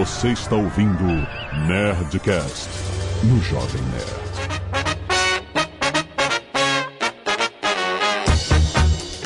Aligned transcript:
Você 0.00 0.28
está 0.28 0.56
ouvindo 0.56 1.04
Nerdcast 1.68 2.70
no 3.22 3.38
Jovem 3.42 3.82
Nerd. 3.92 4.30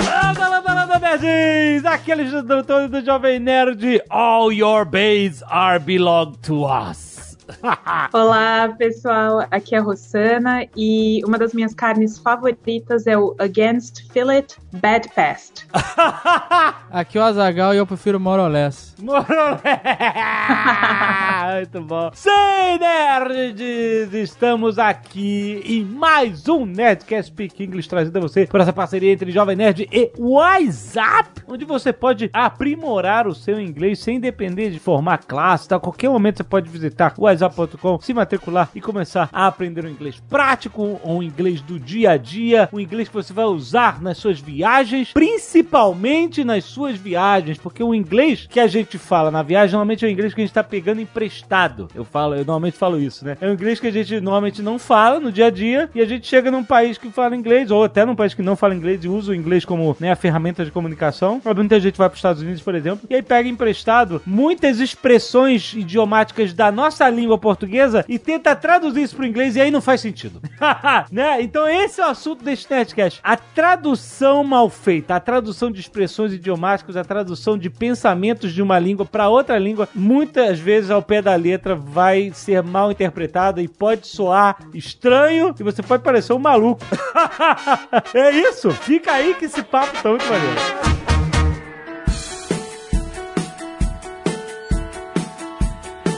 Landa, 0.04 0.48
landa, 0.48 0.74
landa, 0.74 0.98
nerds! 0.98 1.84
Aqueles 1.84 2.32
doutores 2.42 2.90
do 2.90 3.04
Jovem 3.04 3.38
Nerd, 3.38 4.02
all 4.10 4.52
your 4.52 4.84
babes 4.84 5.44
are 5.48 5.78
belong 5.78 6.32
to 6.42 6.64
us. 6.64 7.13
Olá, 8.12 8.74
pessoal. 8.76 9.46
Aqui 9.50 9.74
é 9.74 9.78
a 9.78 9.82
Rossana 9.82 10.66
e 10.76 11.22
uma 11.26 11.38
das 11.38 11.52
minhas 11.52 11.74
carnes 11.74 12.18
favoritas 12.18 13.06
é 13.06 13.16
o 13.18 13.34
Against 13.38 14.10
Fillet 14.12 14.46
Bad 14.72 15.08
Pest. 15.14 15.66
Aqui 16.90 17.18
é 17.18 17.20
o 17.20 17.24
Azagal 17.24 17.74
e 17.74 17.78
eu 17.78 17.86
prefiro 17.86 18.18
Moroless. 18.18 18.94
Morolé! 19.00 19.60
Muito 21.56 21.80
bom. 21.82 22.10
Sim, 22.14 22.30
nerds! 22.80 24.14
Estamos 24.14 24.78
aqui 24.78 25.62
em 25.64 25.84
mais 25.84 26.48
um 26.48 26.64
Nerdcast 26.64 27.30
Speak 27.30 27.62
English 27.62 27.88
trazido 27.88 28.18
a 28.18 28.22
você 28.22 28.46
por 28.46 28.60
essa 28.60 28.72
parceria 28.72 29.12
entre 29.12 29.30
Jovem 29.30 29.56
Nerd 29.56 29.88
e 29.90 30.12
WhatsApp, 30.18 31.42
onde 31.46 31.64
você 31.64 31.92
pode 31.92 32.30
aprimorar 32.32 33.26
o 33.26 33.34
seu 33.34 33.60
inglês 33.60 33.98
sem 33.98 34.18
depender 34.18 34.70
de 34.70 34.78
formar 34.78 35.18
classe, 35.18 35.68
tá? 35.68 35.76
A 35.76 35.80
qualquer 35.80 36.08
momento 36.08 36.38
você 36.38 36.44
pode 36.44 36.70
visitar 36.70 37.14
whatsapp.com, 37.42 38.00
se 38.00 38.14
matricular 38.14 38.70
e 38.74 38.80
começar 38.80 39.28
a 39.32 39.46
aprender 39.46 39.84
um 39.84 39.88
inglês 39.88 40.22
prático, 40.28 41.00
um 41.04 41.22
inglês 41.22 41.60
do 41.60 41.78
dia 41.78 42.12
a 42.12 42.16
dia, 42.16 42.68
um 42.72 42.80
inglês 42.80 43.08
que 43.08 43.14
você 43.14 43.32
vai 43.32 43.44
usar 43.44 44.00
nas 44.00 44.18
suas 44.18 44.40
viagens, 44.40 45.12
principalmente 45.12 46.44
nas 46.44 46.64
suas 46.64 46.96
viagens, 46.96 47.58
porque 47.58 47.82
o 47.82 47.94
inglês 47.94 48.46
que 48.48 48.60
a 48.60 48.66
gente 48.66 48.98
fala 48.98 49.30
na 49.30 49.42
viagem 49.42 49.72
normalmente 49.72 50.04
é 50.04 50.08
o 50.08 50.10
inglês 50.10 50.32
que 50.32 50.40
a 50.40 50.44
gente 50.44 50.54
tá 50.54 50.62
pegando 50.62 51.00
emprestado. 51.00 51.88
Eu 51.94 52.04
falo, 52.04 52.34
eu 52.34 52.38
normalmente 52.44 52.76
falo 52.76 53.00
isso, 53.00 53.24
né? 53.24 53.36
É 53.40 53.48
um 53.48 53.52
inglês 53.52 53.80
que 53.80 53.86
a 53.86 53.92
gente 53.92 54.20
normalmente 54.20 54.62
não 54.62 54.78
fala 54.78 55.18
no 55.18 55.32
dia 55.32 55.46
a 55.46 55.50
dia 55.50 55.90
e 55.94 56.00
a 56.00 56.06
gente 56.06 56.26
chega 56.26 56.50
num 56.50 56.64
país 56.64 56.98
que 56.98 57.10
fala 57.10 57.36
inglês 57.36 57.70
ou 57.70 57.84
até 57.84 58.04
num 58.04 58.14
país 58.14 58.34
que 58.34 58.42
não 58.42 58.56
fala 58.56 58.74
inglês 58.74 59.04
e 59.04 59.08
usa 59.08 59.32
o 59.32 59.34
inglês 59.34 59.64
como 59.64 59.96
né, 59.98 60.12
a 60.12 60.16
ferramenta 60.16 60.64
de 60.64 60.70
comunicação. 60.70 61.40
Muita 61.56 61.80
gente 61.80 61.96
vai 61.98 62.08
para 62.08 62.14
os 62.14 62.18
Estados 62.18 62.42
Unidos, 62.42 62.62
por 62.62 62.74
exemplo, 62.74 63.06
e 63.08 63.14
aí 63.14 63.22
pega 63.22 63.48
emprestado 63.48 64.20
muitas 64.26 64.80
expressões 64.80 65.74
idiomáticas 65.74 66.52
da 66.52 66.70
nossa 66.70 67.08
língua 67.08 67.23
portuguesa 67.38 68.04
e 68.08 68.18
tenta 68.18 68.54
traduzir 68.54 69.02
isso 69.02 69.16
pro 69.16 69.26
inglês 69.26 69.56
e 69.56 69.60
aí 69.60 69.70
não 69.70 69.80
faz 69.80 70.00
sentido. 70.00 70.40
né? 71.10 71.42
Então 71.42 71.68
esse 71.68 72.00
é 72.00 72.06
o 72.06 72.10
assunto 72.10 72.44
deste 72.44 72.70
Nerdcast. 72.70 73.20
A 73.22 73.36
tradução 73.36 74.44
mal 74.44 74.68
feita, 74.68 75.14
a 75.14 75.20
tradução 75.20 75.70
de 75.70 75.80
expressões 75.80 76.32
idiomáticas, 76.32 76.96
a 76.96 77.04
tradução 77.04 77.56
de 77.58 77.70
pensamentos 77.70 78.52
de 78.52 78.62
uma 78.62 78.78
língua 78.78 79.04
para 79.04 79.28
outra 79.28 79.58
língua, 79.58 79.88
muitas 79.94 80.58
vezes 80.58 80.90
ao 80.90 81.02
pé 81.02 81.20
da 81.20 81.34
letra 81.34 81.74
vai 81.74 82.30
ser 82.34 82.62
mal 82.62 82.90
interpretada 82.90 83.62
e 83.62 83.68
pode 83.68 84.06
soar 84.06 84.56
estranho 84.72 85.54
e 85.58 85.62
você 85.62 85.82
pode 85.82 86.02
parecer 86.02 86.32
um 86.32 86.38
maluco. 86.38 86.84
é 88.14 88.30
isso. 88.30 88.70
Fica 88.70 89.12
aí 89.12 89.34
que 89.34 89.46
esse 89.46 89.62
papo 89.62 90.02
tá 90.02 90.08
muito 90.08 90.24
maneiro. 90.26 90.93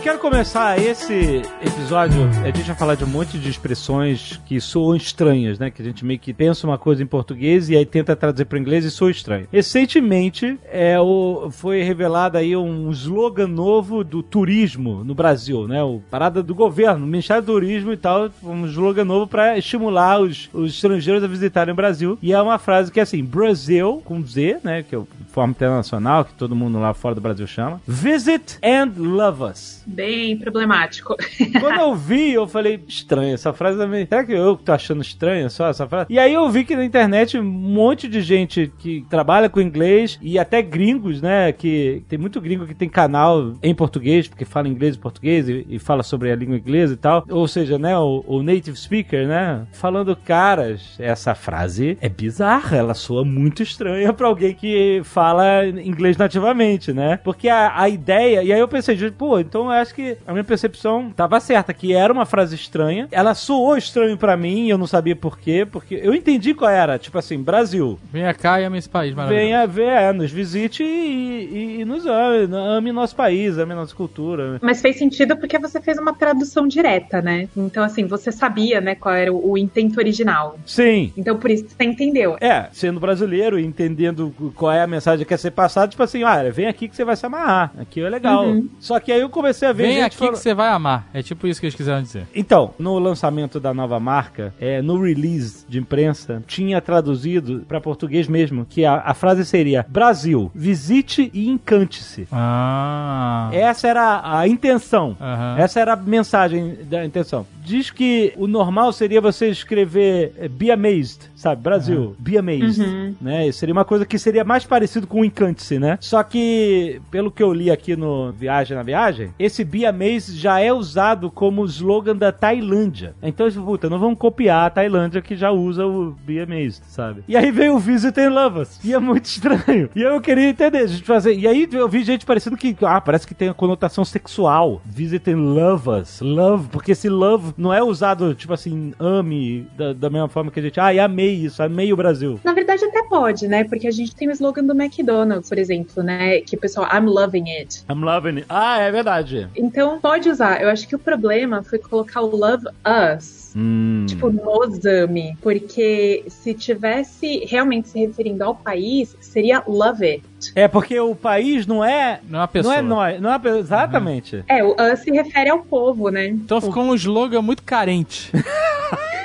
Quero 0.07 0.21
começar 0.21 0.79
esse 0.81 1.43
episódio. 1.61 2.31
A 2.45 2.47
gente 2.47 2.63
vai 2.63 2.77
falar 2.77 2.95
de 2.95 3.03
um 3.03 3.09
monte 3.09 3.41
de 3.41 3.51
expressões 3.51 4.41
que 4.47 4.61
soam 4.61 4.95
estranhas, 4.95 5.59
né? 5.59 5.69
Que 5.69 5.83
a 5.83 5.85
gente 5.85 6.05
meio 6.05 6.21
que 6.21 6.33
pensa 6.33 6.65
uma 6.65 6.79
coisa 6.79 7.03
em 7.03 7.07
português 7.07 7.69
e 7.69 7.77
aí 7.77 7.85
tenta 7.85 8.15
traduzir 8.15 8.45
para 8.45 8.57
inglês 8.57 8.85
e 8.85 8.91
soa 8.93 9.11
estranho. 9.11 9.49
Recentemente 9.51 10.61
é, 10.71 10.97
o, 11.01 11.49
foi 11.51 11.83
revelado 11.83 12.39
aí 12.39 12.57
um 12.57 12.89
slogan 12.93 13.49
novo 13.49 14.05
do 14.05 14.23
turismo 14.23 15.03
no 15.03 15.13
Brasil, 15.13 15.67
né? 15.67 15.83
O 15.83 16.01
parada 16.09 16.41
do 16.41 16.55
governo, 16.55 17.05
o 17.05 17.09
Ministério 17.09 17.43
do 17.43 17.53
Turismo 17.55 17.93
e 17.93 17.97
tal, 17.97 18.31
um 18.45 18.65
slogan 18.67 19.05
novo 19.05 19.27
para 19.27 19.59
estimular 19.59 20.21
os, 20.21 20.49
os 20.53 20.75
estrangeiros 20.75 21.25
a 21.25 21.27
visitarem 21.27 21.73
o 21.73 21.77
Brasil. 21.77 22.17
E 22.23 22.33
é 22.33 22.41
uma 22.41 22.61
frase 22.61 22.93
que 22.93 23.01
é 23.01 23.03
assim: 23.03 23.25
Brasil, 23.25 24.01
com 24.05 24.25
Z, 24.25 24.59
né? 24.63 24.85
Que 24.85 24.95
é 24.95 24.99
o 24.99 25.09
forma 25.37 25.51
internacional, 25.51 26.25
que 26.25 26.33
todo 26.33 26.57
mundo 26.57 26.79
lá 26.79 26.95
fora 26.95 27.15
do 27.15 27.21
Brasil 27.21 27.47
chama. 27.47 27.79
Visit 27.87 28.59
and 28.63 28.93
love 28.97 29.43
us. 29.43 29.85
Bem 29.97 30.37
problemático. 30.37 31.17
Quando 31.59 31.81
eu 31.81 31.95
vi, 31.95 32.35
eu 32.35 32.47
falei, 32.47 32.85
estranho, 32.87 33.33
essa 33.33 33.51
frase 33.55 33.79
também. 33.79 34.05
Será 34.07 34.23
que 34.23 34.33
eu 34.33 34.55
tô 34.55 34.71
achando 34.71 35.01
estranha 35.01 35.49
só 35.49 35.69
essa 35.69 35.89
frase? 35.89 36.13
E 36.13 36.19
aí 36.19 36.35
eu 36.35 36.51
vi 36.51 36.65
que 36.65 36.77
na 36.77 36.85
internet 36.85 37.39
um 37.39 37.43
monte 37.43 38.07
de 38.07 38.21
gente 38.21 38.71
que 38.79 39.07
trabalha 39.09 39.49
com 39.49 39.59
inglês 39.59 40.19
e 40.21 40.39
até 40.39 40.61
gringos, 40.61 41.23
né? 41.23 41.51
Que 41.51 42.03
tem 42.11 42.19
muito 42.19 42.43
gringo 42.43 42.67
que 42.67 42.75
tem 42.75 42.91
canal 42.91 43.55
em 43.63 43.75
português, 43.75 44.29
porque 44.29 44.45
fala 44.45 44.69
inglês 44.69 44.97
e 44.97 44.99
português 44.99 45.49
e, 45.49 45.67
e 45.67 45.79
fala 45.79 46.03
sobre 46.03 46.31
a 46.31 46.37
língua 46.37 46.59
inglesa 46.59 46.93
e 46.93 46.99
tal. 46.99 47.25
Ou 47.31 47.49
seja, 47.49 47.79
né? 47.79 47.97
O, 47.97 48.23
o 48.27 48.43
native 48.43 48.77
speaker, 48.77 49.27
né? 49.27 49.67
Falando, 49.73 50.15
caras, 50.15 50.95
essa 50.99 51.35
frase 51.35 51.97
é 52.03 52.09
bizarra, 52.11 52.77
ela 52.77 52.93
soa 52.93 53.25
muito 53.25 53.63
estranha 53.63 54.13
pra 54.13 54.27
alguém 54.27 54.53
que 54.53 55.01
fala 55.05 55.67
inglês 55.67 56.19
nativamente, 56.19 56.93
né? 56.93 57.19
Porque 57.25 57.49
a, 57.49 57.81
a 57.81 57.89
ideia, 57.89 58.43
e 58.43 58.53
aí 58.53 58.61
eu 58.61 58.69
pensei, 58.69 58.97
pô, 59.11 59.41
então 59.41 59.73
eu 59.73 59.86
que 59.95 60.17
a 60.27 60.33
minha 60.33 60.45
percepção 60.45 61.13
tava 61.15 61.41
certa, 61.41 61.73
que 61.73 61.95
era 61.95 62.13
uma 62.13 62.27
frase 62.27 62.55
estranha. 62.55 63.09
Ela 63.11 63.35
soou 63.35 63.77
estranho 63.77 64.17
para 64.17 64.37
mim, 64.37 64.69
eu 64.69 64.79
não 64.79 64.87
sabia 64.87 65.17
por 65.17 65.39
quê, 65.39 65.67
porque 65.71 65.95
eu 66.03 66.15
entendi 66.15 66.55
qual 66.55 66.71
era. 66.71 66.99
Tipo 66.99 67.19
assim, 67.19 67.43
Brasil. 67.43 67.99
Venha 68.13 68.33
cá 68.35 68.61
e 68.61 68.65
ame 68.65 68.79
esse 68.79 68.89
país 68.89 69.15
maravilhoso. 69.15 69.45
Venha 69.45 69.67
ver, 69.67 69.89
é, 69.89 70.13
nos 70.13 70.31
visite 70.31 70.83
e, 70.83 71.26
e, 71.51 71.81
e 71.81 71.85
nos 71.85 72.07
ame, 72.07 72.55
ame 72.57 72.93
nosso 72.93 73.15
país, 73.15 73.59
ame 73.59 73.75
nossa 73.75 73.95
cultura. 73.95 74.59
Mas 74.63 74.81
fez 74.81 74.97
sentido 74.97 75.37
porque 75.37 75.59
você 75.59 75.81
fez 75.81 75.99
uma 75.99 76.15
tradução 76.15 76.67
direta, 76.67 77.21
né? 77.23 77.49
Então, 77.57 77.83
assim, 77.85 78.07
você 78.07 78.31
sabia, 78.33 78.81
né, 78.81 78.95
qual 78.95 79.15
era 79.15 79.33
o, 79.33 79.53
o 79.53 79.59
intento 79.59 79.99
original. 79.99 80.59
Sim. 80.65 81.13
Então, 81.17 81.37
por 81.39 81.51
isso 81.51 81.67
você 81.69 81.85
entendeu. 81.85 82.37
É, 82.41 82.69
sendo 82.73 83.01
brasileiro 83.01 83.59
e 83.59 83.65
entendendo 83.65 84.35
qual 84.55 84.73
é 84.73 84.83
a 84.83 84.87
mensagem 84.87 85.25
que 85.25 85.29
quer 85.29 85.39
ser 85.39 85.51
passada, 85.51 85.89
tipo 85.89 86.03
assim, 86.03 86.23
olha, 86.25 86.51
vem 86.51 86.67
aqui 86.67 86.89
que 86.89 86.97
você 86.97 87.05
vai 87.05 87.17
se 87.17 87.27
amarrar. 87.27 87.73
Aqui 87.79 88.01
é 88.01 88.09
legal. 88.09 88.47
Uhum. 88.47 88.69
Só 88.79 88.99
que 89.01 89.13
aí 89.13 89.21
eu 89.21 89.29
comecei 89.29 89.69
a 89.69 89.73
ver. 89.73 89.85
Vem 89.85 89.93
gente 89.97 90.05
aqui 90.05 90.17
falando- 90.17 90.35
que 90.35 90.41
você 90.41 90.55
vai 90.55 90.69
amar. 90.69 91.09
É 91.13 91.23
tipo 91.23 91.47
isso 91.47 91.61
que 91.61 91.67
eles 91.67 91.75
quiseram 91.77 92.03
dizer. 92.03 92.27
Então, 92.35 92.75
no 92.79 92.99
lançamento 92.99 93.59
da 93.61 93.73
nova 93.73 93.99
marca, 94.01 94.55
é, 94.61 94.81
no 94.83 95.01
release 95.03 95.65
de 95.69 95.79
imprensa, 95.79 96.43
tinha 96.47 96.81
traduzido 96.81 97.65
para 97.67 97.81
português 97.81 98.29
mesmo, 98.29 98.67
que 98.69 98.85
a, 98.85 99.01
a 99.05 99.15
frase 99.15 99.45
seria: 99.45 99.85
Brasil, 99.89 100.51
visite 100.55 101.31
e 101.37 101.51
encante-se. 101.51 102.27
Ah. 102.33 103.51
Essa 103.53 103.89
era 103.89 104.39
a 104.39 104.49
intenção. 104.49 105.15
Aham. 105.21 105.57
Essa 105.59 105.81
era 105.81 105.93
a 105.93 105.97
mensagem 105.97 106.79
da 106.85 107.05
intenção. 107.05 107.47
Diz 107.63 107.91
que 107.91 108.33
o 108.37 108.47
normal 108.47 108.91
seria 108.91 109.21
você 109.21 109.49
escrever 109.49 110.33
eh, 110.39 110.49
be 110.49 110.71
amazed, 110.71 111.31
sabe? 111.37 111.63
Brasil, 111.63 112.17
be 112.19 112.37
amazed. 112.37 112.83
Uhum. 112.83 113.15
Né? 113.21 113.53
Seria 113.53 113.73
uma 113.73 113.85
coisa 113.85 114.05
que 114.05 114.19
seria 114.19 114.43
mais 114.43 114.65
parecido 114.65 115.07
com 115.07 115.21
o 115.21 115.25
encante-se, 115.25 115.79
né? 115.79 115.99
Só 116.01 116.23
que, 116.23 117.01
pelo 117.11 117.31
que 117.31 117.43
eu 117.43 117.53
li 117.53 117.71
aqui 117.71 117.95
no 117.95 118.33
Viagem 118.33 118.77
na 118.77 118.83
Viagem, 118.83 119.31
esse 119.39 119.63
be 119.63 119.85
amazed 119.85 120.37
já 120.39 120.59
é 120.59 120.73
usado 120.73 121.31
como 121.31 121.65
slogan 121.67 122.17
da 122.17 122.33
Tailândia. 122.33 123.15
Então, 123.23 123.49
puta, 123.51 123.91
não 123.91 123.99
vamos 123.99 124.19
copiar 124.19 124.67
a 124.67 124.71
Tailândia 124.71 125.21
que 125.21 125.37
já 125.37 125.51
usa 125.51 125.87
o 125.87 126.17
be 126.25 126.41
amazed, 126.41 126.83
sabe? 126.89 127.23
E 127.29 127.37
aí 127.37 127.51
veio 127.51 127.75
o 127.75 127.79
Visit 127.79 128.19
and 128.19 128.31
Love 128.31 128.61
Us. 128.61 128.81
E 128.83 128.95
é 128.95 128.99
muito 128.99 129.27
estranho. 129.27 129.91
E 129.95 130.03
eu 130.03 130.21
queria 130.21 130.49
entender, 130.49 130.79
a 130.79 130.87
gente 130.87 131.03
fazer. 131.03 131.35
E 131.35 131.47
aí 131.47 131.69
eu 131.71 131.89
vi 131.89 132.03
gente 132.03 132.25
parecendo 132.25 132.57
que, 132.57 132.75
ah, 132.83 133.01
parece 133.01 133.27
que 133.27 133.35
tem 133.35 133.49
a 133.49 133.55
conotação 133.55 134.05
sexual. 134.05 134.81
Visit 134.85 135.31
and 135.31 135.39
Love 135.39 135.91
Us. 135.91 136.21
Love, 136.21 136.69
porque 136.69 136.93
esse 136.93 137.09
love 137.09 137.53
não 137.59 137.73
é 137.73 137.83
usado, 137.83 138.35
tipo 138.35 138.53
assim, 138.53 138.95
ame, 138.99 139.67
da, 139.77 139.93
da 139.93 140.09
mesma 140.09 140.29
forma 140.29 140.51
que 140.51 140.61
a 140.61 140.63
gente, 140.63 140.81
ai, 140.81 140.99
amei 140.99 141.26
isso, 141.29 141.63
amei 141.63 141.93
o 141.93 141.97
Brasil. 141.97 142.41
Na 142.45 142.53
verdade, 142.53 142.85
até 142.85 143.03
pode, 143.03 143.47
né? 143.49 143.65
Porque 143.65 143.87
a 143.87 143.91
gente 143.91 144.15
tem 144.15 144.29
o 144.29 144.33
slogan 144.33 144.65
do 144.65 144.73
McDonald's, 144.73 145.49
por 145.49 145.59
exemplo, 145.59 146.03
né? 146.03 146.41
Que 146.41 146.57
o 146.57 146.59
pessoal, 146.59 146.89
I'm 146.93 147.07
loving 147.07 147.51
it. 147.51 147.85
I'm 147.91 148.03
loving 148.05 148.37
it. 148.37 148.47
Ah, 148.49 148.79
é 148.81 148.91
verdade. 148.91 149.49
Então, 149.57 150.01
pode 150.01 150.29
usar. 150.29 150.61
Eu 150.61 150.69
acho 150.69 150.87
que 150.87 150.95
o 150.95 150.99
problema 150.99 151.63
foi 151.63 151.79
colocar 151.79 152.21
o 152.21 152.35
love 152.35 152.67
us. 153.11 153.53
Hum. 153.57 154.05
Tipo, 154.07 154.31
nos 154.31 154.85
ame. 154.85 155.37
Porque 155.41 156.25
se 156.29 156.53
tivesse 156.53 157.45
realmente 157.47 157.89
se 157.89 157.99
referindo 157.99 158.45
ao 158.45 158.55
país, 158.55 159.17
seria 159.21 159.63
love 159.67 160.05
it. 160.05 160.25
É 160.55 160.69
porque 160.69 160.99
o 161.01 161.15
país 161.15 161.67
não 161.67 161.83
é. 161.83 162.21
Não 162.29 162.39
é 162.39 162.43
uma 162.43 162.49
pessoa. 162.49 162.83
Não 162.83 163.03
é 163.03 163.19
nós. 163.19 163.21
Não 163.21 163.33
é, 163.33 163.59
exatamente. 163.59 164.45
É, 164.47 164.63
o 164.63 164.73
us 164.73 165.01
se 165.01 165.11
refere 165.11 165.49
ao 165.49 165.61
povo, 165.61 166.11
né? 166.11 166.27
Então 166.27 166.61
ficou 166.61 166.83
um 166.83 166.95
slogan 166.95 167.41
muito 167.41 167.63
carente. 167.63 168.31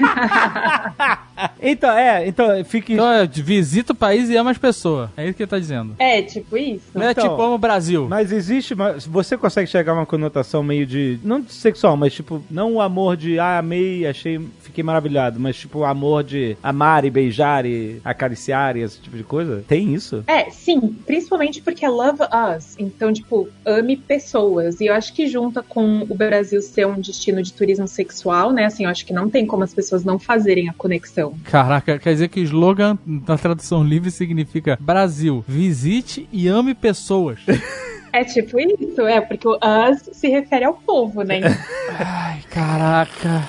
Então, 1.62 1.92
é, 1.92 2.28
então 2.28 2.66
fique. 2.66 2.94
Então, 2.94 3.12
é, 3.12 3.28
visita 3.28 3.94
o 3.94 3.96
país 3.96 4.30
e 4.30 4.36
ama 4.36 4.52
as 4.52 4.58
pessoas. 4.58 5.10
É 5.16 5.26
isso 5.26 5.36
que 5.36 5.44
ele 5.44 5.50
tá 5.50 5.60
dizendo. 5.60 5.96
É, 6.00 6.22
tipo 6.22 6.58
isso. 6.58 6.86
Não 6.94 7.04
é 7.04 7.12
Então, 7.12 7.30
tipo, 7.30 7.42
amo 7.42 7.56
o 7.56 7.60
Brasil. 7.60 8.08
Mas 8.10 8.32
existe, 8.32 8.74
mas 8.74 9.06
você 9.06 9.38
consegue 9.38 9.70
chegar 9.70 9.92
a 9.92 9.96
uma 9.96 10.06
conotação 10.06 10.64
meio 10.64 10.86
de. 10.86 11.20
Não 11.24 11.40
de 11.40 11.54
sexual, 11.54 11.96
mas 11.96 12.14
tipo, 12.14 12.44
não 12.50 12.74
o 12.74 12.82
amor 12.82 13.16
de 13.16 13.40
ah, 13.40 13.60
amei, 13.60 14.08
achei, 14.08 14.40
fiquei 14.62 14.84
maravilhado, 14.84 15.40
mas 15.40 15.56
tipo 15.56 15.80
o 15.80 15.86
amor 15.86 16.24
de 16.24 16.58
amar 16.62 17.06
e 17.06 17.10
beijar 17.10 17.66
e 17.66 18.02
acariciar 18.04 18.76
e 18.76 18.82
esse 18.82 19.00
tipo 19.00 19.18
de 19.18 19.24
coisa? 19.24 19.64
Tem 19.68 19.94
isso? 19.94 20.24
É, 20.28 20.50
sim, 20.50 20.96
principalmente 21.06 21.62
porque 21.62 21.86
é 21.86 21.90
Love 21.90 22.24
Us. 22.24 22.76
Então, 22.80 23.14
tipo, 23.14 23.48
ame 23.66 23.98
pessoas. 23.98 24.80
E 24.82 24.88
eu 24.88 24.94
acho 24.94 25.14
que 25.14 25.28
junta 25.28 25.62
com 25.62 26.06
o 26.10 26.16
Brasil 26.16 26.62
ser 26.62 26.88
um 26.88 27.00
destino 27.00 27.42
de 27.42 27.54
turismo 27.54 27.88
sexual, 27.88 28.52
né? 28.52 28.66
Assim, 28.66 28.86
eu 28.86 28.90
acho 28.90 29.06
que 29.06 29.14
não 29.14 29.30
tem 29.30 29.46
como 29.46 29.64
as 29.64 29.74
pessoas 29.74 30.04
não 30.04 30.18
fazerem 30.18 30.70
a 30.70 30.74
conexão. 30.74 31.31
Caraca, 31.44 31.98
quer 32.00 32.14
dizer 32.14 32.28
que 32.28 32.40
o 32.40 32.44
slogan 32.44 32.98
na 33.06 33.38
tradução 33.38 33.84
livre 33.84 34.12
significa 34.12 34.78
Brasil, 34.80 35.44
visite 35.48 36.28
e 36.32 36.48
ame 36.48 36.74
pessoas. 36.74 37.40
É 38.14 38.26
tipo 38.26 38.60
isso, 38.60 39.08
é, 39.08 39.22
porque 39.22 39.48
o 39.48 39.54
us 39.56 40.10
se 40.12 40.28
refere 40.28 40.66
ao 40.66 40.74
povo, 40.74 41.24
né? 41.24 41.40
Ai, 41.98 42.42
caraca. 42.50 43.48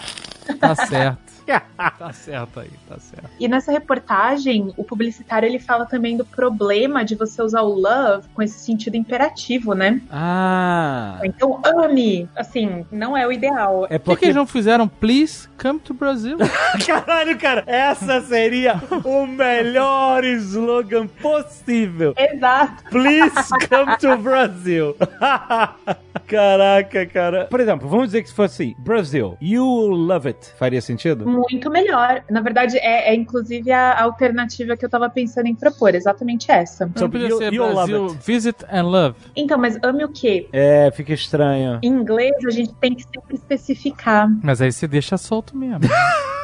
Tá 0.61 0.77
certo. 0.77 1.32
Tá 1.47 2.13
certo 2.13 2.61
aí, 2.61 2.71
tá 2.89 2.99
certo. 2.99 3.31
E 3.39 3.49
nessa 3.49 3.73
reportagem, 3.73 4.73
o 4.77 4.85
publicitário 4.85 5.47
ele 5.47 5.59
fala 5.59 5.87
também 5.87 6.17
do 6.17 6.25
problema 6.25 7.05
de 7.05 7.15
você 7.15 7.43
usar 7.43 7.63
o 7.63 7.75
love 7.75 8.29
com 8.35 8.43
esse 8.43 8.59
sentido 8.59 8.97
imperativo, 8.97 9.75
né? 9.75 10.01
Ah. 10.11 11.19
Então, 11.25 11.61
ame, 11.65 12.29
assim, 12.37 12.87
não 12.91 13.17
é 13.17 13.27
o 13.27 13.33
ideal. 13.33 13.87
É 13.91 13.99
Por 13.99 14.05
que, 14.05 14.05
porque. 14.05 14.25
eles 14.27 14.37
não 14.37 14.47
fizeram 14.47 14.89
Please 14.89 15.49
come 15.61 15.81
to 15.81 15.95
Brazil? 15.95 16.39
Caralho, 16.87 17.39
cara, 17.39 17.65
essa 17.67 18.21
seria 18.21 18.81
o 19.05 19.27
melhor 19.27 20.25
slogan 20.25 21.07
possível. 21.07 22.15
Exato. 22.17 22.85
Please 22.91 23.35
come 23.69 23.97
to 23.99 24.17
Brazil. 24.19 24.97
Caraca, 26.27 27.07
cara. 27.07 27.47
Por 27.47 27.61
exemplo, 27.61 27.89
vamos 27.89 28.07
dizer 28.07 28.23
que 28.23 28.29
se 28.29 28.35
fosse 28.35 28.63
assim, 28.63 28.75
Brasil, 28.79 29.37
you 29.41 29.65
love 29.65 30.29
it. 30.29 30.53
Faria 30.59 30.81
sentido? 30.81 31.25
Muito 31.33 31.71
melhor. 31.71 32.23
Na 32.31 32.41
verdade, 32.41 32.77
é, 32.79 33.11
é 33.11 33.15
inclusive 33.15 33.71
a 33.73 34.03
alternativa 34.03 34.77
que 34.77 34.85
eu 34.85 34.89
tava 34.91 35.09
pensando 35.09 35.47
em 35.47 35.55
propor, 35.55 35.95
exatamente 35.95 36.51
essa. 36.51 36.87
Não 36.87 37.11
podia 37.11 37.29
you- 37.29 37.39
ser 37.39 37.53
you 37.53 37.67
Brasil, 37.73 38.07
it. 38.07 38.19
visit 38.25 38.57
and 38.71 38.83
love. 38.83 39.17
Então, 39.37 39.59
mas 39.59 39.79
ame 39.83 40.05
o 40.05 40.09
quê? 40.09 40.49
É, 40.53 40.91
fica 40.95 41.13
estranho. 41.13 41.79
Em 41.83 41.89
inglês, 41.89 42.33
a 42.47 42.51
gente 42.51 42.73
tem 42.75 42.95
que 42.95 43.03
sempre 43.03 43.35
especificar. 43.37 44.29
Mas 44.43 44.61
aí 44.61 44.71
você 44.73 44.87
deixa 44.87 45.17
solto 45.17 45.57
mesmo. 45.57 45.81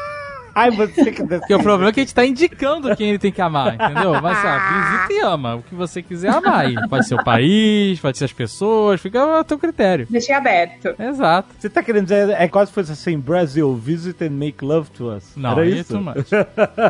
Ai, 0.58 0.72
você 0.72 1.12
que 1.12 1.22
Porque 1.24 1.54
o 1.54 1.62
problema 1.62 1.90
é 1.90 1.92
que 1.92 2.00
a 2.00 2.02
gente 2.02 2.14
tá 2.14 2.26
indicando 2.26 2.96
quem 2.96 3.10
ele 3.10 3.18
tem 3.18 3.30
que 3.30 3.40
amar, 3.40 3.74
entendeu? 3.74 4.20
Mas 4.20 4.38
ah, 4.44 4.98
visita 4.98 5.12
e 5.12 5.24
ama. 5.24 5.54
O 5.54 5.62
que 5.62 5.72
você 5.72 6.02
quiser 6.02 6.30
amar 6.30 6.66
aí. 6.66 6.74
Pode 6.88 7.06
ser 7.06 7.14
o 7.14 7.22
país, 7.22 8.00
pode 8.00 8.18
ser 8.18 8.24
as 8.24 8.32
pessoas, 8.32 9.00
fica 9.00 9.38
a 9.38 9.44
teu 9.44 9.56
critério. 9.56 10.08
Deixei 10.10 10.34
aberto. 10.34 10.96
Exato. 10.98 11.54
Você 11.56 11.70
tá 11.70 11.80
querendo 11.80 12.04
dizer, 12.04 12.30
é 12.30 12.48
quase 12.48 12.70
se 12.70 12.74
fosse 12.74 12.90
assim, 12.90 13.16
Brasil, 13.20 13.72
visit 13.76 14.22
and 14.24 14.30
make 14.30 14.64
love 14.64 14.90
to 14.90 15.12
us. 15.12 15.32
Não, 15.36 15.52
Era 15.52 15.64
é 15.64 15.70
isso? 15.70 15.94
too 15.94 16.02
much. 16.02 16.32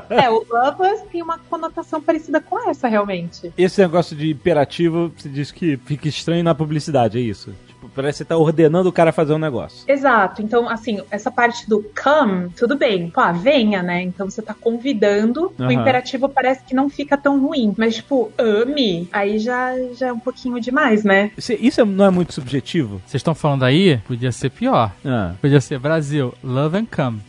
É, 0.08 0.30
o 0.30 0.46
Lovers 0.50 1.02
tem 1.12 1.22
uma 1.22 1.38
conotação 1.38 2.00
parecida 2.00 2.40
com 2.40 2.70
essa, 2.70 2.88
realmente. 2.88 3.52
Esse 3.56 3.82
negócio 3.82 4.16
de 4.16 4.30
imperativo, 4.30 5.12
você 5.14 5.28
diz 5.28 5.50
que 5.50 5.76
fica 5.76 6.08
estranho 6.08 6.42
na 6.42 6.54
publicidade, 6.54 7.18
é 7.18 7.20
isso? 7.20 7.54
Parece 7.94 8.18
que 8.18 8.18
você 8.18 8.24
tá 8.24 8.36
ordenando 8.36 8.88
o 8.88 8.92
cara 8.92 9.12
fazer 9.12 9.32
um 9.32 9.38
negócio. 9.38 9.84
Exato. 9.86 10.42
Então, 10.42 10.68
assim, 10.68 11.00
essa 11.10 11.30
parte 11.30 11.68
do 11.68 11.84
come, 12.00 12.50
tudo 12.50 12.76
bem. 12.76 13.10
Pô, 13.10 13.20
ah, 13.20 13.32
venha, 13.32 13.82
né? 13.82 14.02
Então 14.02 14.28
você 14.28 14.42
tá 14.42 14.54
convidando. 14.54 15.52
O 15.58 15.70
imperativo 15.70 16.28
parece 16.28 16.64
que 16.64 16.74
não 16.74 16.88
fica 16.88 17.16
tão 17.16 17.40
ruim. 17.40 17.74
Mas, 17.76 17.96
tipo, 17.96 18.32
ame, 18.38 19.08
aí 19.12 19.38
já, 19.38 19.72
já 19.94 20.08
é 20.08 20.12
um 20.12 20.18
pouquinho 20.18 20.60
demais, 20.60 21.04
né? 21.04 21.30
Isso, 21.36 21.52
isso 21.52 21.84
não 21.84 22.04
é 22.04 22.10
muito 22.10 22.32
subjetivo? 22.32 23.00
Vocês 23.06 23.20
estão 23.20 23.34
falando 23.34 23.64
aí? 23.64 23.98
Podia 24.06 24.32
ser 24.32 24.50
pior. 24.50 24.92
Ah. 25.04 25.32
Podia 25.40 25.60
ser 25.60 25.78
Brasil, 25.78 26.34
love 26.42 26.76
and 26.76 26.86
come. 26.86 27.20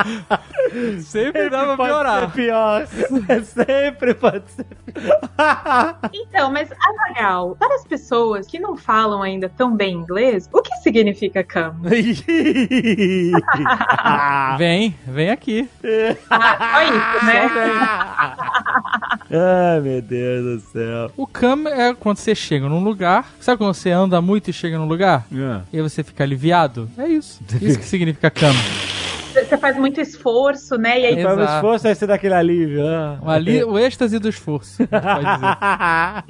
verdade, 0.03 1.01
Sempre 1.03 1.49
dá 1.49 1.65
pra 1.65 1.77
Pode 1.77 1.89
piorar. 1.89 2.21
ser 2.21 2.31
pior. 2.31 2.87
É 3.27 3.41
sempre 3.41 4.13
pode 4.13 4.43
ser 4.51 4.65
Então, 6.13 6.51
mas 6.51 6.69
Azaghal, 6.71 7.55
para 7.57 7.75
as 7.75 7.83
pessoas 7.85 8.45
que 8.47 8.59
não 8.59 8.75
falam 8.77 9.21
ainda 9.21 9.49
tão 9.49 9.75
bem 9.75 9.93
inglês, 9.95 10.49
o 10.53 10.61
que 10.61 10.75
significa 10.77 11.43
come? 11.43 11.89
pior. 11.89 13.39
Vem, 14.57 14.95
vem 15.07 15.29
aqui. 15.29 15.69
Ah, 16.29 16.83
isso, 16.83 17.25
né? 17.25 17.49
Ai, 19.31 19.79
meu 19.81 20.01
Deus 20.01 20.63
do 20.63 20.71
céu. 20.71 21.11
O 21.15 21.25
come 21.27 21.69
é 21.69 21.93
quando 21.93 22.17
você 22.17 22.33
chega 22.35 22.67
num 22.67 22.83
lugar. 22.83 23.25
Sabe 23.39 23.57
quando 23.57 23.73
você 23.73 23.91
anda 23.91 24.21
muito 24.21 24.49
e 24.49 24.53
chega 24.53 24.77
num 24.77 24.87
lugar? 24.87 25.25
Ah. 25.33 25.61
E 25.71 25.77
aí 25.77 25.81
você 25.81 26.03
fica 26.03 26.23
aliviado? 26.23 26.89
É 26.97 27.07
isso. 27.07 27.41
Isso 27.61 27.79
que 27.79 27.85
significa 27.85 28.29
come. 28.29 28.57
Você 29.33 29.57
faz 29.57 29.77
muito 29.77 30.01
esforço, 30.01 30.75
né? 30.77 30.99
E 30.99 31.05
aí 31.05 31.23
Faz 31.23 31.37
um 31.37 31.41
Exato. 31.41 31.55
esforço, 31.55 31.87
aí 31.87 31.95
você 31.95 32.07
dá 32.07 32.15
aquele 32.15 32.33
alívio. 32.33 32.85
Ah. 32.87 33.19
O, 33.21 33.29
ali, 33.29 33.63
o 33.63 33.77
êxtase 33.77 34.17
do 34.19 34.27
esforço. 34.29 34.77
pode 34.87 34.99
dizer. 34.99 35.57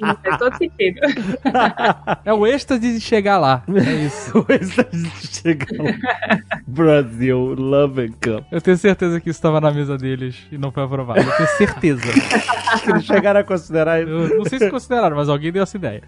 Sim, 0.00 0.18
faz 0.22 0.38
todo 0.38 0.56
sentido. 0.56 1.00
É 2.24 2.32
o 2.32 2.46
êxtase 2.46 2.92
de 2.94 3.00
chegar 3.00 3.38
lá. 3.38 3.62
É 3.68 3.92
isso. 4.06 4.32
O 4.48 4.52
êxtase 4.52 5.02
de 5.02 5.26
chegar 5.26 5.66
lá. 5.78 5.92
Brasil, 6.66 7.54
love 7.58 8.02
and 8.02 8.12
come. 8.22 8.44
Eu 8.50 8.60
tenho 8.60 8.76
certeza 8.76 9.20
que 9.20 9.30
isso 9.30 9.38
estava 9.38 9.60
na 9.60 9.70
mesa 9.70 9.96
deles 9.96 10.36
e 10.52 10.58
não 10.58 10.70
foi 10.70 10.82
aprovado. 10.84 11.20
Eu 11.20 11.36
tenho 11.36 11.48
certeza. 11.56 12.02
Acho 12.72 12.84
que 12.84 12.90
eles 12.90 13.04
chegaram 13.04 13.40
a 13.40 13.44
considerar 13.44 14.00
isso. 14.02 14.10
Eu 14.10 14.38
não 14.38 14.44
sei 14.44 14.58
se 14.58 14.70
consideraram, 14.70 15.16
mas 15.16 15.28
alguém 15.28 15.50
deu 15.52 15.62
essa 15.62 15.76
ideia. 15.76 16.02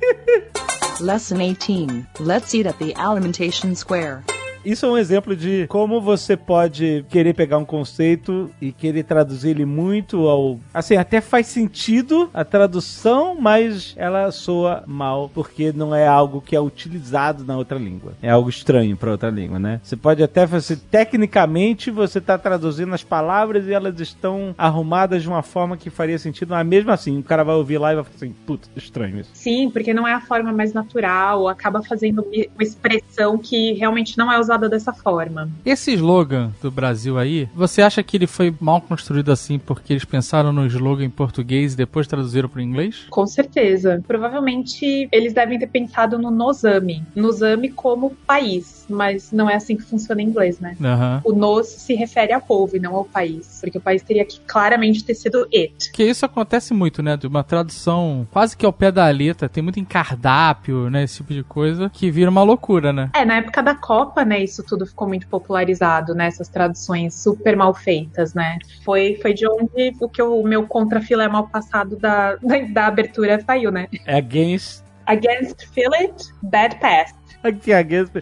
Lesson 1.00 1.36
18. 1.38 2.06
Let's 2.20 2.54
eat 2.54 2.68
at 2.68 2.76
the 2.78 2.92
Alimentation 2.96 3.74
Square. 3.74 4.20
Isso 4.64 4.86
é 4.86 4.88
um 4.88 4.96
exemplo 4.96 5.34
de 5.34 5.66
como 5.66 6.00
você 6.00 6.36
pode 6.36 7.04
querer 7.08 7.34
pegar 7.34 7.58
um 7.58 7.64
conceito 7.64 8.50
e 8.60 8.70
querer 8.70 9.02
traduzir 9.02 9.50
ele 9.50 9.64
muito 9.64 10.28
ao. 10.28 10.60
Assim, 10.72 10.96
até 10.96 11.20
faz 11.20 11.48
sentido 11.48 12.30
a 12.32 12.44
tradução, 12.44 13.36
mas 13.38 13.92
ela 13.96 14.30
soa 14.30 14.84
mal 14.86 15.30
porque 15.34 15.72
não 15.72 15.94
é 15.94 16.06
algo 16.06 16.40
que 16.40 16.54
é 16.54 16.60
utilizado 16.60 17.44
na 17.44 17.56
outra 17.56 17.76
língua. 17.76 18.12
É 18.22 18.30
algo 18.30 18.48
estranho 18.48 18.96
para 18.96 19.10
outra 19.10 19.30
língua, 19.30 19.58
né? 19.58 19.80
Você 19.82 19.96
pode 19.96 20.22
até 20.22 20.46
fazer. 20.46 20.76
Tecnicamente, 20.90 21.90
você 21.90 22.18
está 22.18 22.38
traduzindo 22.38 22.94
as 22.94 23.02
palavras 23.02 23.66
e 23.66 23.72
elas 23.72 23.98
estão 23.98 24.54
arrumadas 24.56 25.22
de 25.22 25.28
uma 25.28 25.42
forma 25.42 25.76
que 25.76 25.90
faria 25.90 26.18
sentido, 26.18 26.50
mas 26.50 26.66
mesmo 26.66 26.92
assim, 26.92 27.18
o 27.18 27.22
cara 27.22 27.42
vai 27.42 27.56
ouvir 27.56 27.78
lá 27.78 27.92
e 27.92 27.96
vai 27.96 28.04
falar 28.04 28.16
assim: 28.16 28.34
putz, 28.46 28.70
estranho 28.76 29.20
isso. 29.20 29.30
Sim, 29.34 29.70
porque 29.70 29.92
não 29.92 30.06
é 30.06 30.14
a 30.14 30.20
forma 30.20 30.52
mais 30.52 30.72
natural, 30.72 31.48
acaba 31.48 31.82
fazendo 31.82 32.22
uma 32.22 32.62
expressão 32.62 33.36
que 33.38 33.72
realmente 33.72 34.16
não 34.16 34.30
é 34.30 34.38
usada 34.38 34.51
dessa 34.56 34.92
forma. 34.92 35.48
Esse 35.64 35.92
slogan 35.92 36.50
do 36.60 36.70
Brasil 36.70 37.18
aí, 37.18 37.48
você 37.54 37.82
acha 37.82 38.02
que 38.02 38.16
ele 38.16 38.26
foi 38.26 38.54
mal 38.60 38.80
construído 38.80 39.32
assim 39.32 39.58
porque 39.58 39.92
eles 39.92 40.04
pensaram 40.04 40.52
no 40.52 40.66
slogan 40.66 41.04
em 41.04 41.10
português 41.10 41.74
e 41.74 41.76
depois 41.76 42.06
traduziram 42.06 42.48
para 42.48 42.58
o 42.58 42.62
inglês? 42.62 43.06
Com 43.10 43.26
certeza. 43.26 44.02
Provavelmente 44.06 45.08
eles 45.10 45.32
devem 45.32 45.58
ter 45.58 45.66
pensado 45.66 46.18
no 46.18 46.30
Nozami. 46.30 47.02
Nozami 47.14 47.70
como 47.70 48.10
país, 48.26 48.86
mas 48.88 49.32
não 49.32 49.48
é 49.48 49.54
assim 49.54 49.76
que 49.76 49.82
funciona 49.82 50.22
em 50.22 50.26
inglês, 50.26 50.60
né? 50.60 50.76
Aham. 50.82 51.20
O 51.24 51.32
nos 51.32 51.66
se 51.66 51.94
refere 51.94 52.32
ao 52.32 52.40
povo 52.40 52.76
e 52.76 52.80
não 52.80 52.94
ao 52.94 53.04
país. 53.04 53.58
Porque 53.60 53.78
o 53.78 53.80
país 53.80 54.02
teria 54.02 54.24
que 54.24 54.40
claramente 54.40 55.04
ter 55.04 55.14
sido 55.14 55.46
it. 55.54 55.92
Que 55.92 56.04
isso 56.04 56.24
acontece 56.24 56.74
muito, 56.74 57.02
né? 57.02 57.16
De 57.16 57.26
uma 57.26 57.42
tradução 57.42 58.26
quase 58.30 58.56
que 58.56 58.64
ao 58.64 58.72
pé 58.72 58.90
da 58.90 59.08
letra, 59.08 59.48
tem 59.48 59.62
muito 59.62 59.80
em 59.80 59.84
cardápio, 59.84 60.90
né? 60.90 61.04
Esse 61.04 61.18
tipo 61.18 61.32
de 61.32 61.42
coisa, 61.42 61.90
que 61.90 62.10
vira 62.10 62.30
uma 62.30 62.42
loucura, 62.42 62.92
né? 62.92 63.10
É, 63.14 63.24
na 63.24 63.36
época 63.36 63.62
da 63.62 63.74
Copa, 63.74 64.24
né, 64.24 64.41
isso 64.42 64.62
tudo 64.62 64.86
ficou 64.86 65.08
muito 65.08 65.26
popularizado, 65.28 66.14
né, 66.14 66.26
essas 66.26 66.48
traduções 66.48 67.14
super 67.14 67.56
mal 67.56 67.74
feitas, 67.74 68.34
né. 68.34 68.58
Foi, 68.84 69.18
foi 69.20 69.34
de 69.34 69.46
onde 69.46 69.96
o 70.00 70.08
que 70.08 70.22
o 70.22 70.42
meu 70.42 70.66
contrafilé 70.66 71.28
mal 71.28 71.48
passado 71.48 71.96
da, 71.96 72.36
da, 72.36 72.60
da 72.72 72.86
abertura 72.86 73.42
saiu, 73.44 73.70
né. 73.70 73.88
É 74.06 74.18
against. 74.18 74.84
Against 75.06 75.66
Fillet, 75.72 76.14
Bad 76.42 76.76
Past. 76.78 77.21
Aqui. 77.72 77.72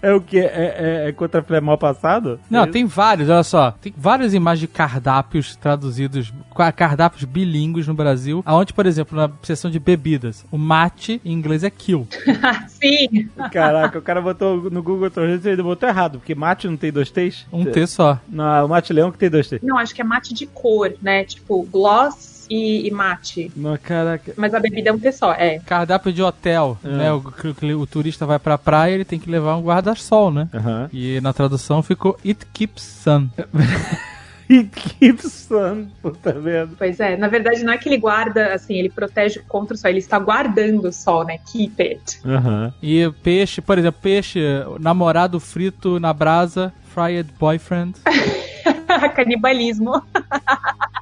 É 0.02 0.12
o 0.12 0.20
que? 0.20 0.38
É, 0.38 1.04
é, 1.04 1.08
é 1.08 1.12
contra 1.12 1.42
filé 1.42 1.60
mal 1.60 1.76
passado? 1.76 2.40
Não, 2.48 2.62
É 2.64 2.66
tem 2.66 2.84
vários, 2.84 3.28
olha 3.28 3.42
só. 3.42 3.72
Tem 3.72 3.92
várias 3.96 4.32
imagens 4.34 4.60
de 4.60 4.68
cardápios 4.68 5.56
traduzidos, 5.56 6.32
cardápios 6.76 7.24
bilíngues 7.24 7.86
no 7.86 7.94
Brasil, 7.94 8.42
aonde, 8.46 8.72
por 8.72 8.86
exemplo, 8.86 9.16
na 9.16 9.30
seção 9.42 9.70
de 9.70 9.78
bebidas, 9.78 10.44
o 10.50 10.58
mate 10.58 11.20
em 11.24 11.32
inglês 11.32 11.64
é 11.64 11.70
kill. 11.70 12.06
Sim, 12.68 13.28
Caraca, 13.52 13.98
o 13.98 14.02
cara 14.02 14.20
botou 14.20 14.70
no 14.70 14.82
Google 14.82 15.10
Translate 15.10 15.48
e 15.48 15.50
ele 15.50 15.62
botou 15.62 15.88
errado, 15.88 16.18
porque 16.18 16.34
mate 16.34 16.68
não 16.68 16.76
tem 16.76 16.92
dois 16.92 17.10
T's? 17.10 17.46
Um 17.52 17.64
T 17.64 17.86
só. 17.86 18.18
Não, 18.28 18.66
o 18.66 18.68
mate 18.68 18.92
leão 18.92 19.10
que 19.12 19.18
tem 19.18 19.30
dois 19.30 19.48
T's. 19.48 19.60
não, 19.62 19.78
acho 19.78 19.94
que 19.94 20.00
é 20.00 20.04
mate 20.04 20.32
de 20.34 20.46
cor, 20.46 20.92
né, 21.02 21.24
tipo 21.24 21.62
gloss 21.64 22.29
e, 22.50 22.86
e 22.86 22.90
mate. 22.90 23.50
Não, 23.56 23.76
caraca. 23.78 24.34
Mas 24.36 24.52
a 24.52 24.58
bebida 24.60 24.90
é 24.90 24.92
um 24.92 24.98
T 24.98 25.12
só, 25.12 25.32
é. 25.32 25.60
Cardápio 25.60 26.12
de 26.12 26.22
hotel, 26.22 26.76
É. 26.84 26.88
né? 26.88 27.12
O, 27.12 27.18
o- 27.18 27.80
o 27.82 27.86
turista 27.86 28.26
vai 28.26 28.38
pra 28.38 28.58
praia, 28.58 28.92
ele 28.94 29.04
tem 29.04 29.18
que 29.20 29.30
levar 29.30 29.56
um 29.56 29.62
guarda-sol, 29.62 30.30
né? 30.32 30.48
Aham. 30.52 30.90
E 30.92 31.20
na 31.20 31.32
tradução 31.32 31.82
ficou 31.82 32.18
It 32.26 32.44
Keeps 32.52 32.82
Sun. 32.82 33.28
It 34.52 34.68
keeps 34.98 35.30
sun, 35.48 35.86
tá 36.20 36.32
vendo? 36.32 36.74
Pois 36.76 36.98
é, 36.98 37.16
na 37.16 37.28
verdade 37.28 37.62
não 37.62 37.72
é 37.72 37.78
que 37.78 37.88
ele 37.88 37.98
guarda, 37.98 38.52
assim, 38.52 38.74
ele 38.74 38.90
protege 38.90 39.38
contra 39.46 39.76
o 39.76 39.78
sol, 39.78 39.88
ele 39.88 40.00
está 40.00 40.18
guardando 40.18 40.86
o 40.88 40.92
sol, 40.92 41.24
né? 41.24 41.38
Keep 41.52 41.80
it. 41.80 42.20
Aham. 42.26 42.74
E 42.82 43.08
peixe, 43.22 43.60
por 43.60 43.78
exemplo, 43.78 44.00
peixe, 44.02 44.40
namorado 44.80 45.38
frito 45.38 46.00
na 46.00 46.12
brasa, 46.12 46.72
fried 46.92 47.30
boyfriend. 47.38 47.94
Canibalismo. 49.14 50.02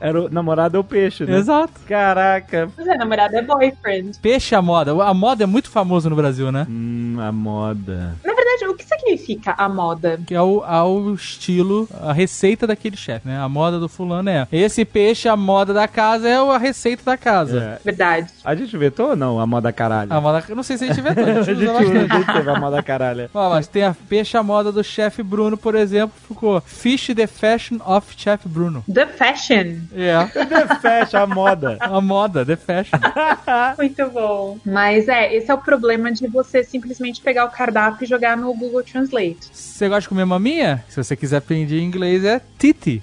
Era 0.00 0.22
o 0.22 0.28
namorado 0.28 0.76
é 0.76 0.80
o 0.80 0.84
peixe, 0.84 1.24
né? 1.24 1.36
Exato. 1.36 1.72
Caraca. 1.88 2.68
Pois 2.74 2.86
é, 2.86 2.96
namorado 2.96 3.36
é 3.36 3.42
boyfriend. 3.42 4.18
Peixe 4.20 4.54
à 4.54 4.62
moda. 4.62 4.92
A 5.02 5.12
moda 5.12 5.42
é 5.42 5.46
muito 5.46 5.70
famoso 5.70 6.08
no 6.08 6.14
Brasil, 6.14 6.52
né? 6.52 6.66
Hum, 6.68 7.16
a 7.20 7.32
moda. 7.32 8.14
Na 8.24 8.32
verdade, 8.32 8.66
o 8.66 8.74
que 8.74 8.84
significa 8.84 9.54
a 9.58 9.68
moda? 9.68 10.20
Que 10.24 10.34
é 10.34 10.42
o, 10.42 10.62
ao 10.62 11.14
estilo, 11.14 11.88
a 12.00 12.12
receita 12.12 12.66
daquele 12.66 12.96
chefe, 12.96 13.26
né? 13.26 13.38
A 13.40 13.48
moda 13.48 13.80
do 13.80 13.88
fulano 13.88 14.28
é 14.30 14.46
esse 14.52 14.84
peixe, 14.84 15.28
a 15.28 15.36
moda 15.36 15.74
da 15.74 15.88
casa 15.88 16.28
é 16.28 16.36
a 16.36 16.58
receita 16.58 17.02
da 17.04 17.16
casa. 17.16 17.78
É. 17.80 17.84
Verdade. 17.84 18.30
A 18.44 18.54
gente 18.54 18.76
vetou 18.76 19.10
ou 19.10 19.16
não 19.16 19.40
a 19.40 19.46
moda 19.46 19.72
caralho? 19.72 20.12
A 20.12 20.20
moda, 20.20 20.44
não 20.54 20.62
sei 20.62 20.78
se 20.78 20.84
a 20.84 20.86
gente 20.88 21.00
inventou, 21.00 21.24
a 21.24 21.26
a 21.38 21.42
gente 21.42 21.58
gente, 21.58 21.68
usa 21.68 21.82
usa, 21.82 21.98
a 21.98 22.18
gente 22.18 22.32
teve 22.32 22.50
a 22.50 22.60
moda 22.60 22.82
caralho. 22.82 23.30
Ó, 23.34 23.50
mas 23.50 23.66
tem 23.66 23.82
a 23.82 23.94
peixe 24.08 24.36
à 24.36 24.42
moda 24.42 24.70
do 24.70 24.84
chefe 24.84 25.22
Bruno, 25.22 25.56
por 25.56 25.74
exemplo, 25.74 26.14
ficou 26.28 26.60
Fish 26.60 27.08
the 27.14 27.26
Fashion 27.26 27.78
of 27.84 28.06
Chef 28.16 28.46
Bruno. 28.46 28.84
The 28.92 29.06
fashion. 29.18 29.80
É, 29.92 30.26
Fecha 30.80 31.20
a 31.20 31.26
moda. 31.26 31.76
a 31.80 32.00
moda, 32.00 32.46
the 32.46 32.56
fashion. 32.56 32.98
Muito 33.76 34.08
bom. 34.10 34.58
Mas 34.64 35.08
é, 35.08 35.34
esse 35.34 35.50
é 35.50 35.54
o 35.54 35.58
problema 35.58 36.12
de 36.12 36.26
você 36.28 36.62
simplesmente 36.62 37.20
pegar 37.20 37.44
o 37.44 37.50
cardápio 37.50 38.04
e 38.04 38.08
jogar 38.08 38.36
no 38.36 38.54
Google 38.54 38.82
Translate. 38.82 39.38
Você 39.52 39.88
gosta 39.88 40.02
de 40.02 40.08
comer 40.08 40.24
maminha? 40.24 40.84
Se 40.88 41.02
você 41.02 41.16
quiser 41.16 41.38
aprender 41.38 41.80
inglês, 41.80 42.24
é 42.24 42.40
titi. 42.58 43.02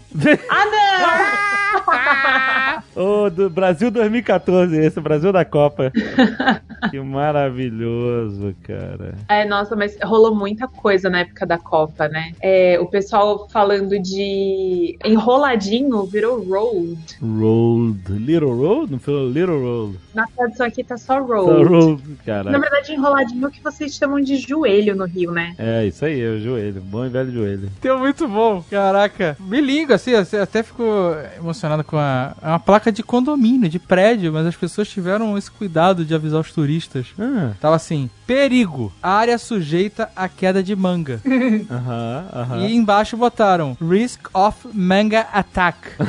Ah, 0.49 1.41
Ô, 2.95 3.29
do 3.29 3.49
Brasil 3.49 3.91
2014, 3.91 4.77
esse, 4.77 4.99
o 4.99 5.01
Brasil 5.01 5.31
da 5.33 5.43
Copa. 5.43 5.91
que 6.89 6.99
maravilhoso, 6.99 8.55
cara. 8.63 9.15
É, 9.27 9.45
nossa, 9.45 9.75
mas 9.75 9.97
rolou 10.03 10.33
muita 10.33 10.67
coisa 10.67 11.09
na 11.09 11.19
época 11.19 11.45
da 11.45 11.57
Copa, 11.57 12.07
né? 12.07 12.31
É, 12.41 12.79
o 12.79 12.85
pessoal 12.85 13.49
falando 13.49 13.99
de 13.99 14.97
enroladinho 15.03 16.05
virou 16.05 16.41
rolled. 16.43 17.17
Rolled. 17.21 18.01
Little 18.09 18.55
Road? 18.55 18.91
Não 18.91 18.99
foi 18.99 19.29
Little 19.29 19.59
Road? 19.59 19.99
Na 20.13 20.25
tradução 20.27 20.65
aqui 20.65 20.83
tá 20.83 20.97
só 20.97 21.15
Só 21.15 21.21
rolled. 21.21 21.67
Road, 21.67 22.03
Na 22.45 22.59
verdade, 22.59 22.93
enroladinho 22.93 23.45
é 23.45 23.47
o 23.47 23.51
que 23.51 23.61
vocês 23.61 23.93
chamam 23.93 24.21
de 24.21 24.37
joelho 24.37 24.95
no 24.95 25.05
Rio, 25.05 25.31
né? 25.31 25.53
É, 25.57 25.85
isso 25.85 26.05
aí, 26.05 26.21
é 26.21 26.29
o 26.29 26.39
joelho. 26.39 26.81
Bom 26.81 27.05
e 27.05 27.09
velho 27.09 27.31
joelho. 27.31 27.69
Teu 27.81 27.99
muito 27.99 28.27
bom, 28.27 28.63
caraca. 28.69 29.35
Bilingue, 29.39 29.93
assim, 29.93 30.15
você 30.15 30.37
até 30.37 30.63
ficou 30.63 31.15
emocionado 31.37 31.64
com 31.83 31.97
a, 31.97 32.35
é 32.41 32.47
uma 32.47 32.59
placa 32.59 32.91
de 32.91 33.01
condomínio, 33.03 33.69
de 33.69 33.79
prédio, 33.79 34.31
mas 34.33 34.45
as 34.45 34.55
pessoas 34.55 34.87
tiveram 34.87 35.37
esse 35.37 35.49
cuidado 35.51 36.03
de 36.05 36.13
avisar 36.13 36.39
os 36.41 36.51
turistas. 36.51 37.07
Ah, 37.19 37.51
Tava 37.59 37.75
assim, 37.75 38.09
perigo, 38.27 38.91
área 39.01 39.37
sujeita 39.37 40.09
à 40.15 40.27
queda 40.29 40.61
de 40.63 40.75
manga. 40.75 41.21
Aham, 41.69 42.25
aham. 42.33 42.57
E 42.67 42.75
embaixo 42.75 43.17
botaram, 43.17 43.77
risk 43.81 44.27
of 44.33 44.67
manga 44.73 45.21
attack. 45.33 45.77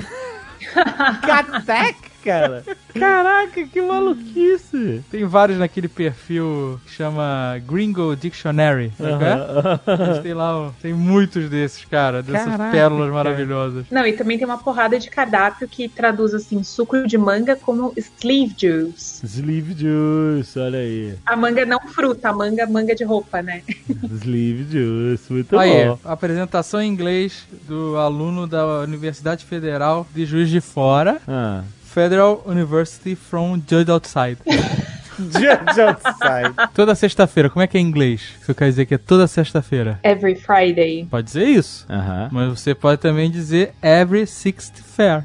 Catec, 1.23 1.97
cara. 2.27 2.65
Caraca, 2.93 3.67
que 3.67 3.81
maluquice. 3.83 5.03
Tem 5.11 5.25
vários 5.25 5.59
naquele 5.59 5.89
perfil 5.89 6.81
que 6.85 6.93
chama 6.93 7.61
Gringo 7.67 8.17
Dictionary, 8.17 8.93
sabe 8.99 9.25
é? 9.25 9.33
Aham, 9.33 9.81
Eles 10.09 10.19
têm 10.23 10.35
lá, 10.35 10.73
tem 10.83 10.93
muitos 10.95 11.49
desses, 11.49 11.85
cara, 11.85 12.23
dessas 12.23 12.49
Caraca, 12.49 12.71
pérolas 12.73 13.13
maravilhosas. 13.13 13.85
Não, 13.91 14.07
e 14.07 14.13
também 14.13 14.39
tem 14.39 14.47
uma 14.47 14.59
porrada 14.59 14.99
de 14.99 15.09
cardápio 15.11 15.69
que 15.69 15.89
traduz 15.89 16.35
assim 16.35 16.63
suco 16.63 17.07
de 17.07 17.19
manga 17.19 17.55
como 17.57 17.93
sleeve 17.97 18.55
juice. 18.59 19.25
Sleeve 19.25 19.75
Juice, 19.77 20.59
olha 20.59 20.79
aí. 20.79 21.15
A 21.27 21.37
manga 21.37 21.65
não 21.67 21.81
fruta, 21.89 22.31
a 22.31 22.33
manga 22.33 22.67
manga 22.67 22.95
de 22.95 23.05
roupa, 23.05 23.43
né? 23.43 23.63
Sleeve 24.23 24.67
Juice, 24.71 25.33
muito 25.33 25.59
Aí, 25.59 25.87
bom. 25.87 25.99
apresentação 26.05 26.81
em 26.81 26.89
inglês 26.89 27.47
do 27.69 27.97
aluno 27.97 28.47
da 28.47 28.81
Universidade 28.81 29.45
Federal 29.45 30.07
de 30.15 30.25
Juiz 30.25 30.49
de 30.49 30.61
Fora, 30.61 31.19
Ah. 31.29 31.63
Federal 31.97 32.43
University 32.47 33.15
from 33.15 33.63
Judge 33.67 33.91
Outside. 33.91 34.37
Judge 35.19 35.81
Outside. 35.81 36.55
toda 36.75 36.95
sexta-feira, 36.95 37.49
como 37.49 37.63
é 37.63 37.67
que 37.67 37.79
é 37.79 37.81
em 37.81 37.87
inglês? 37.87 38.35
Isso 38.43 38.55
quer 38.55 38.69
dizer 38.69 38.85
que 38.85 38.97
é 38.97 38.99
toda 38.99 39.27
sexta-feira. 39.27 39.99
Every 40.03 40.35
Friday. 40.35 41.07
Pode 41.11 41.25
dizer 41.25 41.45
isso. 41.45 41.87
Aham. 41.89 42.29
Mas 42.31 42.61
você 42.61 42.75
pode 42.75 43.01
também 43.01 43.31
dizer 43.31 43.73
every 43.81 44.27
sixth 44.27 44.75
fair. 44.77 45.25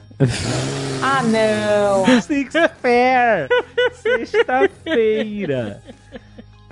Ah, 1.03 1.21
não! 1.23 2.05
Six 2.21 2.53
Fair. 2.81 3.49
Sexta-feira. 4.01 5.81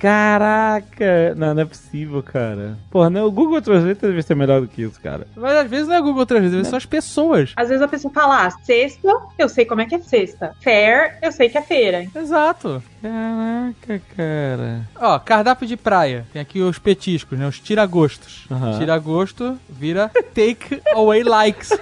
Caraca. 0.00 1.34
Não, 1.36 1.54
não 1.54 1.62
é 1.62 1.64
possível, 1.64 2.22
cara. 2.22 2.78
Porra, 2.90 3.10
não, 3.10 3.26
o 3.26 3.30
Google 3.30 3.60
Translate 3.60 4.00
deve 4.00 4.22
ser 4.22 4.34
melhor 4.34 4.62
do 4.62 4.68
que 4.68 4.82
isso, 4.82 4.98
cara. 5.00 5.26
Mas 5.36 5.56
às 5.56 5.68
vezes 5.70 5.86
não 5.88 5.94
é 5.94 6.00
Google 6.00 6.24
Translate, 6.24 6.46
às 6.48 6.56
vezes 6.56 6.68
são 6.68 6.76
as 6.78 6.86
pessoas. 6.86 7.52
Às 7.54 7.68
vezes 7.68 7.82
a 7.82 7.88
pessoa 7.88 8.12
fala, 8.12 8.46
ah, 8.46 8.50
sexta, 8.50 9.12
eu 9.38 9.48
sei 9.48 9.64
como 9.66 9.82
é 9.82 9.86
que 9.86 9.94
é 9.94 9.98
sexta. 9.98 10.54
Fair, 10.60 11.18
eu 11.22 11.30
sei 11.30 11.50
que 11.50 11.58
é 11.58 11.62
feira. 11.62 12.06
Exato. 12.14 12.82
Caraca, 13.02 14.02
cara. 14.16 14.88
Ó, 14.98 15.18
cardápio 15.18 15.66
de 15.66 15.76
praia. 15.76 16.26
Tem 16.32 16.40
aqui 16.40 16.62
os 16.62 16.78
petiscos, 16.78 17.38
né? 17.38 17.46
Os 17.46 17.60
tiragostos. 17.60 18.46
Aham. 18.50 18.78
Tiragosto 18.78 19.58
vira 19.68 20.10
take 20.34 20.80
away 20.94 21.22
likes. 21.22 21.70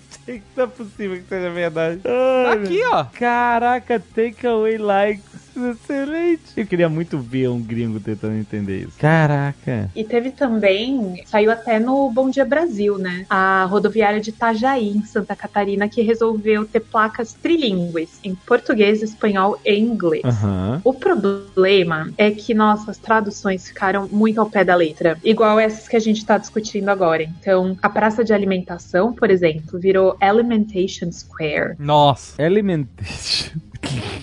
Que 0.38 0.42
não 0.56 0.64
é 0.64 0.66
possível 0.68 1.16
que 1.16 1.28
seja 1.28 1.50
verdade. 1.50 2.00
Ai, 2.04 2.58
aqui, 2.58 2.84
ó. 2.84 3.04
Caraca, 3.04 3.98
takeaway 4.14 4.78
Excelente. 5.68 6.42
Eu 6.56 6.66
queria 6.66 6.88
muito 6.88 7.18
ver 7.18 7.48
um 7.48 7.60
gringo 7.60 8.00
tentando 8.00 8.36
entender 8.36 8.82
isso. 8.82 8.98
Caraca. 8.98 9.90
E 9.94 10.04
teve 10.04 10.30
também, 10.30 11.22
saiu 11.26 11.50
até 11.50 11.78
no 11.78 12.10
Bom 12.10 12.30
Dia 12.30 12.44
Brasil, 12.44 12.98
né? 12.98 13.26
A 13.28 13.64
rodoviária 13.64 14.20
de 14.20 14.30
Itajaí, 14.30 14.88
em 14.88 15.04
Santa 15.04 15.36
Catarina, 15.36 15.88
que 15.88 16.02
resolveu 16.02 16.64
ter 16.64 16.80
placas 16.80 17.32
trilíngues, 17.32 18.20
em 18.24 18.34
português, 18.34 19.02
espanhol 19.02 19.58
e 19.64 19.78
inglês. 19.78 20.24
Aham. 20.24 20.80
O 20.84 20.92
problema 20.92 22.10
é 22.16 22.30
que 22.30 22.54
nossas 22.54 22.98
traduções 22.98 23.68
ficaram 23.68 24.08
muito 24.10 24.40
ao 24.40 24.48
pé 24.48 24.64
da 24.64 24.74
letra, 24.74 25.18
igual 25.22 25.58
essas 25.58 25.88
que 25.88 25.96
a 25.96 26.00
gente 26.00 26.18
está 26.18 26.38
discutindo 26.38 26.88
agora. 26.88 27.22
Então, 27.22 27.76
a 27.82 27.88
praça 27.88 28.24
de 28.24 28.32
alimentação, 28.32 29.12
por 29.12 29.30
exemplo, 29.30 29.78
virou 29.78 30.16
Alimentation 30.20 31.10
Square. 31.10 31.74
Nossa. 31.78 32.42
Alimentation. 32.42 33.69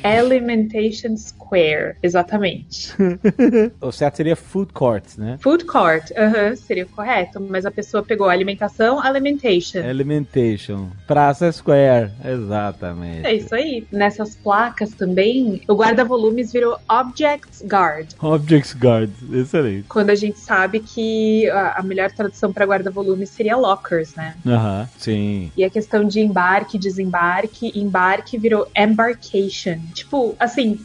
Alimentation 0.03 1.17
Square, 1.47 1.95
exatamente. 2.03 2.93
o 3.79 3.91
certo 3.91 4.17
seria 4.17 4.35
food 4.35 4.73
courts, 4.73 5.17
né? 5.17 5.37
Food 5.39 5.65
court, 5.65 6.11
aham, 6.17 6.55
seria 6.55 6.83
o 6.83 6.89
correto, 6.89 7.39
mas 7.39 7.65
a 7.65 7.71
pessoa 7.71 8.03
pegou 8.03 8.27
alimentação, 8.27 8.99
alimentation. 8.99 9.79
Alimentation. 9.79 10.89
Praça 11.07 11.51
Square. 11.51 12.11
Exatamente. 12.23 13.25
É 13.25 13.33
isso 13.33 13.55
aí. 13.55 13.87
Nessas 13.91 14.35
placas 14.35 14.91
também, 14.91 15.61
o 15.67 15.73
guarda-volumes 15.73 16.51
virou 16.51 16.77
Objects 16.89 17.63
Guard. 17.65 18.09
Objects 18.19 18.73
Guard. 18.73 19.11
Excelente. 19.31 19.87
Quando 19.87 20.09
a 20.09 20.15
gente 20.15 20.39
sabe 20.39 20.79
que 20.79 21.49
a 21.49 21.77
a 21.77 21.83
melhor 21.83 22.11
tradução 22.11 22.51
para 22.51 22.65
guarda-volumes 22.65 23.29
seria 23.29 23.55
lockers, 23.55 24.15
né? 24.15 24.35
Aham. 24.45 24.89
Sim. 24.97 25.51
E 25.55 25.63
a 25.63 25.69
questão 25.69 26.03
de 26.03 26.19
embarque, 26.19 26.77
desembarque, 26.77 27.71
embarque 27.79 28.37
virou 28.37 28.67
embarcation. 28.75 29.77
Tipo, 29.93 30.35
assim, 30.39 30.79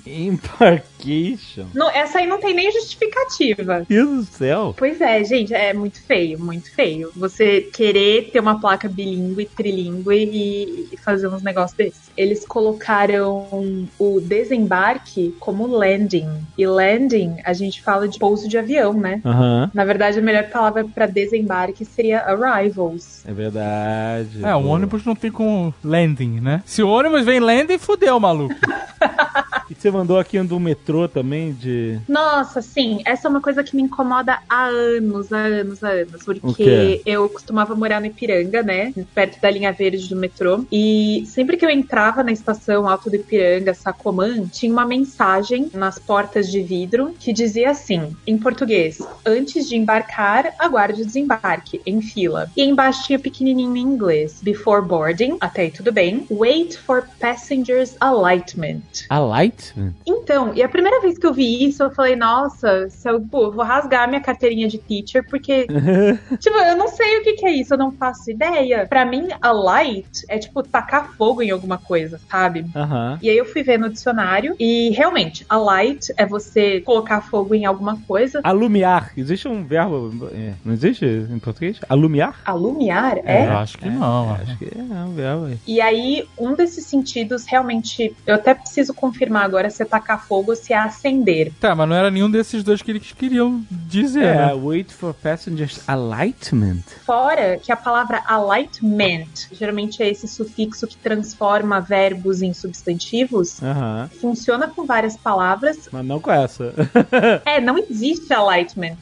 Embarcation. 0.55 1.67
não- 1.75 1.91
essa 1.91 2.19
aí 2.19 2.27
não 2.27 2.39
tem 2.39 2.55
nem 2.55 2.71
justificativa. 2.71 3.85
Deus 3.89 4.27
do 4.27 4.33
céu. 4.33 4.75
Pois 4.77 5.01
é, 5.01 5.23
gente, 5.25 5.53
é 5.55 5.73
muito 5.75 6.01
feio, 6.03 6.39
muito 6.39 6.73
feio. 6.73 7.11
Você 7.17 7.63
querer 7.73 8.31
ter 8.33 8.41
uma 8.41 8.61
placa 8.61 8.89
bilíngue, 8.89 9.45
trilíngue 9.47 10.15
e, 10.15 10.89
e 10.93 10.97
fazer 10.97 11.29
uns 11.29 11.43
negócios 11.43 11.77
desses. 11.77 12.11
Eles 12.17 12.47
colocaram 12.47 13.89
o 13.99 14.21
desembarque 14.21 15.35
como 15.41 15.67
landing. 15.67 16.29
E 16.57 16.67
landing, 16.67 17.37
a 17.45 17.53
gente 17.53 17.83
fala 17.83 18.07
de 18.09 18.19
pouso 18.19 18.49
de 18.49 18.57
avião, 18.59 18.93
né? 18.93 19.21
Aham. 19.25 19.71
Na 19.75 19.85
verdade, 19.85 20.19
a 20.19 20.23
melhor 20.23 20.45
palavra 20.51 20.85
para 20.85 21.07
desembarque 21.07 21.85
seria 21.85 22.21
arrivals. 22.21 23.25
É 23.27 23.33
verdade. 23.33 24.45
É, 24.45 24.55
o 24.55 24.67
ônibus 24.67 25.05
não 25.05 25.15
tem 25.17 25.31
com 25.31 25.73
landing, 25.83 26.41
né? 26.41 26.63
Se 26.65 26.83
o 26.83 26.89
ônibus 26.89 27.25
vem 27.25 27.41
landing, 27.41 27.79
fudeu, 27.79 28.19
maluco. 28.21 28.55
Você 29.79 29.91
mandou 29.91 30.19
aqui 30.19 30.39
do 30.45 30.59
metrô 30.59 31.09
também, 31.09 31.53
de. 31.53 31.99
Nossa, 32.09 32.63
sim, 32.63 33.01
essa 33.05 33.29
é 33.29 33.31
uma 33.31 33.41
coisa 33.41 33.63
que 33.63 33.77
me 33.77 33.83
incomoda 33.83 34.39
há 34.49 34.67
anos, 34.67 35.33
há 35.33 35.39
anos, 35.39 35.83
há 35.83 35.91
anos. 35.91 36.23
Porque 36.41 37.03
eu 37.05 37.29
costumava 37.29 37.75
morar 37.75 38.01
no 38.01 38.07
Ipiranga, 38.07 38.63
né? 38.63 38.93
Perto 39.15 39.41
da 39.41 39.51
linha 39.51 39.73
verde 39.73 40.09
do 40.09 40.17
metrô. 40.17 40.65
E 40.71 41.25
sempre 41.27 41.57
que 41.57 41.65
eu 41.65 41.71
entrava 41.71 42.23
na 42.23 42.33
estação 42.33 42.89
Alto 42.89 43.11
do 43.11 43.17
Ipiranga, 43.17 43.75
Sacomã, 43.75 44.47
tinha 44.49 44.73
uma 44.73 44.87
mensagem 44.87 45.71
nas 45.73 45.99
portas 45.99 46.51
de 46.51 46.63
vidro 46.63 47.15
que 47.19 47.33
dizia 47.33 47.71
assim, 47.71 48.17
em 48.27 48.39
português: 48.39 48.99
Antes 49.25 49.69
de 49.69 49.77
embarcar, 49.77 50.55
aguarde 50.59 51.03
o 51.03 51.07
desembarque, 51.07 51.81
em 51.87 52.01
fila. 52.01 52.51
E 52.57 52.63
embaixo 52.63 53.05
tinha 53.05 53.19
pequenininho 53.19 53.77
em 53.77 53.81
inglês: 53.81 54.41
Before 54.43 54.85
boarding, 54.85 55.37
até 55.41 55.63
aí 55.63 55.71
tudo 55.71 55.93
bem. 55.93 56.27
Wait 56.31 56.77
for 56.79 57.07
passengers 57.21 57.97
alightment. 58.01 59.07
A 59.09 59.19
Light? 59.19 59.75
Então, 60.07 60.32
e 60.55 60.63
a 60.63 60.69
primeira 60.69 61.01
vez 61.01 61.19
que 61.19 61.27
eu 61.27 61.33
vi 61.33 61.65
isso, 61.65 61.83
eu 61.83 61.91
falei, 61.91 62.17
nossa, 62.17 62.89
se 62.89 63.09
eu, 63.09 63.21
pô, 63.21 63.51
vou 63.51 63.65
rasgar 63.65 64.09
minha 64.09 64.21
carteirinha 64.21 64.69
de 64.69 64.79
teacher, 64.79 65.25
porque, 65.29 65.67
tipo, 66.39 66.57
eu 66.59 66.77
não 66.77 66.89
sei 66.89 67.19
o 67.19 67.23
que, 67.23 67.35
que 67.35 67.47
é 67.47 67.53
isso, 67.53 67.75
eu 67.75 67.79
não 67.79 67.93
faço 67.93 68.31
ideia. 68.31 68.87
Pra 68.89 69.05
mim, 69.05 69.29
a 69.41 69.53
light 69.53 70.25
é, 70.29 70.39
tipo, 70.39 70.63
tacar 70.63 71.13
fogo 71.17 71.43
em 71.43 71.51
alguma 71.51 71.79
coisa, 71.79 72.21
sabe? 72.31 72.65
E 73.23 73.29
aí 73.29 73.37
eu 73.37 73.45
fui 73.45 73.63
ver 73.63 73.79
no 73.79 73.89
dicionário 73.89 74.55
e 74.59 74.91
realmente, 74.91 75.45
a 75.49 75.57
light 75.57 76.13
é 76.17 76.27
você 76.27 76.81
colocar 76.81 77.21
fogo 77.21 77.55
em 77.55 77.65
alguma 77.65 78.01
coisa. 78.03 78.41
Alumiar. 78.43 79.13
Existe 79.17 79.49
um 79.49 79.65
verbo. 79.65 80.29
é, 80.33 80.55
não 80.65 80.73
existe 80.73 81.05
em 81.05 81.39
português? 81.39 81.81
Alumiar? 81.89 82.41
Alumiar, 82.45 83.19
é? 83.25 83.47
Eu 83.47 83.59
acho 83.59 83.79
que 83.79 83.89
não. 83.89 84.35
Acho 84.35 84.59
que 84.59 84.71
é 84.75 85.05
um 85.05 85.15
verbo 85.15 85.47
aí. 85.47 85.59
E 85.67 85.81
aí, 85.81 86.25
um 86.39 86.55
desses 86.55 86.87
sentidos 86.87 87.45
realmente, 87.47 88.15
eu 88.27 88.35
até 88.35 88.55
preciso 88.55 88.95
confirmar 88.95 89.45
agora 89.45 89.71
se 89.71 89.83
é 89.83 89.87
tacar 89.87 90.22
fogo 90.29 90.55
se 90.55 90.73
acender. 90.73 91.53
Tá, 91.61 91.75
mas 91.75 91.89
não 91.89 91.97
era 91.97 92.11
nenhum 92.11 92.31
desses 92.31 92.63
dois 92.63 92.81
que 92.83 92.91
eles 92.91 93.13
queriam 93.13 93.63
dizer, 93.71 94.25
É, 94.25 94.35
né? 94.47 94.55
wait 94.55 94.91
for 94.93 95.15
passengers 95.15 95.81
alightment. 95.89 96.83
Fora 97.05 97.59
que 97.63 97.71
a 97.73 97.77
palavra 97.77 98.23
alightment, 98.27 99.49
geralmente 99.53 100.03
é 100.03 100.09
esse 100.09 100.27
sufixo 100.29 100.87
que 100.87 100.97
transforma 100.97 101.81
verbos 101.81 102.43
em 102.43 102.53
substantivos, 102.53 103.59
funciona 104.21 104.69
com 104.69 104.85
várias 104.85 105.17
palavras. 105.17 105.89
Mas 105.91 106.05
não 106.05 106.21
com 106.21 106.31
essa. 106.31 106.73
É, 107.45 107.61
não 107.61 107.79
existe 107.79 108.33
alightment. 108.33 108.97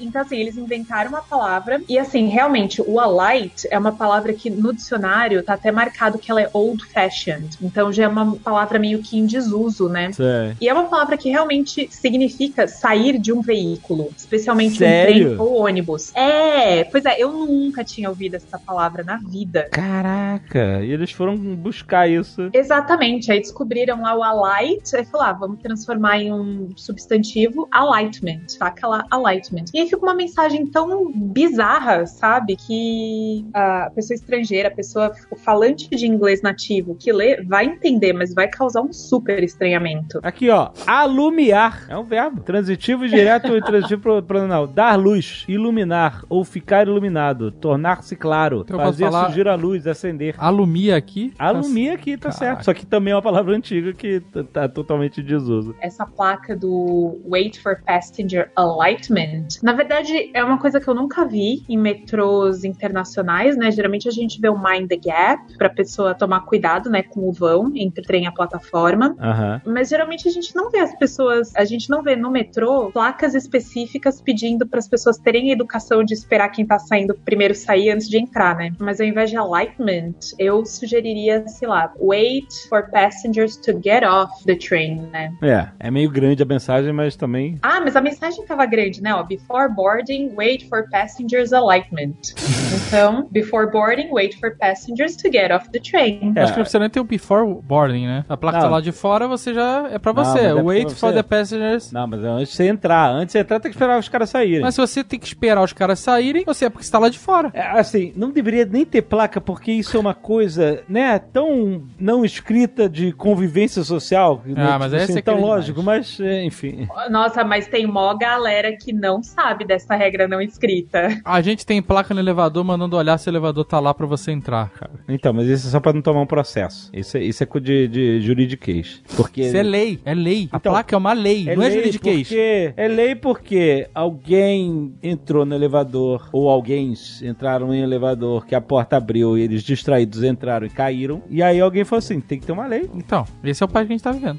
Então, 0.00 0.22
assim, 0.22 0.36
eles 0.36 0.56
inventaram 0.56 1.10
uma 1.10 1.22
palavra. 1.22 1.80
E, 1.88 1.98
assim, 1.98 2.28
realmente, 2.28 2.82
o 2.86 2.98
alight 3.00 3.66
é 3.70 3.78
uma 3.78 3.92
palavra 3.92 4.32
que 4.32 4.50
no 4.50 4.72
dicionário 4.72 5.42
tá 5.42 5.54
até 5.54 5.70
marcado 5.70 6.18
que 6.18 6.30
ela 6.30 6.40
é 6.40 6.50
old 6.52 6.84
fashioned. 6.86 7.56
Então, 7.62 7.92
já 7.92 8.04
é 8.04 8.08
uma 8.08 8.36
palavra 8.36 8.78
meio 8.78 9.00
que 9.02 9.18
em 9.18 9.26
desuso, 9.26 9.88
né? 9.88 10.12
Sei. 10.12 10.47
E 10.60 10.68
é 10.68 10.72
uma 10.72 10.84
palavra 10.84 11.16
que 11.16 11.28
realmente 11.28 11.88
significa 11.90 12.66
sair 12.66 13.18
de 13.18 13.32
um 13.32 13.40
veículo, 13.40 14.10
especialmente 14.16 14.78
Sério? 14.78 15.32
um 15.32 15.36
trem 15.36 15.38
ou 15.38 15.58
ônibus. 15.62 16.14
É, 16.14 16.84
pois 16.84 17.04
é, 17.04 17.20
eu 17.20 17.32
nunca 17.32 17.84
tinha 17.84 18.08
ouvido 18.08 18.34
essa 18.34 18.58
palavra 18.58 19.02
na 19.02 19.18
vida. 19.18 19.68
Caraca, 19.70 20.82
e 20.82 20.92
eles 20.92 21.10
foram 21.10 21.36
buscar 21.36 22.08
isso. 22.08 22.50
Exatamente, 22.52 23.30
aí 23.30 23.40
descobriram 23.40 24.02
lá 24.02 24.14
o 24.14 24.22
alight, 24.22 24.94
aí 24.96 25.04
falaram, 25.04 25.30
ah, 25.30 25.38
vamos 25.38 25.60
transformar 25.60 26.18
em 26.18 26.32
um 26.32 26.70
substantivo 26.76 27.68
alightment, 27.70 28.46
taca 28.58 28.86
lá 28.86 29.04
alightment. 29.10 29.66
E 29.74 29.80
aí 29.80 29.88
fica 29.88 30.02
uma 30.02 30.14
mensagem 30.14 30.66
tão 30.66 31.12
bizarra, 31.12 32.06
sabe, 32.06 32.56
que 32.56 33.44
a 33.52 33.90
pessoa 33.94 34.14
estrangeira, 34.14 34.68
a 34.68 34.72
pessoa 34.72 35.12
o 35.30 35.36
falante 35.36 35.88
de 35.88 36.06
inglês 36.06 36.42
nativo 36.42 36.94
que 36.94 37.12
lê, 37.12 37.42
vai 37.42 37.66
entender, 37.66 38.12
mas 38.12 38.34
vai 38.34 38.48
causar 38.48 38.82
um 38.82 38.92
super 38.92 39.42
estranhamento. 39.42 40.20
Aqui, 40.28 40.50
ó. 40.50 40.70
Alumiar. 40.86 41.86
É 41.88 41.96
um 41.96 42.04
verbo. 42.04 42.42
Transitivo 42.42 43.08
direto 43.08 43.56
e 43.56 43.62
transitivo 43.62 44.02
pro- 44.02 44.22
prononal. 44.22 44.66
Dar 44.66 44.94
luz, 44.96 45.44
iluminar 45.48 46.22
ou 46.28 46.44
ficar 46.44 46.86
iluminado, 46.86 47.50
tornar-se 47.50 48.14
claro, 48.14 48.62
Então 48.64 48.78
fazer 48.78 49.04
falar- 49.06 49.24
surgir 49.24 49.48
a 49.48 49.54
luz, 49.54 49.86
acender. 49.86 50.34
Alumia 50.36 50.96
aqui. 50.96 51.32
Alumia 51.38 51.94
aqui, 51.94 52.16
tá 52.16 52.28
Caraca. 52.28 52.38
certo. 52.38 52.64
Só 52.66 52.74
que 52.74 52.84
também 52.84 53.12
é 53.12 53.16
uma 53.16 53.22
palavra 53.22 53.56
antiga 53.56 53.92
que 53.92 54.20
tá 54.52 54.68
totalmente 54.68 55.22
desuso. 55.22 55.74
essa 55.80 56.04
placa 56.04 56.54
do 56.56 57.18
Wait 57.26 57.58
for 57.62 57.80
Passenger 57.86 58.50
Alightment, 58.54 59.48
na 59.62 59.72
verdade 59.72 60.30
é 60.34 60.44
uma 60.44 60.58
coisa 60.58 60.80
que 60.80 60.88
eu 60.88 60.94
nunca 60.94 61.24
vi 61.24 61.62
em 61.68 61.76
metrôs 61.78 62.64
internacionais, 62.64 63.56
né? 63.56 63.70
Geralmente 63.70 64.08
a 64.08 64.12
gente 64.12 64.40
vê 64.40 64.48
o 64.48 64.58
Mind 64.58 64.88
the 64.88 64.96
Gap 64.96 65.56
pra 65.56 65.68
pessoa 65.68 66.14
tomar 66.14 66.40
cuidado, 66.40 66.90
né, 66.90 67.02
com 67.02 67.28
o 67.28 67.32
vão 67.32 67.72
entre 67.74 68.02
o 68.02 68.04
trem 68.04 68.24
e 68.24 68.26
a 68.26 68.32
plataforma. 68.32 69.14
Aham. 69.20 69.60
Mas 69.66 69.88
geralmente 69.88 70.17
a 70.26 70.30
gente 70.30 70.56
não 70.56 70.70
vê 70.70 70.78
as 70.78 70.96
pessoas, 70.96 71.54
a 71.54 71.64
gente 71.64 71.90
não 71.90 72.02
vê 72.02 72.16
no 72.16 72.30
metrô 72.30 72.90
placas 72.90 73.34
específicas 73.34 74.20
pedindo 74.20 74.66
para 74.66 74.78
as 74.78 74.88
pessoas 74.88 75.18
terem 75.18 75.50
a 75.50 75.52
educação 75.52 76.02
de 76.02 76.14
esperar 76.14 76.48
quem 76.48 76.66
tá 76.66 76.78
saindo 76.78 77.14
primeiro 77.14 77.54
sair 77.54 77.90
antes 77.90 78.08
de 78.08 78.18
entrar, 78.18 78.56
né? 78.56 78.72
Mas 78.78 79.00
ao 79.00 79.06
invés 79.06 79.30
de 79.30 79.36
alightment, 79.36 80.14
eu 80.38 80.64
sugeriria, 80.64 81.46
sei 81.46 81.68
lá, 81.68 81.92
wait 82.00 82.48
for 82.68 82.90
passengers 82.90 83.56
to 83.56 83.78
get 83.82 84.02
off 84.02 84.44
the 84.44 84.56
train, 84.56 85.02
né? 85.12 85.32
É, 85.42 85.68
é 85.78 85.90
meio 85.90 86.10
grande 86.10 86.42
a 86.42 86.46
mensagem, 86.46 86.92
mas 86.92 87.16
também. 87.16 87.58
Ah, 87.62 87.80
mas 87.80 87.94
a 87.94 88.00
mensagem 88.00 88.44
tava 88.46 88.64
grande, 88.64 89.02
né? 89.02 89.14
Ó, 89.14 89.22
before 89.22 89.68
boarding, 89.72 90.32
wait 90.34 90.68
for 90.68 90.88
passengers 90.90 91.52
alightment. 91.52 92.34
Então, 92.88 93.28
before 93.30 93.70
boarding, 93.70 94.08
wait 94.10 94.34
for 94.40 94.56
passengers 94.56 95.14
to 95.16 95.30
get 95.30 95.50
off 95.52 95.68
the 95.70 95.78
train. 95.78 96.32
É. 96.34 96.42
Acho 96.42 96.54
que 96.54 96.64
você 96.64 96.78
nem 96.78 96.88
tem 96.88 97.00
o 97.00 97.04
before 97.04 97.44
boarding, 97.62 98.06
né? 98.06 98.24
A 98.28 98.36
placa 98.36 98.58
Não. 98.58 98.64
tá 98.64 98.70
lá 98.70 98.80
de 98.80 98.92
fora, 98.92 99.28
você 99.28 99.52
já 99.52 99.88
é 99.92 99.98
pra 99.98 100.12
Não, 100.12 100.24
você. 100.24 100.38
mas 100.38 100.46
é 100.46 100.54
pra 100.54 100.62
Wait 100.62 100.88
você. 100.88 100.94
for 100.96 101.12
the 101.12 101.22
passengers. 101.22 101.92
Não, 101.92 102.06
mas 102.06 102.24
é 102.24 102.28
antes 102.28 102.48
de 102.50 102.56
você 102.56 102.66
entrar. 102.68 103.10
Antes 103.10 103.26
de 103.26 103.32
você 103.32 103.38
entrar, 103.40 103.60
tem 103.60 103.70
que 103.70 103.76
esperar 103.76 103.98
os 103.98 104.08
caras 104.08 104.30
saírem. 104.30 104.62
Mas 104.62 104.74
se 104.74 104.80
você 104.80 105.04
tem 105.04 105.18
que 105.18 105.26
esperar 105.26 105.62
os 105.62 105.72
caras 105.72 105.98
saírem, 105.98 106.44
você 106.44 106.64
é 106.64 106.70
porque 106.70 106.84
você 106.86 106.90
tá 106.92 106.98
lá 106.98 107.08
de 107.10 107.18
fora. 107.18 107.50
É, 107.52 107.62
assim, 107.78 108.12
não 108.16 108.30
deveria 108.30 108.64
nem 108.64 108.84
ter 108.86 109.02
placa, 109.02 109.40
porque 109.40 109.70
isso 109.70 109.96
é 109.96 110.00
uma 110.00 110.14
coisa, 110.14 110.82
né, 110.88 111.18
tão 111.18 111.82
não 112.00 112.24
escrita 112.24 112.88
de 112.88 113.12
convivência 113.12 113.82
social. 113.84 114.42
né, 114.46 114.66
Ah, 114.66 114.78
mas 114.78 114.94
aí 114.94 115.02
assim, 115.02 115.12
você 115.12 115.22
tão 115.22 115.36
quer 115.36 115.40
lógico, 115.42 115.80
demais. 115.80 116.16
mas, 116.18 116.26
é, 116.26 116.42
enfim. 116.44 116.88
Nossa, 117.10 117.44
mas 117.44 117.66
tem 117.68 117.86
mó 117.86 118.14
galera 118.14 118.74
que 118.76 118.92
não 118.92 119.22
sabe 119.22 119.64
dessa 119.66 119.94
regra 119.94 120.26
não 120.26 120.40
escrita. 120.40 121.08
A 121.24 121.40
gente 121.42 121.66
tem 121.66 121.82
placa 121.82 122.14
no 122.14 122.20
elevador 122.20 122.64
mandando 122.78 122.96
olhar 122.96 123.18
se 123.18 123.28
o 123.28 123.30
elevador 123.30 123.64
tá 123.64 123.80
lá 123.80 123.92
pra 123.92 124.06
você 124.06 124.30
entrar, 124.30 124.70
cara. 124.70 124.92
Então, 125.08 125.32
mas 125.32 125.48
isso 125.48 125.66
é 125.66 125.70
só 125.70 125.80
pra 125.80 125.92
não 125.92 126.00
tomar 126.00 126.20
um 126.20 126.26
processo. 126.26 126.90
Isso 126.92 127.16
é, 127.16 127.22
isso 127.24 127.42
é 127.42 127.60
de, 127.60 127.88
de 127.88 128.20
juridiquês. 128.20 129.02
Porque... 129.16 129.42
Isso 129.42 129.56
é 129.56 129.62
lei, 129.62 129.98
é 130.04 130.14
lei. 130.14 130.48
A 130.52 130.56
Então, 130.56 130.72
placa 130.72 130.94
é 130.94 130.98
uma 130.98 131.12
lei, 131.12 131.44
não 131.56 131.62
é 131.62 131.70
juridiquês. 131.70 132.28
porque, 132.28 132.72
é 132.76 132.88
lei 132.88 133.14
porque 133.14 133.88
alguém 133.94 134.94
entrou 135.02 135.44
no 135.44 135.54
elevador, 135.54 136.28
ou 136.32 136.48
alguém 136.48 136.94
entraram 137.22 137.74
em 137.74 137.80
um 137.80 137.84
elevador 137.84 138.46
que 138.46 138.54
a 138.54 138.60
porta 138.60 138.96
abriu 138.96 139.36
e 139.36 139.42
eles 139.42 139.62
distraídos 139.62 140.22
entraram 140.22 140.66
e 140.66 140.70
caíram. 140.70 141.22
E 141.28 141.42
aí 141.42 141.60
alguém 141.60 141.84
falou 141.84 141.98
assim: 141.98 142.20
tem 142.20 142.38
que 142.38 142.46
ter 142.46 142.52
uma 142.52 142.66
lei. 142.66 142.88
Então, 142.94 143.24
esse 143.42 143.62
é 143.62 143.66
o 143.66 143.68
país 143.68 143.86
que 143.86 143.92
a 143.92 143.96
gente 143.96 144.04
tá 144.04 144.12
vivendo. 144.12 144.38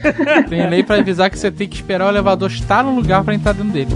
tem 0.48 0.68
lei 0.68 0.82
pra 0.82 0.96
avisar 0.96 1.30
que 1.30 1.38
você 1.38 1.50
tem 1.50 1.68
que 1.68 1.76
esperar 1.76 2.06
o 2.06 2.08
elevador 2.08 2.50
estar 2.50 2.82
no 2.82 2.94
lugar 2.94 3.22
pra 3.24 3.34
entrar 3.34 3.52
dentro 3.52 3.72
dele. 3.72 3.94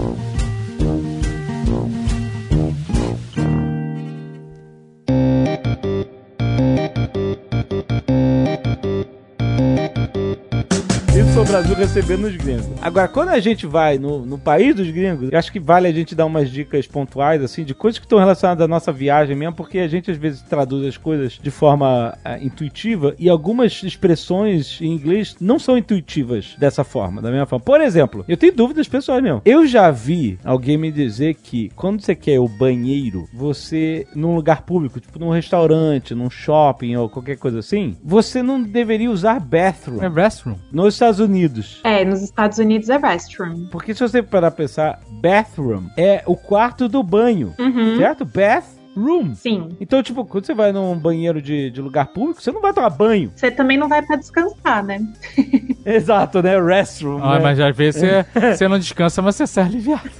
Brasil 11.69 11.75
recebendo 11.75 12.25
os 12.25 12.35
gringos. 12.35 12.65
Agora, 12.81 13.07
quando 13.07 13.29
a 13.29 13.39
gente 13.39 13.67
vai 13.67 13.97
no, 13.97 14.25
no 14.25 14.37
país 14.37 14.75
dos 14.75 14.89
gringos, 14.89 15.31
acho 15.33 15.51
que 15.51 15.59
vale 15.59 15.87
a 15.87 15.91
gente 15.91 16.15
dar 16.15 16.25
umas 16.25 16.49
dicas 16.49 16.87
pontuais, 16.87 17.43
assim, 17.43 17.63
de 17.63 17.73
coisas 17.73 17.99
que 17.99 18.05
estão 18.05 18.17
relacionadas 18.17 18.63
à 18.63 18.67
nossa 18.67 18.91
viagem 18.91 19.35
mesmo, 19.35 19.53
porque 19.55 19.79
a 19.79 19.87
gente 19.87 20.09
às 20.09 20.17
vezes 20.17 20.41
traduz 20.41 20.85
as 20.87 20.97
coisas 20.97 21.39
de 21.41 21.51
forma 21.51 22.17
ah, 22.23 22.39
intuitiva 22.39 23.13
e 23.19 23.29
algumas 23.29 23.83
expressões 23.83 24.79
em 24.81 24.93
inglês 24.93 25.35
não 25.39 25.59
são 25.59 25.77
intuitivas 25.77 26.55
dessa 26.57 26.83
forma, 26.83 27.21
da 27.21 27.29
mesma 27.29 27.45
forma. 27.45 27.63
Por 27.63 27.81
exemplo, 27.81 28.25
eu 28.27 28.37
tenho 28.37 28.53
dúvidas 28.53 28.87
pessoais 28.87 29.21
mesmo. 29.21 29.41
Eu 29.45 29.67
já 29.67 29.91
vi 29.91 30.39
alguém 30.43 30.77
me 30.77 30.91
dizer 30.91 31.35
que 31.35 31.69
quando 31.75 32.01
você 32.01 32.15
quer 32.15 32.39
o 32.39 32.47
banheiro, 32.47 33.27
você, 33.33 34.07
num 34.15 34.35
lugar 34.35 34.63
público, 34.63 34.99
tipo 34.99 35.19
num 35.19 35.29
restaurante, 35.29 36.15
num 36.15 36.29
shopping 36.29 36.95
ou 36.95 37.09
qualquer 37.09 37.37
coisa 37.37 37.59
assim, 37.59 37.95
você 38.03 38.41
não 38.41 38.61
deveria 38.61 39.11
usar 39.11 39.39
bathroom 39.39 40.01
É 40.03 40.07
restroom. 40.07 40.55
nos 40.71 40.93
Estados 40.95 41.19
Unidos. 41.19 41.58
É, 41.83 42.03
nos 42.05 42.21
Estados 42.21 42.57
Unidos 42.57 42.89
é 42.89 42.97
restroom. 42.97 43.67
Porque 43.71 43.93
se 43.93 44.01
você 44.01 44.21
parar 44.23 44.51
pra 44.51 44.57
pensar, 44.65 44.99
bathroom 45.21 45.83
é 45.97 46.23
o 46.25 46.35
quarto 46.35 46.87
do 46.87 47.01
banho, 47.03 47.53
Uhum. 47.59 47.97
certo? 47.97 48.25
Bathroom. 48.25 49.33
Sim. 49.35 49.69
Então, 49.79 50.01
tipo, 50.03 50.25
quando 50.25 50.45
você 50.45 50.53
vai 50.53 50.71
num 50.71 50.97
banheiro 50.97 51.41
de, 51.41 51.69
de 51.71 51.81
lugar 51.81 52.07
público, 52.07 52.41
você 52.41 52.51
não 52.51 52.61
vai 52.61 52.73
tomar 52.73 52.89
banho. 52.89 53.31
Você 53.35 53.49
também 53.51 53.77
não 53.77 53.87
vai 53.87 54.01
pra 54.01 54.15
descansar, 54.17 54.83
né? 54.83 54.99
Exato, 55.85 56.41
né? 56.43 56.59
Restroom. 56.61 57.19
Ah, 57.23 57.35
né? 57.37 57.43
mas 57.43 57.59
às 57.59 57.75
vezes 57.75 58.01
você, 58.01 58.25
você 58.55 58.67
não 58.67 58.77
descansa, 58.79 59.21
mas 59.21 59.35
você 59.35 59.47
sai 59.47 59.65
aliviado. 59.65 60.09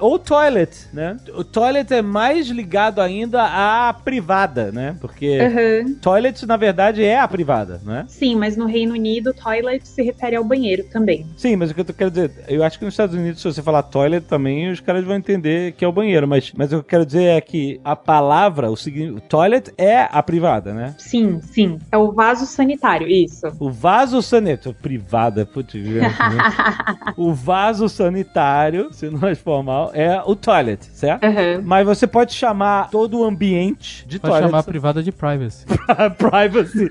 ou 0.00 0.18
toilet, 0.18 0.88
né? 0.92 1.16
O 1.34 1.44
toilet 1.44 1.92
é 1.92 2.02
mais 2.02 2.48
ligado 2.48 3.00
ainda 3.00 3.42
à 3.42 3.92
privada, 3.92 4.72
né? 4.72 4.96
Porque 5.00 5.38
Aham. 5.40 5.94
toilet, 6.00 6.46
na 6.46 6.56
verdade, 6.56 7.04
é 7.04 7.18
a 7.18 7.28
privada, 7.28 7.80
né? 7.84 8.04
Sim, 8.08 8.36
mas 8.36 8.56
no 8.56 8.66
Reino 8.66 8.94
Unido, 8.94 9.32
toilet 9.32 9.86
se 9.86 10.02
refere 10.02 10.36
ao 10.36 10.44
banheiro 10.44 10.84
também. 10.84 11.26
Sim, 11.36 11.56
mas 11.56 11.70
o 11.70 11.74
que 11.74 11.80
eu 11.80 11.84
quero 11.94 12.10
dizer, 12.10 12.32
eu 12.48 12.62
acho 12.64 12.78
que 12.78 12.84
nos 12.84 12.94
Estados 12.94 13.14
Unidos, 13.14 13.40
se 13.40 13.52
você 13.52 13.62
falar 13.62 13.82
toilet 13.84 14.24
também, 14.26 14.70
os 14.70 14.80
caras 14.80 15.04
vão 15.04 15.16
entender 15.16 15.72
que 15.72 15.84
é 15.84 15.88
o 15.88 15.92
banheiro, 15.92 16.26
mas, 16.26 16.52
mas 16.56 16.68
o 16.68 16.70
que 16.70 16.76
eu 16.76 16.84
quero 16.84 17.06
dizer 17.06 17.24
é 17.24 17.40
que 17.40 17.80
a 17.84 17.94
palavra, 17.94 18.70
o 18.70 18.74
o 18.74 19.20
toilet 19.20 19.72
é 19.78 20.08
a 20.10 20.22
privada, 20.22 20.72
né? 20.74 20.94
Sim, 20.98 21.40
sim. 21.42 21.78
É 21.92 21.96
o 21.96 22.12
vaso 22.12 22.46
sanitário, 22.46 23.06
isso. 23.06 23.46
O 23.58 23.70
vaso 23.70 24.20
sanitário, 24.22 24.74
privada, 24.74 25.46
putz, 25.46 25.74
o 27.16 27.32
vaso 27.32 27.88
sanitário, 27.88 28.88
se 28.92 29.10
não 29.10 29.28
é 29.28 29.34
formal, 29.34 29.89
é 29.92 30.22
o 30.24 30.34
toilet, 30.36 30.84
certo? 30.92 31.24
Aham. 31.24 31.62
Mas 31.64 31.86
você 31.86 32.06
pode 32.06 32.32
chamar 32.32 32.90
todo 32.90 33.18
o 33.20 33.24
ambiente 33.24 34.06
de 34.06 34.18
Pode 34.18 34.32
toilet. 34.32 34.48
chamar 34.48 34.58
a 34.58 34.62
privada 34.62 35.02
de 35.02 35.12
privacy. 35.12 35.66
privacy. 36.18 36.88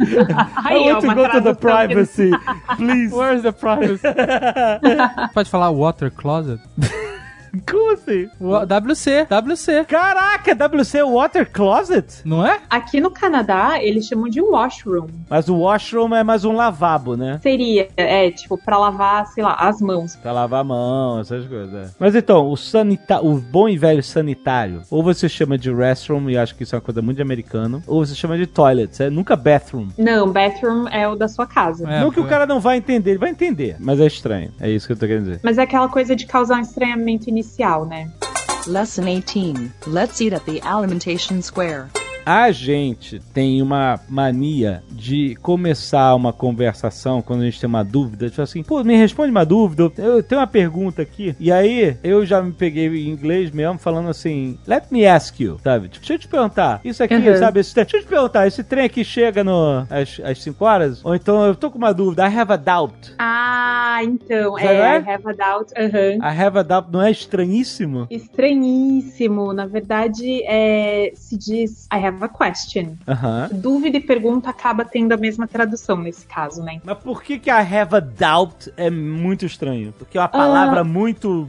I 0.65 0.77
want 0.77 1.01
to 1.01 1.15
go 1.15 1.29
to 1.29 1.41
the 1.41 1.53
privacy, 1.55 2.31
please. 2.77 3.13
Where's 3.13 3.43
the 3.43 3.51
privacy? 3.51 4.03
Pode 5.33 5.49
falar 5.49 5.69
water 5.71 6.09
closet? 6.11 6.59
Como 7.69 7.93
assim? 7.93 8.27
WC, 8.39 9.27
WC. 9.29 9.85
Caraca, 9.85 10.53
WC 10.55 11.03
Water 11.03 11.49
Closet? 11.51 12.21
Não 12.25 12.45
é? 12.45 12.59
Aqui 12.69 12.99
no 12.99 13.11
Canadá, 13.11 13.81
eles 13.81 14.05
chamam 14.05 14.29
de 14.29 14.41
washroom. 14.41 15.07
Mas 15.29 15.47
o 15.49 15.55
washroom 15.57 16.15
é 16.15 16.23
mais 16.23 16.45
um 16.45 16.53
lavabo, 16.53 17.15
né? 17.15 17.39
Seria, 17.41 17.87
é, 17.97 18.29
tipo, 18.31 18.57
pra 18.57 18.77
lavar, 18.77 19.27
sei 19.27 19.43
lá, 19.43 19.55
as 19.55 19.81
mãos. 19.81 20.15
Pra 20.15 20.31
lavar 20.31 20.61
a 20.61 20.63
mão, 20.63 21.19
essas 21.19 21.45
coisas. 21.47 21.73
é. 21.73 21.91
Mas 21.99 22.15
então, 22.15 22.49
o 22.49 22.55
sanita 22.57 23.19
o 23.23 23.35
bom 23.37 23.67
e 23.67 23.77
velho 23.77 24.03
sanitário, 24.03 24.81
ou 24.89 25.01
você 25.03 25.27
chama 25.27 25.57
de 25.57 25.71
restroom, 25.73 26.29
e 26.29 26.37
acho 26.37 26.55
que 26.55 26.63
isso 26.63 26.75
é 26.75 26.77
uma 26.77 26.81
coisa 26.83 27.01
muito 27.01 27.17
de 27.17 27.21
americano, 27.21 27.81
ou 27.87 28.05
você 28.05 28.15
chama 28.15 28.37
de 28.37 28.45
toilet, 28.47 29.01
é 29.03 29.09
nunca 29.09 29.35
bathroom. 29.35 29.87
Não, 29.97 30.31
bathroom 30.31 30.87
é 30.89 31.07
o 31.07 31.15
da 31.15 31.27
sua 31.27 31.45
casa. 31.47 31.87
É, 31.89 32.01
não 32.01 32.11
que 32.11 32.19
o 32.19 32.23
foi. 32.23 32.29
cara 32.29 32.45
não 32.45 32.59
vai 32.59 32.77
entender, 32.77 33.11
ele 33.11 33.19
vai 33.19 33.29
entender, 33.29 33.75
mas 33.79 33.99
é 33.99 34.05
estranho. 34.07 34.51
É 34.59 34.69
isso 34.69 34.87
que 34.87 34.93
eu 34.93 34.97
tô 34.97 35.05
querendo 35.07 35.23
dizer. 35.25 35.39
Mas 35.43 35.57
é 35.57 35.63
aquela 35.63 35.87
coisa 35.89 36.15
de 36.15 36.25
causar 36.25 36.57
um 36.57 36.61
estranhamento 36.61 37.29
inicial, 37.29 37.38
né? 37.85 38.11
Lesson 38.67 39.07
18. 39.07 39.73
Let's 39.87 40.21
eat 40.21 40.33
at 40.33 40.45
the 40.45 40.61
alimentation 40.61 41.41
square. 41.41 41.89
A 42.31 42.51
gente 42.51 43.19
tem 43.33 43.59
uma 43.59 43.99
mania 44.07 44.83
de 44.91 45.33
começar 45.41 46.13
uma 46.13 46.31
conversação 46.31 47.23
quando 47.23 47.41
a 47.41 47.45
gente 47.45 47.59
tem 47.59 47.67
uma 47.67 47.83
dúvida, 47.83 48.29
tipo 48.29 48.39
assim, 48.39 48.61
pô, 48.61 48.83
me 48.83 48.95
responde 48.95 49.31
uma 49.31 49.43
dúvida, 49.43 49.91
eu 49.97 50.21
tenho 50.21 50.39
uma 50.39 50.45
pergunta 50.45 51.01
aqui. 51.01 51.35
E 51.39 51.51
aí 51.51 51.97
eu 52.03 52.23
já 52.27 52.39
me 52.39 52.51
peguei 52.51 52.85
em 52.85 53.09
inglês 53.09 53.49
mesmo 53.49 53.79
falando 53.79 54.09
assim, 54.09 54.59
let 54.67 54.83
me 54.91 55.07
ask 55.07 55.39
you, 55.39 55.59
sabe? 55.63 55.87
Tipo, 55.89 56.01
deixa 56.01 56.13
eu 56.13 56.19
te 56.19 56.27
perguntar, 56.27 56.79
isso 56.85 57.03
aqui, 57.03 57.15
Uhum. 57.15 57.35
sabe? 57.39 57.61
Esse, 57.61 57.73
deixa 57.73 57.97
eu 57.97 58.01
te 58.01 58.07
perguntar, 58.07 58.45
esse 58.45 58.63
trem 58.63 58.85
aqui 58.85 59.03
chega 59.03 59.43
no, 59.43 59.87
às, 59.89 60.19
às 60.23 60.43
5 60.43 60.63
horas? 60.63 61.03
Ou 61.03 61.15
então 61.15 61.43
eu 61.47 61.55
tô 61.55 61.71
com 61.71 61.79
uma 61.79 61.91
dúvida, 61.91 62.27
I 62.29 62.37
have 62.37 62.53
a 62.53 62.57
doubt. 62.57 63.15
Ah, 63.17 64.01
então, 64.03 64.53
Sabe, 64.53 64.65
é, 64.67 64.75
é? 64.97 64.99
I 64.99 65.09
have 65.09 65.23
a 65.27 65.33
doubt. 65.33 65.73
Aham. 65.75 66.17
I 66.23 66.39
have 66.43 66.59
a 66.59 66.61
doubt 66.63 66.89
não 66.93 67.01
é 67.01 67.09
estranhíssimo? 67.09 68.05
Estranhíssimo. 68.11 69.51
Na 69.51 69.65
verdade, 69.65 70.43
é, 70.45 71.11
se 71.15 71.35
diz 71.35 71.87
I 71.91 71.97
have 72.05 72.18
a 72.25 72.29
question. 72.29 72.95
Aham. 73.07 73.49
Dúvida 73.51 73.97
e 73.97 73.99
pergunta 73.99 74.49
acaba 74.49 74.85
tendo 74.85 75.13
a 75.13 75.17
mesma 75.17 75.47
tradução 75.47 75.97
nesse 75.97 76.25
caso, 76.25 76.61
né? 76.63 76.81
Mas 76.83 76.97
por 76.97 77.23
que 77.23 77.39
que 77.39 77.49
I 77.49 77.53
have 77.53 77.95
a 77.95 77.99
doubt 77.99 78.71
é 78.77 78.89
muito 78.89 79.45
estranho? 79.45 79.93
Porque 79.97 80.17
é 80.17 80.21
uma 80.21 80.27
palavra 80.27 80.83
muito 80.83 81.47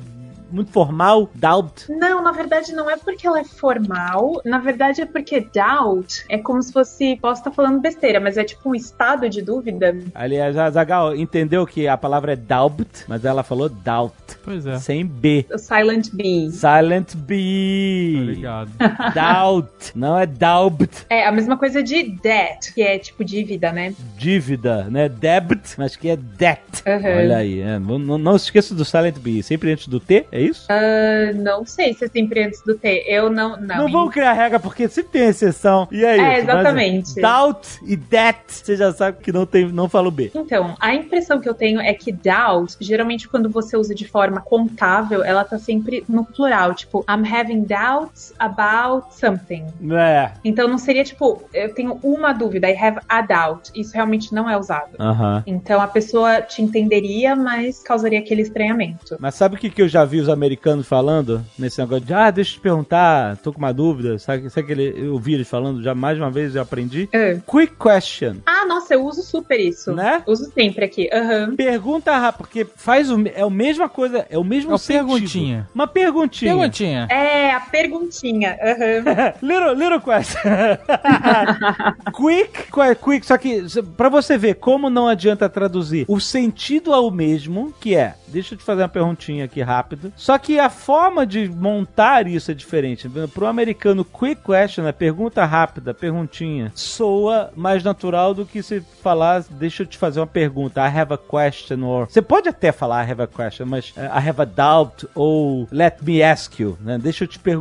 muito 0.52 0.70
formal, 0.72 1.30
doubt. 1.34 1.86
Não, 1.90 2.22
na 2.22 2.32
verdade 2.32 2.72
não 2.72 2.88
é 2.90 2.96
porque 2.96 3.26
ela 3.26 3.40
é 3.40 3.44
formal. 3.44 4.40
Na 4.44 4.58
verdade 4.58 5.00
é 5.02 5.06
porque 5.06 5.40
doubt 5.40 6.24
é 6.28 6.38
como 6.38 6.62
se 6.62 6.72
fosse. 6.72 7.16
Posso 7.20 7.40
estar 7.40 7.50
falando 7.50 7.80
besteira, 7.80 8.20
mas 8.20 8.36
é 8.36 8.44
tipo 8.44 8.70
um 8.70 8.74
estado 8.74 9.28
de 9.28 9.42
dúvida. 9.42 9.96
Aliás, 10.14 10.56
a 10.56 10.70
Zagal 10.70 11.14
entendeu 11.16 11.66
que 11.66 11.86
a 11.88 11.96
palavra 11.96 12.32
é 12.32 12.36
doubt, 12.36 13.04
mas 13.08 13.24
ela 13.24 13.42
falou 13.42 13.68
doubt, 13.68 14.14
Pois 14.44 14.66
é. 14.66 14.78
sem 14.78 15.04
B. 15.04 15.44
O 15.52 15.58
silent 15.58 16.08
B. 16.12 16.50
Silent 16.50 17.14
B. 17.16 18.16
Obrigado. 18.22 18.70
Doubt, 19.14 19.92
não 19.94 20.18
é 20.18 20.26
doubt. 20.26 20.88
É 21.08 21.26
a 21.26 21.32
mesma 21.32 21.56
coisa 21.56 21.82
de 21.82 22.02
debt, 22.02 22.72
que 22.74 22.82
é 22.82 22.98
tipo 22.98 23.24
dívida, 23.24 23.72
né? 23.72 23.94
Dívida, 24.16 24.84
né? 24.84 25.08
Debit, 25.08 25.74
mas 25.78 25.96
que 25.96 26.08
é 26.08 26.16
debt. 26.16 26.82
Aham. 26.86 27.16
Olha 27.18 27.36
aí, 27.38 27.60
é, 27.60 27.78
não, 27.78 27.98
não- 27.98 28.18
não 28.18 28.38
se 28.38 28.46
esqueça 28.46 28.74
do 28.74 28.84
Silent 28.84 29.18
B, 29.18 29.42
sempre 29.42 29.72
antes 29.72 29.88
do 29.88 29.98
T, 30.00 30.26
é 30.30 30.39
isso? 30.42 30.66
Ah, 30.68 31.32
não 31.34 31.64
sei 31.64 31.94
se 31.94 32.04
é 32.04 32.08
sempre 32.08 32.44
antes 32.44 32.62
do 32.62 32.74
T. 32.74 33.04
Eu 33.06 33.30
não. 33.30 33.56
Não, 33.60 33.76
Não 33.78 33.90
vamos 33.90 34.12
criar 34.12 34.32
regra 34.32 34.58
porque 34.58 34.88
sempre 34.88 35.12
tem 35.12 35.28
exceção. 35.28 35.88
E 35.90 36.04
é 36.04 36.16
isso. 36.16 36.24
É, 36.24 36.28
mas 36.28 36.42
exatamente. 36.44 37.20
doubt 37.20 37.80
e 37.84 37.96
debt, 37.96 38.42
você 38.48 38.76
já 38.76 38.92
sabe 38.92 39.18
que 39.22 39.32
não, 39.32 39.46
tem, 39.46 39.70
não 39.70 39.88
fala 39.88 40.08
o 40.08 40.10
B. 40.10 40.30
Então, 40.34 40.74
a 40.80 40.94
impressão 40.94 41.40
que 41.40 41.48
eu 41.48 41.54
tenho 41.54 41.80
é 41.80 41.92
que 41.92 42.12
doubt, 42.12 42.76
geralmente 42.80 43.28
quando 43.28 43.48
você 43.48 43.76
usa 43.76 43.94
de 43.94 44.06
forma 44.06 44.40
contável, 44.40 45.22
ela 45.22 45.44
tá 45.44 45.58
sempre 45.58 46.04
no 46.08 46.24
plural, 46.24 46.74
tipo, 46.74 47.04
I'm 47.08 47.26
having 47.26 47.64
doubts 47.64 48.32
about 48.38 49.14
something. 49.14 49.66
É. 49.92 50.32
Então 50.44 50.68
não 50.68 50.78
seria 50.78 51.04
tipo, 51.04 51.42
eu 51.52 51.72
tenho 51.74 51.98
uma 52.02 52.32
dúvida, 52.32 52.68
I 52.68 52.76
have 52.76 53.00
a 53.08 53.22
doubt. 53.22 53.70
Isso 53.74 53.92
realmente 53.94 54.34
não 54.34 54.48
é 54.48 54.56
usado. 54.56 54.90
Aham. 54.98 55.42
Então 55.46 55.80
a 55.80 55.86
pessoa 55.86 56.40
te 56.40 56.62
entenderia, 56.62 57.36
mas 57.36 57.82
causaria 57.82 58.18
aquele 58.18 58.42
estranhamento. 58.42 59.16
Mas 59.18 59.34
sabe 59.34 59.56
o 59.56 59.58
que, 59.58 59.70
que 59.70 59.82
eu 59.82 59.88
já 59.88 60.04
vi 60.04 60.20
os 60.20 60.28
americanos 60.30 60.86
falando? 60.86 61.44
Nesse 61.58 61.80
negócio 61.80 62.04
de, 62.04 62.14
ah, 62.14 62.30
deixa 62.30 62.50
eu 62.52 62.54
te 62.54 62.60
perguntar, 62.60 63.36
tô 63.38 63.52
com 63.52 63.58
uma 63.58 63.72
dúvida. 63.72 64.18
Sabe, 64.18 64.48
sabe 64.50 64.66
que 64.66 64.72
ele, 64.72 64.94
eu 65.06 65.18
vi 65.18 65.34
eles 65.34 65.48
falando, 65.48 65.82
já 65.82 65.94
mais 65.94 66.18
uma 66.18 66.30
vez 66.30 66.54
eu 66.54 66.62
aprendi? 66.62 67.08
Ah. 67.12 67.40
Quick 67.50 67.74
question. 67.76 68.36
Ah, 68.46 68.64
nossa, 68.66 68.94
eu 68.94 69.04
uso 69.04 69.22
super 69.22 69.58
isso. 69.58 69.92
Né? 69.92 70.22
Uso 70.26 70.50
sempre 70.52 70.84
aqui. 70.84 71.08
Aham. 71.12 71.54
Pergunta 71.56 72.16
rápida, 72.16 72.38
porque 72.38 72.66
faz 72.76 73.10
o, 73.10 73.20
é 73.34 73.42
a 73.42 73.50
mesma 73.50 73.88
coisa, 73.88 74.26
é 74.30 74.38
o 74.38 74.44
mesmo 74.44 74.70
É 74.70 74.72
uma 74.74 74.78
sentido. 74.78 75.06
perguntinha. 75.06 75.68
Uma 75.74 75.86
perguntinha. 75.86 76.52
Perguntinha. 76.54 77.06
É, 77.10 77.39
perguntinha. 77.70 78.58
Aham. 78.60 79.34
little, 79.42 79.74
little 79.74 80.00
question. 80.00 80.40
quick, 82.12 82.70
quick, 83.02 83.26
só 83.26 83.36
que 83.38 83.64
pra 83.96 84.08
você 84.08 84.36
ver 84.36 84.54
como 84.54 84.90
não 84.90 85.06
adianta 85.06 85.48
traduzir, 85.48 86.04
o 86.08 86.20
sentido 86.20 86.92
é 86.92 86.98
o 86.98 87.10
mesmo, 87.10 87.72
que 87.80 87.94
é, 87.94 88.14
deixa 88.28 88.54
eu 88.54 88.58
te 88.58 88.64
fazer 88.64 88.82
uma 88.82 88.88
perguntinha 88.88 89.44
aqui 89.44 89.62
rápido, 89.62 90.12
só 90.16 90.38
que 90.38 90.58
a 90.58 90.70
forma 90.70 91.26
de 91.26 91.48
montar 91.48 92.26
isso 92.26 92.50
é 92.50 92.54
diferente. 92.54 93.08
Pro 93.32 93.46
americano, 93.46 94.04
quick 94.04 94.42
question 94.42 94.86
é 94.86 94.92
pergunta 94.92 95.44
rápida, 95.44 95.94
perguntinha, 95.94 96.72
soa 96.74 97.50
mais 97.56 97.82
natural 97.82 98.34
do 98.34 98.46
que 98.46 98.62
se 98.62 98.80
falar, 99.02 99.44
deixa 99.50 99.82
eu 99.82 99.86
te 99.86 99.98
fazer 99.98 100.20
uma 100.20 100.26
pergunta, 100.26 100.80
I 100.80 100.98
have 100.98 101.12
a 101.12 101.18
question, 101.18 101.84
or... 101.84 102.06
Você 102.08 102.22
pode 102.22 102.48
até 102.48 102.72
falar 102.72 103.06
I 103.06 103.10
have 103.10 103.22
a 103.22 103.26
question, 103.26 103.66
mas 103.66 103.92
eh, 103.96 104.04
I 104.04 104.28
have 104.28 104.40
a 104.40 104.44
doubt, 104.44 105.06
ou 105.14 105.68
let 105.70 105.96
me 106.02 106.22
ask 106.22 106.58
you, 106.58 106.76
né? 106.80 106.98
Deixa 106.98 107.24
eu 107.24 107.28
te 107.28 107.38
perguntar, 107.38 107.59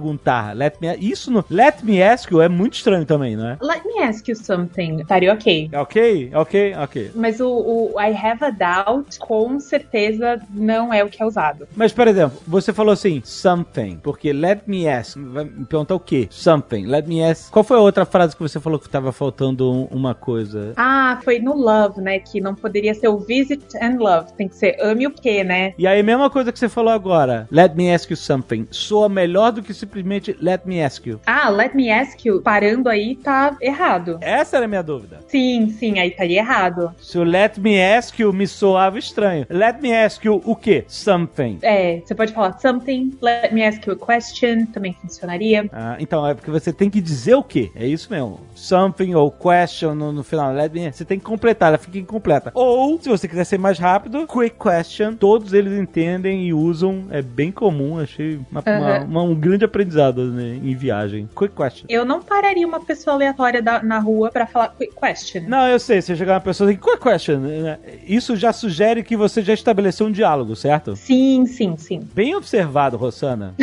let 0.56 0.76
me... 0.82 0.88
Isso 1.00 1.32
no 1.32 1.44
let 1.50 1.84
me 1.84 2.02
ask 2.02 2.30
you 2.32 2.42
é 2.42 2.50
muito 2.50 2.74
estranho 2.76 3.06
também, 3.06 3.36
não 3.36 3.48
é? 3.50 3.58
Let 3.62 3.84
me 3.86 4.00
ask 4.04 4.28
you 4.28 4.36
something. 4.36 5.02
Estaria 5.02 5.34
ok. 5.34 5.70
É 5.72 5.80
ok? 5.80 6.32
Ok? 6.34 6.74
Ok. 6.76 7.12
Mas 7.16 7.40
o, 7.40 7.48
o 7.50 8.02
I 8.02 8.16
have 8.16 8.44
a 8.44 8.50
doubt, 8.52 9.18
com 9.20 9.60
certeza, 9.60 10.42
não 10.54 10.94
é 10.94 11.04
o 11.04 11.10
que 11.10 11.22
é 11.22 11.26
usado. 11.26 11.68
Mas, 11.76 11.92
por 11.92 12.08
exemplo, 12.08 12.40
você 12.48 12.72
falou 12.74 12.94
assim, 12.94 13.22
something, 13.26 14.00
porque 14.02 14.32
let 14.34 14.62
me 14.68 14.88
ask, 14.88 15.18
vai 15.18 15.44
me 15.46 15.66
perguntar 15.66 15.96
o 15.96 16.00
quê? 16.00 16.28
Something, 16.30 16.86
let 16.86 17.06
me 17.08 17.24
ask. 17.24 17.52
Qual 17.52 17.64
foi 17.64 17.78
a 17.78 17.82
outra 17.82 18.06
frase 18.06 18.36
que 18.36 18.42
você 18.42 18.60
falou 18.60 18.80
que 18.80 18.90
tava 18.90 19.12
faltando 19.12 19.72
um- 19.72 19.86
uma 19.92 20.14
coisa? 20.14 20.74
Ah, 20.78 21.20
foi 21.24 21.40
no 21.40 21.54
love, 21.56 22.02
né? 22.02 22.20
Que 22.20 22.40
não 22.42 22.56
poderia 22.56 22.94
ser 22.94 23.08
o 23.08 23.18
visit 23.18 23.64
and 23.82 23.98
love. 24.00 24.32
Tem 24.34 24.48
que 24.48 24.56
ser 24.56 24.78
ame 24.82 25.08
o 25.08 25.12
quê, 25.12 25.44
né? 25.44 25.74
E 25.78 25.88
aí, 25.88 26.02
mesma 26.04 26.30
coisa 26.30 26.52
que 26.52 26.60
você 26.60 26.70
falou 26.70 26.92
agora, 26.94 27.48
let 27.52 27.76
me 27.76 27.94
ask 27.94 28.10
you 28.10 28.18
something, 28.18 28.68
soa 28.72 29.10
melhor 29.10 29.52
do 29.52 29.62
que 29.62 29.74
simplesmente 29.94 30.38
let 30.40 30.62
me 30.66 30.84
ask 30.84 31.06
you. 31.06 31.20
Ah, 31.26 31.50
let 31.50 31.74
me 31.74 31.90
ask 31.92 32.24
you, 32.24 32.42
parando 32.42 32.88
aí, 32.88 33.16
tá 33.16 33.58
errado. 33.60 34.18
Essa 34.22 34.58
era 34.58 34.66
a 34.66 34.68
minha 34.68 34.84
dúvida. 34.84 35.20
Sim, 35.28 35.70
sim, 35.70 36.00
aí 36.00 36.10
estaria 36.10 36.40
errado. 36.40 36.94
Se 37.00 37.18
o 37.18 37.24
let 37.24 37.58
me 37.58 37.82
ask 37.82 38.18
you 38.20 38.32
me 38.32 38.48
soava 38.48 39.00
estranho. 39.00 39.46
Let 39.50 39.82
me 39.82 39.94
ask 39.96 40.24
you 40.24 40.42
o 40.46 40.56
quê? 40.56 40.86
Something. 40.88 41.58
É, 41.64 42.02
você 42.06 42.14
pode 42.14 42.34
falar 42.34 42.58
something, 42.60 43.18
let 43.22 43.52
me 43.52 43.66
ask 43.66 43.86
you 43.88 43.94
a 43.94 43.98
question, 43.98 44.66
também 44.68 44.94
funcionaria. 45.02 45.68
Ah, 45.74 45.98
então, 46.00 46.26
é 46.26 46.34
porque 46.34 46.52
você 46.52 46.72
tem 46.72 46.90
que 46.90 47.02
dizer 47.02 47.34
o 47.36 47.44
quê? 47.44 47.72
É 47.76 47.86
isso 47.88 48.12
mesmo. 48.12 48.40
Something 48.56 49.16
ou 49.16 49.32
question 49.32 49.96
no, 49.96 50.12
no 50.12 50.24
final. 50.24 50.54
Let 50.54 50.72
me, 50.72 50.92
você 50.92 51.04
tem 51.04 51.18
que 51.18 51.26
completar, 51.26 51.70
ela 51.70 51.78
fica 51.78 51.98
incompleta. 51.98 52.52
Ou, 52.54 53.00
se 53.02 53.10
você 53.10 53.28
quiser 53.28 53.46
ser 53.46 53.58
mais 53.58 53.80
rápido, 53.80 54.28
quick 54.28 54.56
question. 54.60 55.16
Todos 55.16 55.54
eles 55.54 55.74
entendem 55.74 56.46
e 56.46 56.54
usam. 56.54 57.06
É 57.10 57.22
bem 57.22 57.52
comum. 57.52 57.98
Achei 58.00 58.40
uma- 58.52 58.62
uma- 58.66 58.98
Aham. 58.98 59.06
uma- 59.06 59.24
um 59.24 59.36
grande 59.36 59.66
aprendizado 59.66 59.79
né, 59.86 60.60
em 60.64 60.76
viagem. 60.76 61.30
Quick 61.36 61.56
question. 61.56 61.86
Eu 61.90 62.06
não 62.06 62.22
pararia 62.22 62.68
uma 62.68 62.80
pessoa 62.80 63.16
aleatória 63.16 63.62
da 63.62 63.70
na, 63.70 63.84
na 63.84 64.00
rua 64.00 64.32
pra 64.32 64.48
falar 64.48 64.70
quick 64.70 64.94
question. 64.96 65.44
Não, 65.48 65.68
eu 65.68 65.80
sei, 65.80 66.02
você 66.02 66.16
chegar 66.16 66.34
uma 66.34 66.42
pessoa 66.42 66.70
assim, 66.70 66.80
quick 66.80 67.00
question, 67.00 67.38
né? 67.38 67.78
isso 68.08 68.36
já 68.36 68.52
sugere 68.52 69.04
que 69.04 69.16
você 69.16 69.42
já 69.42 69.54
estabeleceu 69.54 70.08
um 70.08 70.12
diálogo, 70.12 70.56
certo? 70.56 70.96
Sim, 70.96 71.46
sim, 71.46 71.78
sim. 71.78 72.00
Bem 72.14 72.36
observado, 72.36 72.98
Rossana. 72.98 73.54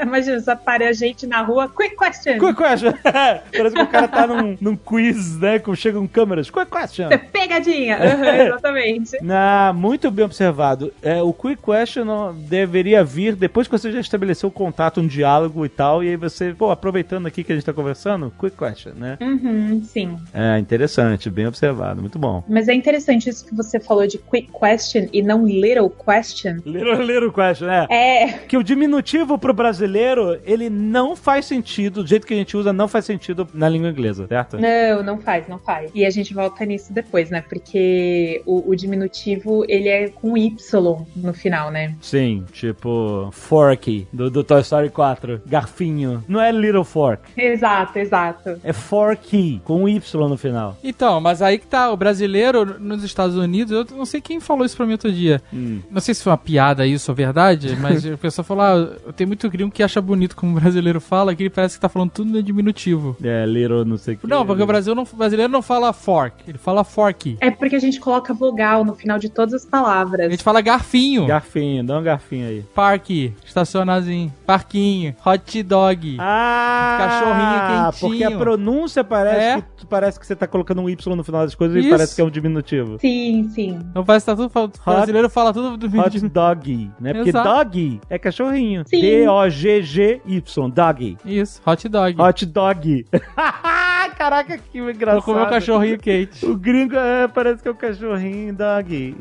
Imagina, 0.00 0.40
só 0.40 0.56
para 0.56 0.88
a 0.88 0.92
gente 0.92 1.26
na 1.26 1.42
rua, 1.42 1.68
quick 1.68 1.96
question. 1.96 2.38
quick 2.38 2.54
question. 2.54 2.92
Parece 3.02 3.74
que 3.74 3.82
o 3.82 3.86
cara 3.86 4.08
tá 4.08 4.26
num, 4.26 4.56
num 4.60 4.76
quiz, 4.76 5.38
né? 5.38 5.58
Com 5.58 5.74
chegam 5.74 6.06
câmeras. 6.06 6.50
Quick 6.50 6.70
question. 6.70 7.08
Pegadinha. 7.32 7.98
Uhum, 7.98 8.24
exatamente. 8.46 9.18
Ah, 9.28 9.72
muito 9.74 10.10
bem 10.10 10.24
observado. 10.24 10.92
É, 11.02 11.20
o 11.22 11.32
quick 11.32 11.60
question 11.62 12.34
deveria 12.34 13.04
vir 13.04 13.34
depois 13.34 13.66
que 13.66 13.76
você 13.76 13.92
já 13.92 14.00
estabeleceu 14.00 14.48
o 14.48 14.52
contato, 14.52 15.00
um 15.00 15.06
diálogo 15.06 15.35
e 15.44 15.68
tal, 15.68 16.02
e 16.02 16.08
aí 16.08 16.16
você, 16.16 16.54
pô, 16.54 16.70
aproveitando 16.70 17.26
aqui 17.26 17.44
que 17.44 17.52
a 17.52 17.54
gente 17.54 17.64
tá 17.64 17.72
conversando, 17.72 18.32
quick 18.38 18.56
question, 18.56 18.92
né? 18.94 19.18
Uhum, 19.20 19.82
sim. 19.82 20.16
É, 20.32 20.58
interessante, 20.58 21.28
bem 21.28 21.46
observado, 21.46 22.00
muito 22.00 22.18
bom. 22.18 22.42
Mas 22.48 22.68
é 22.68 22.74
interessante 22.74 23.28
isso 23.28 23.44
que 23.44 23.54
você 23.54 23.78
falou 23.78 24.06
de 24.06 24.18
quick 24.18 24.50
question 24.52 25.08
e 25.12 25.22
não 25.22 25.46
little 25.46 25.90
question. 25.90 26.56
Little, 26.64 27.02
little 27.02 27.32
question, 27.32 27.68
é. 27.68 27.86
É, 27.90 28.32
Que 28.46 28.56
o 28.56 28.62
diminutivo 28.62 29.38
pro 29.38 29.52
brasileiro, 29.52 30.38
ele 30.44 30.70
não 30.70 31.16
faz 31.16 31.46
sentido, 31.46 32.02
do 32.02 32.08
jeito 32.08 32.26
que 32.26 32.34
a 32.34 32.36
gente 32.36 32.56
usa, 32.56 32.72
não 32.72 32.88
faz 32.88 33.04
sentido 33.04 33.46
na 33.52 33.68
língua 33.68 33.90
inglesa, 33.90 34.26
certo? 34.26 34.58
Não, 34.58 35.02
não 35.02 35.18
faz, 35.18 35.48
não 35.48 35.58
faz. 35.58 35.90
E 35.94 36.04
a 36.04 36.10
gente 36.10 36.32
volta 36.32 36.64
nisso 36.64 36.92
depois, 36.92 37.30
né? 37.30 37.42
Porque 37.48 38.42
o, 38.46 38.70
o 38.70 38.74
diminutivo, 38.74 39.64
ele 39.68 39.88
é 39.88 40.08
com 40.08 40.36
Y 40.36 41.06
no 41.16 41.34
final, 41.34 41.70
né? 41.70 41.94
Sim, 42.00 42.44
tipo 42.52 43.28
Forky, 43.32 44.06
do, 44.12 44.30
do 44.30 44.44
Toy 44.44 44.60
Story 44.60 44.90
4. 44.90 45.25
Garfinho. 45.46 46.24
Não 46.28 46.40
é 46.40 46.50
Little 46.52 46.84
Fork. 46.84 47.22
Exato, 47.36 47.98
exato. 47.98 48.58
É 48.62 48.72
Forky, 48.72 49.60
com 49.64 49.82
um 49.84 49.88
Y 49.88 50.28
no 50.28 50.36
final. 50.36 50.76
Então, 50.82 51.20
mas 51.20 51.42
aí 51.42 51.58
que 51.58 51.66
tá, 51.66 51.90
o 51.90 51.96
brasileiro 51.96 52.78
nos 52.80 53.02
Estados 53.04 53.36
Unidos, 53.36 53.72
eu 53.72 53.96
não 53.96 54.04
sei 54.06 54.20
quem 54.20 54.40
falou 54.40 54.64
isso 54.64 54.76
pra 54.76 54.86
mim 54.86 54.92
outro 54.92 55.12
dia. 55.12 55.42
Hum. 55.52 55.80
Não 55.90 56.00
sei 56.00 56.14
se 56.14 56.22
foi 56.22 56.30
uma 56.30 56.38
piada 56.38 56.86
isso 56.86 57.10
ou 57.10 57.14
verdade, 57.14 57.76
mas 57.80 58.04
a 58.06 58.16
pessoa 58.16 58.44
falou: 58.44 58.62
ah, 58.64 59.12
tem 59.12 59.26
muito 59.26 59.48
gringo 59.50 59.70
que 59.70 59.82
acha 59.82 60.00
bonito 60.00 60.36
como 60.36 60.56
o 60.56 60.60
brasileiro 60.60 61.00
fala, 61.00 61.34
que 61.34 61.42
ele 61.42 61.50
parece 61.50 61.76
que 61.76 61.80
tá 61.80 61.88
falando 61.88 62.10
tudo 62.10 62.30
no 62.30 62.42
diminutivo. 62.42 63.16
É, 63.22 63.44
Little 63.46 63.84
não 63.84 63.96
sei 63.96 64.14
o 64.14 64.18
que. 64.18 64.26
Não, 64.26 64.44
porque 64.46 64.62
o 64.62 64.66
Brasil 64.66 64.94
não, 64.94 65.02
o 65.04 65.16
brasileiro 65.16 65.52
não 65.52 65.62
fala 65.62 65.92
fork, 65.92 66.36
ele 66.48 66.58
fala 66.58 66.84
fork. 66.84 67.36
É 67.40 67.50
porque 67.50 67.76
a 67.76 67.80
gente 67.80 68.00
coloca 68.00 68.32
vogal 68.34 68.84
no 68.84 68.94
final 68.94 69.18
de 69.18 69.28
todas 69.28 69.54
as 69.54 69.66
A 69.66 69.70
palavras. 69.70 70.30
gente 70.30 70.42
fala 70.42 70.60
garfinho, 70.60 71.26
Garfinho, 71.26 71.84
dá 71.84 71.98
um 71.98 72.02
garfinho 72.02 72.48
aí. 72.48 72.64
parque, 72.74 73.32
estacionarzinho, 73.44 74.32
parquinho, 74.46 75.05
hot 75.24 75.62
dog. 75.62 76.16
Ah! 76.20 76.96
Cachorrinho 76.98 77.90
quentinho. 77.90 78.10
Porque 78.10 78.24
a 78.24 78.38
pronúncia 78.38 79.04
parece, 79.04 79.40
É. 79.58 79.62
que, 79.76 79.86
parece 79.86 80.18
que 80.20 80.26
você 80.26 80.34
tá 80.36 80.46
colocando 80.46 80.80
um 80.82 80.88
Y 80.88 81.14
no 81.16 81.22
final 81.24 81.42
das 81.44 81.54
coisas 81.54 81.76
Isso. 81.76 81.88
e 81.88 81.90
parece 81.90 82.14
que 82.14 82.20
é 82.20 82.24
um 82.24 82.30
diminutivo. 82.30 82.98
Sim, 82.98 83.48
sim. 83.54 83.78
Então 83.90 84.04
parece 84.04 84.24
que 84.24 84.30
tá 84.32 84.36
tudo 84.36 84.48
falando. 84.48 84.74
O 84.74 84.90
brasileiro 84.90 85.30
fala 85.30 85.52
tudo 85.52 85.76
do 85.76 86.00
Hot 86.00 86.28
dog, 86.28 86.90
né? 87.00 87.12
Porque 87.14 87.30
Exato. 87.30 87.48
dog 87.48 88.00
é 88.08 88.18
cachorrinho. 88.18 88.84
D-O-G-G-Y, 88.84 90.70
dog. 90.70 91.16
Isso, 91.24 91.60
hot 91.66 91.88
dog. 91.88 92.20
Hot 92.20 92.46
dog. 92.46 93.06
Caraca, 94.16 94.58
que 94.58 94.78
engraçado. 94.78 95.22
Vou 95.24 95.34
comer 95.34 95.46
o 95.46 95.50
cachorrinho 95.50 95.98
quente. 95.98 96.46
O 96.46 96.56
gringo 96.56 96.96
é, 96.96 97.28
parece 97.28 97.62
que 97.62 97.68
é 97.68 97.70
o 97.70 97.74
cachorrinho 97.74 98.54
dog. 98.54 99.14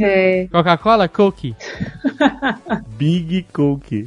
É. 0.00 0.46
Coca-Cola, 0.52 1.08
cookie. 1.08 1.56
Big 2.98 3.46
Coke. 3.52 4.06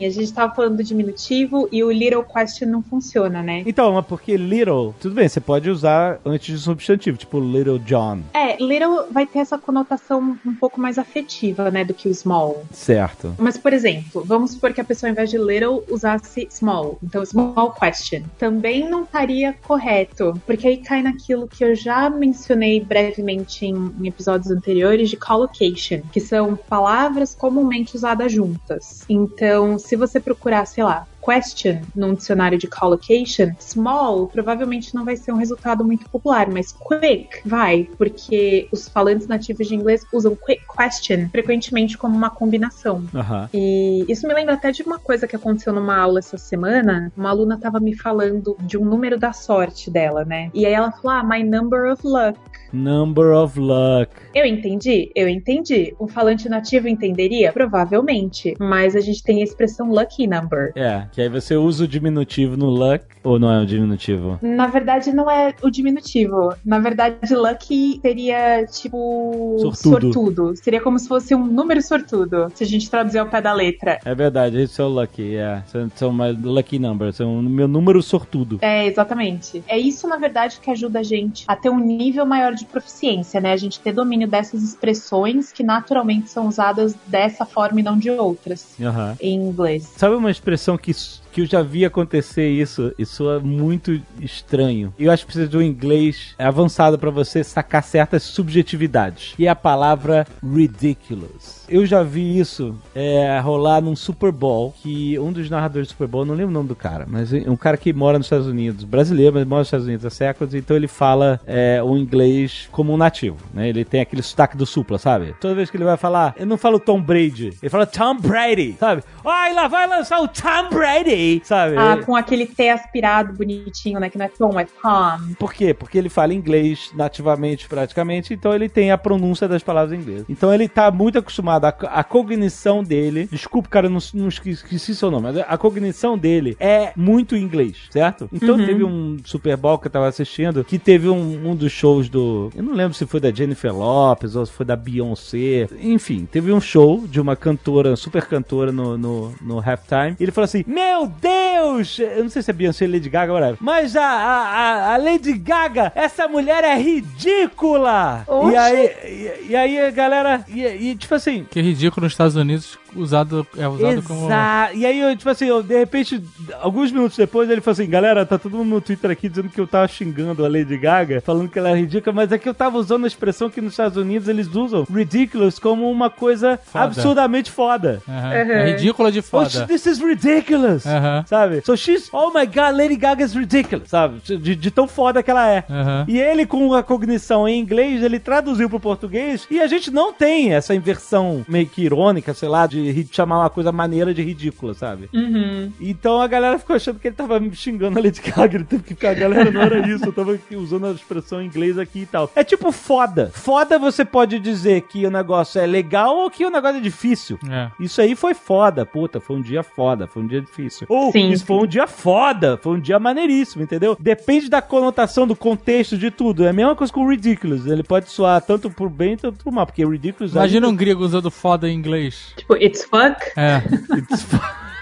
E 0.00 0.06
a 0.06 0.10
gente 0.10 0.32
tava 0.32 0.54
falando 0.54 0.78
do 0.78 0.84
diminutivo 0.84 1.68
e 1.70 1.84
o 1.84 1.92
little 1.92 2.24
question 2.24 2.68
não 2.68 2.82
funciona, 2.82 3.42
né? 3.42 3.62
Então, 3.66 3.92
mas 3.92 4.04
porque 4.06 4.36
little, 4.36 4.94
tudo 5.00 5.14
bem, 5.14 5.28
você 5.28 5.40
pode 5.40 5.70
usar 5.70 6.18
antes 6.24 6.58
de 6.58 6.62
substantivo, 6.62 7.16
tipo 7.16 7.38
Little 7.38 7.78
John. 7.78 8.20
É, 8.32 8.56
little 8.56 9.06
vai 9.10 9.26
ter 9.26 9.40
essa 9.40 9.58
conotação 9.58 10.36
um 10.44 10.54
pouco 10.54 10.80
mais 10.80 10.98
afetiva, 10.98 11.70
né, 11.70 11.84
do 11.84 11.94
que 11.94 12.08
o 12.08 12.14
small. 12.14 12.64
Certo. 12.72 13.34
Mas, 13.38 13.56
por 13.58 13.72
exemplo, 13.72 14.24
vamos 14.24 14.52
supor 14.52 14.72
que 14.72 14.80
a 14.80 14.84
pessoa, 14.84 15.08
ao 15.08 15.12
invés 15.12 15.30
de 15.30 15.38
little, 15.38 15.84
usasse 15.88 16.48
small. 16.50 16.98
Então, 17.02 17.24
small 17.24 17.72
question. 17.72 18.22
Também 18.38 18.88
não 18.88 19.04
estaria 19.12 19.52
correto, 19.52 20.32
porque 20.46 20.66
aí 20.66 20.78
cai 20.78 21.02
naquilo 21.02 21.46
que 21.46 21.62
eu 21.62 21.74
já 21.74 22.08
mencionei 22.08 22.80
brevemente 22.80 23.66
em, 23.66 23.74
em 24.00 24.08
episódios 24.08 24.50
anteriores 24.50 25.10
de 25.10 25.18
collocation, 25.18 26.00
que 26.10 26.18
são 26.18 26.56
palavras 26.56 27.34
comumente 27.34 27.94
usadas 27.94 28.32
juntas. 28.32 29.04
Então, 29.08 29.78
se 29.78 29.96
você 29.96 30.18
procurar, 30.18 30.64
sei 30.64 30.82
lá, 30.82 31.06
question 31.22 31.80
num 31.94 32.14
dicionário 32.14 32.58
de 32.58 32.66
collocation, 32.66 33.52
small 33.58 34.26
provavelmente 34.28 34.94
não 34.94 35.04
vai 35.04 35.16
ser 35.16 35.32
um 35.32 35.36
resultado 35.36 35.84
muito 35.84 36.08
popular, 36.08 36.50
mas 36.50 36.72
quick 36.72 37.40
vai, 37.44 37.88
porque 37.96 38.68
os 38.72 38.88
falantes 38.88 39.26
nativos 39.26 39.68
de 39.68 39.74
inglês 39.74 40.04
usam 40.12 40.36
quick 40.36 40.62
question 40.66 41.28
frequentemente 41.30 41.96
como 41.96 42.16
uma 42.16 42.30
combinação. 42.30 43.04
Aham. 43.14 43.48
E 43.54 44.04
isso 44.08 44.26
me 44.26 44.34
lembra 44.34 44.54
até 44.54 44.70
de 44.70 44.82
uma 44.82 44.98
coisa 44.98 45.26
que 45.26 45.36
aconteceu 45.36 45.72
numa 45.72 45.96
aula 45.96 46.18
essa 46.18 46.36
semana. 46.36 47.12
Uma 47.16 47.30
aluna 47.30 47.58
tava 47.58 47.78
me 47.78 47.96
falando 47.96 48.56
de 48.60 48.76
um 48.76 48.84
número 48.84 49.18
da 49.18 49.32
sorte 49.32 49.90
dela, 49.90 50.24
né? 50.24 50.50
E 50.52 50.66
aí 50.66 50.72
ela 50.72 50.90
falou: 50.90 51.10
Ah, 51.10 51.24
my 51.24 51.42
number 51.42 51.92
of 51.92 52.06
luck. 52.06 52.38
Number 52.72 53.34
of 53.34 53.60
luck. 53.60 54.10
Eu 54.34 54.46
entendi? 54.46 55.12
Eu 55.14 55.28
entendi. 55.28 55.94
Um 56.00 56.08
falante 56.08 56.48
nativo 56.48 56.88
entenderia? 56.88 57.52
Provavelmente. 57.52 58.54
Mas 58.58 58.96
a 58.96 59.00
gente 59.00 59.22
tem 59.22 59.42
a 59.42 59.44
expressão 59.44 59.90
lucky 59.90 60.26
number. 60.26 60.72
É, 60.74 61.06
que 61.12 61.20
aí 61.20 61.28
você 61.28 61.56
usa 61.56 61.84
o 61.84 61.88
diminutivo 61.88 62.56
no 62.56 62.70
luck, 62.70 63.04
ou 63.22 63.38
não 63.38 63.52
é 63.52 63.60
um 63.60 63.66
diminutivo? 63.66 64.38
Na 64.42 64.66
verdade, 64.66 65.12
não 65.12 65.30
é 65.30 65.54
o 65.62 65.70
diminutivo. 65.70 66.54
Na 66.64 66.78
verdade, 66.78 67.34
lucky 67.34 68.00
seria 68.00 68.66
tipo. 68.66 69.56
Sortudo. 69.60 70.12
sortudo. 70.12 70.56
Seria 70.56 70.80
como 70.80 70.98
se 70.98 71.06
fosse 71.06 71.34
um 71.34 71.44
número 71.44 71.80
sortudo. 71.82 72.50
Se 72.54 72.64
a 72.64 72.66
gente 72.66 72.90
traduzir 72.90 73.18
ao 73.18 73.26
pé 73.26 73.40
da 73.40 73.52
letra. 73.52 73.98
É 74.04 74.14
verdade, 74.14 74.60
esse 74.60 74.80
é 74.80 74.84
o 74.84 74.88
lucky, 74.88 75.36
é. 75.36 75.62
São, 75.94 76.12
my 76.12 76.32
lucky 76.42 76.78
numbers, 76.78 77.16
são 77.16 77.38
o 77.38 77.42
meu 77.42 77.68
número 77.68 78.02
sortudo. 78.02 78.58
É, 78.60 78.86
exatamente. 78.86 79.62
É 79.68 79.78
isso, 79.78 80.08
na 80.08 80.16
verdade, 80.16 80.58
que 80.60 80.70
ajuda 80.70 81.00
a 81.00 81.02
gente 81.02 81.44
a 81.46 81.54
ter 81.54 81.70
um 81.70 81.78
nível 81.78 82.24
maior 82.24 82.54
de 82.54 82.64
proficiência, 82.64 83.40
né? 83.40 83.52
A 83.52 83.56
gente 83.56 83.80
ter 83.80 83.92
domínio 83.92 84.26
dessas 84.26 84.62
expressões 84.62 85.52
que 85.52 85.62
naturalmente 85.62 86.30
são 86.30 86.48
usadas 86.48 86.94
dessa 87.06 87.44
forma 87.44 87.80
e 87.80 87.82
não 87.82 87.98
de 87.98 88.10
outras 88.10 88.74
Aham. 88.80 89.16
em 89.20 89.34
inglês. 89.34 89.92
Sabe 89.96 90.14
uma 90.14 90.30
expressão 90.30 90.76
que, 90.76 90.92
Yes. 91.02 91.21
Que 91.32 91.40
eu 91.40 91.46
já 91.46 91.62
vi 91.62 91.84
acontecer 91.84 92.48
isso 92.48 92.92
e 92.98 93.06
soa 93.06 93.40
muito 93.40 94.00
estranho? 94.20 94.92
Eu 94.98 95.10
acho 95.10 95.22
que 95.22 95.32
precisa 95.32 95.48
de 95.48 95.56
um 95.56 95.62
inglês 95.62 96.34
avançado 96.38 96.98
pra 96.98 97.10
você 97.10 97.42
sacar 97.42 97.82
certas 97.82 98.22
subjetividades. 98.22 99.34
E 99.38 99.46
é 99.46 99.48
a 99.48 99.56
palavra 99.56 100.26
ridiculous. 100.42 101.64
Eu 101.68 101.86
já 101.86 102.02
vi 102.02 102.38
isso 102.38 102.76
é, 102.94 103.40
rolar 103.40 103.80
num 103.80 103.96
Super 103.96 104.30
Bowl, 104.30 104.74
que 104.82 105.18
um 105.18 105.32
dos 105.32 105.48
narradores 105.48 105.88
do 105.88 105.92
Super 105.92 106.06
Bowl, 106.06 106.24
não 106.24 106.34
lembro 106.34 106.50
o 106.50 106.54
nome 106.54 106.68
do 106.68 106.76
cara, 106.76 107.06
mas 107.08 107.32
é 107.32 107.48
um 107.48 107.56
cara 107.56 107.78
que 107.78 107.92
mora 107.94 108.18
nos 108.18 108.26
Estados 108.26 108.46
Unidos, 108.46 108.84
brasileiro, 108.84 109.34
mas 109.34 109.46
mora 109.46 109.60
nos 109.60 109.68
Estados 109.68 109.86
Unidos 109.86 110.04
há 110.04 110.10
séculos, 110.10 110.54
então 110.54 110.76
ele 110.76 110.86
fala 110.88 111.40
é, 111.46 111.82
o 111.82 111.96
inglês 111.96 112.68
como 112.70 112.92
um 112.92 112.96
nativo, 112.98 113.38
né? 113.54 113.70
Ele 113.70 113.86
tem 113.86 114.02
aquele 114.02 114.22
sotaque 114.22 114.56
do 114.56 114.66
supla, 114.66 114.98
sabe? 114.98 115.34
Toda 115.40 115.54
vez 115.54 115.70
que 115.70 115.76
ele 115.78 115.84
vai 115.84 115.96
falar, 115.96 116.34
ele 116.36 116.44
não 116.44 116.58
fala 116.58 116.76
o 116.76 116.80
Tom 116.80 117.00
Brady, 117.00 117.54
ele 117.62 117.70
fala 117.70 117.86
Tom 117.86 118.18
Brady, 118.18 118.76
sabe? 118.78 119.02
Ai, 119.24 119.54
lá 119.54 119.66
vai 119.66 119.86
lançar 119.86 120.20
o 120.20 120.28
Tom 120.28 120.68
Brady, 120.70 121.21
sabe? 121.44 121.76
Ah, 121.76 121.98
com 122.04 122.14
aquele 122.16 122.46
T 122.46 122.68
aspirado 122.68 123.32
bonitinho, 123.32 123.98
né? 124.00 124.08
Que 124.08 124.18
não 124.18 124.26
é 124.26 124.28
Tom, 124.28 124.60
é 124.60 124.64
Tom. 124.64 125.34
Por 125.38 125.52
quê? 125.52 125.74
Porque 125.74 125.98
ele 125.98 126.08
fala 126.08 126.34
inglês 126.34 126.90
nativamente, 126.94 127.68
praticamente, 127.68 128.34
então 128.34 128.54
ele 128.54 128.68
tem 128.68 128.90
a 128.90 128.98
pronúncia 128.98 129.48
das 129.48 129.62
palavras 129.62 129.98
em 129.98 130.02
inglês. 130.02 130.24
Então 130.28 130.52
ele 130.52 130.68
tá 130.68 130.90
muito 130.90 131.18
acostumado, 131.18 131.64
a, 131.64 131.68
a 131.68 132.04
cognição 132.04 132.82
dele, 132.82 133.28
desculpa, 133.30 133.68
cara, 133.68 133.86
eu 133.86 133.90
não, 133.90 134.00
não 134.14 134.28
esqueci, 134.28 134.64
esqueci 134.64 134.94
seu 134.94 135.10
nome, 135.10 135.32
mas 135.32 135.38
a 135.38 135.58
cognição 135.58 136.16
dele 136.16 136.56
é 136.58 136.92
muito 136.96 137.36
inglês, 137.36 137.76
certo? 137.90 138.28
Então 138.32 138.56
teve 138.56 138.84
um 138.84 139.18
Super 139.24 139.56
Bowl 139.56 139.78
que 139.78 139.86
eu 139.86 139.90
tava 139.90 140.08
assistindo, 140.08 140.64
que 140.64 140.78
teve 140.78 141.08
um, 141.08 141.50
um 141.50 141.54
dos 141.54 141.72
shows 141.72 142.08
do, 142.08 142.50
eu 142.54 142.62
não 142.62 142.74
lembro 142.74 142.94
se 142.94 143.06
foi 143.06 143.20
da 143.20 143.30
Jennifer 143.30 143.74
Lopez 143.74 144.36
ou 144.36 144.46
se 144.46 144.52
foi 144.52 144.66
da 144.66 144.76
Beyoncé, 144.76 145.68
enfim, 145.80 146.26
teve 146.30 146.52
um 146.52 146.60
show 146.60 147.06
de 147.06 147.20
uma 147.20 147.36
cantora, 147.36 147.96
super 147.96 148.26
cantora 148.26 148.72
no, 148.72 148.96
no, 148.96 149.34
no 149.40 149.58
halftime, 149.58 150.16
e 150.18 150.22
ele 150.22 150.32
falou 150.32 150.44
assim, 150.44 150.64
meu 150.66 151.11
Deus, 151.20 151.98
eu 151.98 152.22
não 152.24 152.30
sei 152.30 152.42
se 152.42 152.50
é 152.50 152.54
Beyoncé 152.54 152.84
ou 152.84 152.90
Lady 152.90 153.08
Gaga, 153.10 153.32
whatever, 153.32 153.56
mas 153.60 153.96
a, 153.96 154.04
a, 154.04 154.94
a- 154.94 154.96
Lady 154.96 155.32
Gaga, 155.34 155.92
essa 155.94 156.26
mulher 156.28 156.64
é 156.64 156.74
ridícula! 156.76 158.24
E 158.28 158.30
Oxi. 158.32 158.56
aí, 158.56 158.86
e, 159.04 159.46
e 159.50 159.56
aí 159.56 159.80
a 159.80 159.90
galera, 159.90 160.44
e, 160.48 160.62
e 160.64 160.96
tipo 160.96 161.14
assim, 161.14 161.46
Que 161.50 161.60
ridículo 161.60 162.04
nos 162.04 162.12
Estados 162.12 162.36
Unidos 162.36 162.78
usado, 162.96 163.46
é 163.56 163.66
usado 163.68 164.02
como. 164.02 164.26
Exato. 164.26 164.76
E 164.76 164.86
aí, 164.86 165.00
eu, 165.00 165.16
tipo 165.16 165.30
assim, 165.30 165.46
eu, 165.46 165.62
de 165.62 165.76
repente, 165.78 166.22
alguns 166.60 166.90
minutos 166.92 167.16
depois, 167.16 167.48
ele 167.50 167.60
falou 167.60 167.72
assim: 167.72 167.88
galera, 167.88 168.24
tá 168.26 168.38
todo 168.38 168.56
mundo 168.56 168.68
no 168.70 168.80
Twitter 168.80 169.10
aqui 169.10 169.28
dizendo 169.28 169.48
que 169.48 169.60
eu 169.60 169.66
tava 169.66 169.86
xingando 169.88 170.44
a 170.44 170.48
Lady 170.48 170.76
Gaga, 170.76 171.20
falando 171.20 171.48
que 171.48 171.58
ela 171.58 171.70
é 171.70 171.74
ridícula, 171.76 172.14
mas 172.14 172.32
é 172.32 172.38
que 172.38 172.48
eu 172.48 172.54
tava 172.54 172.78
usando 172.78 173.04
a 173.04 173.08
expressão 173.08 173.48
que 173.50 173.60
nos 173.60 173.72
Estados 173.72 173.96
Unidos 173.96 174.28
eles 174.28 174.46
usam 174.54 174.84
ridiculous 174.92 175.58
como 175.58 175.90
uma 175.90 176.10
coisa 176.10 176.58
Foda. 176.64 176.84
absurdamente 176.84 177.50
foda. 177.50 178.02
Aham. 178.08 178.32
É 178.32 178.70
ridícula 178.72 179.10
de 179.10 179.20
Oh, 179.20 179.22
foda. 179.22 179.66
this 179.66 179.86
is 179.86 179.98
ridiculous! 180.00 180.86
Aham. 180.86 181.24
Sabe? 181.26 181.62
So 181.64 181.76
she's, 181.76 182.08
oh 182.12 182.30
my 182.30 182.46
god, 182.46 182.76
Lady 182.76 182.96
Gaga 182.96 183.24
is 183.24 183.34
ridiculous, 183.34 183.88
sabe? 183.88 184.20
De, 184.24 184.54
de 184.56 184.70
tão 184.70 184.86
foda 184.88 185.22
que 185.22 185.30
ela 185.30 185.48
é. 185.48 185.64
E 186.08 186.18
ele, 186.18 186.44
com 186.46 186.74
a 186.74 186.82
cognição 186.82 187.48
em 187.48 187.58
inglês, 187.60 188.02
ele 188.02 188.18
traduziu 188.18 188.68
pro 188.68 188.80
português 188.80 189.46
e 189.50 189.60
a 189.60 189.66
gente 189.66 189.90
não 189.90 190.12
tem 190.12 190.52
essa 190.52 190.74
inversão 190.74 191.44
meio 191.48 191.66
que 191.66 191.82
irônica, 191.82 192.34
sei 192.34 192.48
lá, 192.48 192.66
de 192.66 192.78
chamar 193.10 193.40
uma 193.40 193.50
coisa 193.50 193.72
maneira 193.72 194.12
de 194.14 194.22
ridícula, 194.22 194.74
sabe? 194.74 195.08
Uhum. 195.12 195.70
Então 195.80 196.20
a 196.20 196.26
galera 196.26 196.58
ficou 196.58 196.76
achando 196.76 196.98
que 196.98 197.08
ele 197.08 197.14
tava 197.14 197.38
me 197.40 197.54
xingando 197.54 197.98
a 197.98 198.02
Lady 198.02 198.20
Gaga, 198.20 198.56
ele 198.56 198.64
teve 198.64 198.82
que 198.82 198.88
ficar, 198.90 199.14
galera, 199.14 199.50
não 199.50 199.60
era 199.62 199.86
isso, 199.88 200.04
eu 200.06 200.12
tava 200.12 200.34
aqui 200.34 200.56
usando 200.56 200.86
a 200.86 200.92
expressão 200.92 201.40
em 201.42 201.46
inglês 201.46 201.78
aqui 201.78 202.00
e 202.00 202.06
tal. 202.06 202.30
É 202.34 202.44
tipo 202.44 202.70
foda. 202.72 203.30
Foda 203.34 203.78
você 203.78 204.04
pode 204.04 204.38
dizer 204.38 204.82
que 204.82 205.06
o 205.06 205.10
negócio 205.10 205.60
é 205.60 205.66
legal 205.66 206.16
ou 206.16 206.30
que 206.30 206.44
o 206.44 206.50
negócio 206.50 206.78
é 206.78 206.80
difícil. 206.80 207.38
É. 207.48 207.70
Isso 207.80 208.00
aí 208.00 208.14
foi 208.14 208.34
foda, 208.34 208.84
puta, 208.86 209.20
foi 209.20 209.36
um 209.36 209.42
dia 209.42 209.62
foda, 209.62 210.06
foi 210.06 210.22
um 210.22 210.26
dia 210.26 210.40
difícil. 210.40 210.86
Ou 210.88 211.12
Sim, 211.12 211.30
isso 211.30 211.44
foi 211.44 211.56
um 211.56 211.66
dia 211.66 211.86
foda, 211.86 212.56
foi 212.56 212.76
um 212.76 212.80
dia 212.80 212.98
maneiríssimo, 212.98 213.62
entendeu? 213.62 213.96
Depende 213.98 214.48
da 214.48 214.62
conotação, 214.62 215.26
do 215.26 215.36
contexto, 215.36 215.96
de 215.98 216.10
tudo. 216.10 216.44
É 216.44 216.48
a 216.48 216.52
mesma 216.52 216.74
coisa 216.74 216.92
com 216.92 217.04
o 217.04 217.08
ridiculous. 217.08 217.66
Ele 217.66 217.82
pode 217.82 218.10
soar 218.10 218.40
tanto 218.42 218.70
pro 218.70 218.88
bem, 218.88 219.16
tanto 219.16 219.42
pro 219.42 219.52
mal, 219.52 219.66
porque 219.66 219.84
ridiculous... 219.84 220.32
Imagina 220.32 220.66
um 220.66 220.70
ainda- 220.70 220.78
grego 220.80 221.04
usando 221.04 221.30
foda 221.30 221.68
em 221.68 221.74
inglês. 221.74 222.32
Tipo, 222.36 222.56
it's 222.72 222.84
fuck. 222.84 223.20
Uh, 223.36 223.60
é. 223.60 223.62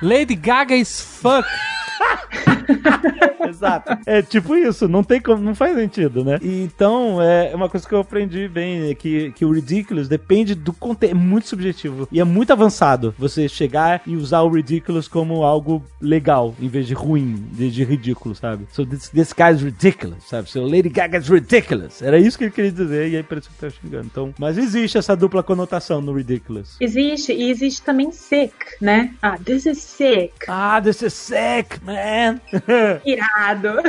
Lady 0.02 0.34
Gaga 0.34 0.74
is 0.74 1.00
fuck. 1.00 1.46
Exato. 3.48 3.98
É 4.06 4.22
tipo 4.22 4.54
isso, 4.54 4.88
não 4.88 5.02
tem 5.02 5.20
como, 5.20 5.42
não 5.42 5.54
faz 5.54 5.74
sentido, 5.74 6.24
né? 6.24 6.38
Então, 6.42 7.20
é 7.20 7.54
uma 7.54 7.68
coisa 7.68 7.86
que 7.86 7.94
eu 7.94 8.00
aprendi 8.00 8.48
bem, 8.48 8.90
é 8.90 8.94
que, 8.94 9.32
que 9.32 9.44
o 9.44 9.52
ridiculous 9.52 10.08
depende 10.08 10.54
do 10.54 10.72
contexto, 10.72 11.12
é 11.12 11.14
muito 11.14 11.48
subjetivo 11.48 12.08
e 12.10 12.20
é 12.20 12.24
muito 12.24 12.52
avançado 12.52 13.14
você 13.18 13.48
chegar 13.48 14.02
e 14.06 14.16
usar 14.16 14.42
o 14.42 14.48
ridiculous 14.48 15.08
como 15.08 15.42
algo 15.42 15.82
legal, 16.00 16.54
em 16.60 16.68
vez 16.68 16.86
de 16.86 16.94
ruim, 16.94 17.44
de, 17.52 17.70
de 17.70 17.84
ridículo, 17.84 18.34
sabe? 18.34 18.66
So 18.72 18.86
this, 18.86 19.08
this 19.08 19.32
guy's 19.32 19.62
ridiculous, 19.62 20.24
sabe? 20.24 20.48
So 20.48 20.62
Lady 20.62 20.88
Gaga's 20.88 21.28
ridiculous. 21.28 22.02
Era 22.02 22.18
isso 22.18 22.38
que 22.38 22.44
ele 22.44 22.50
queria 22.50 22.72
dizer 22.72 23.08
e 23.08 23.16
aí 23.16 23.22
parecia 23.22 23.50
que 23.50 23.58
tava 23.58 23.72
xingando. 23.72 24.06
Então, 24.06 24.34
mas 24.38 24.58
existe 24.58 24.98
essa 24.98 25.16
dupla 25.16 25.42
conotação 25.42 26.00
no 26.00 26.12
ridiculous. 26.12 26.76
Existe, 26.80 27.32
e 27.32 27.50
existe 27.50 27.82
também 27.82 28.10
sick, 28.12 28.54
né? 28.80 29.14
Ah, 29.22 29.38
this 29.38 29.66
is 29.66 29.78
sick. 29.78 30.32
Ah, 30.48 30.80
this 30.80 31.02
is 31.02 31.12
sick, 31.12 31.82
man! 31.84 32.40
Irado. 33.04 33.80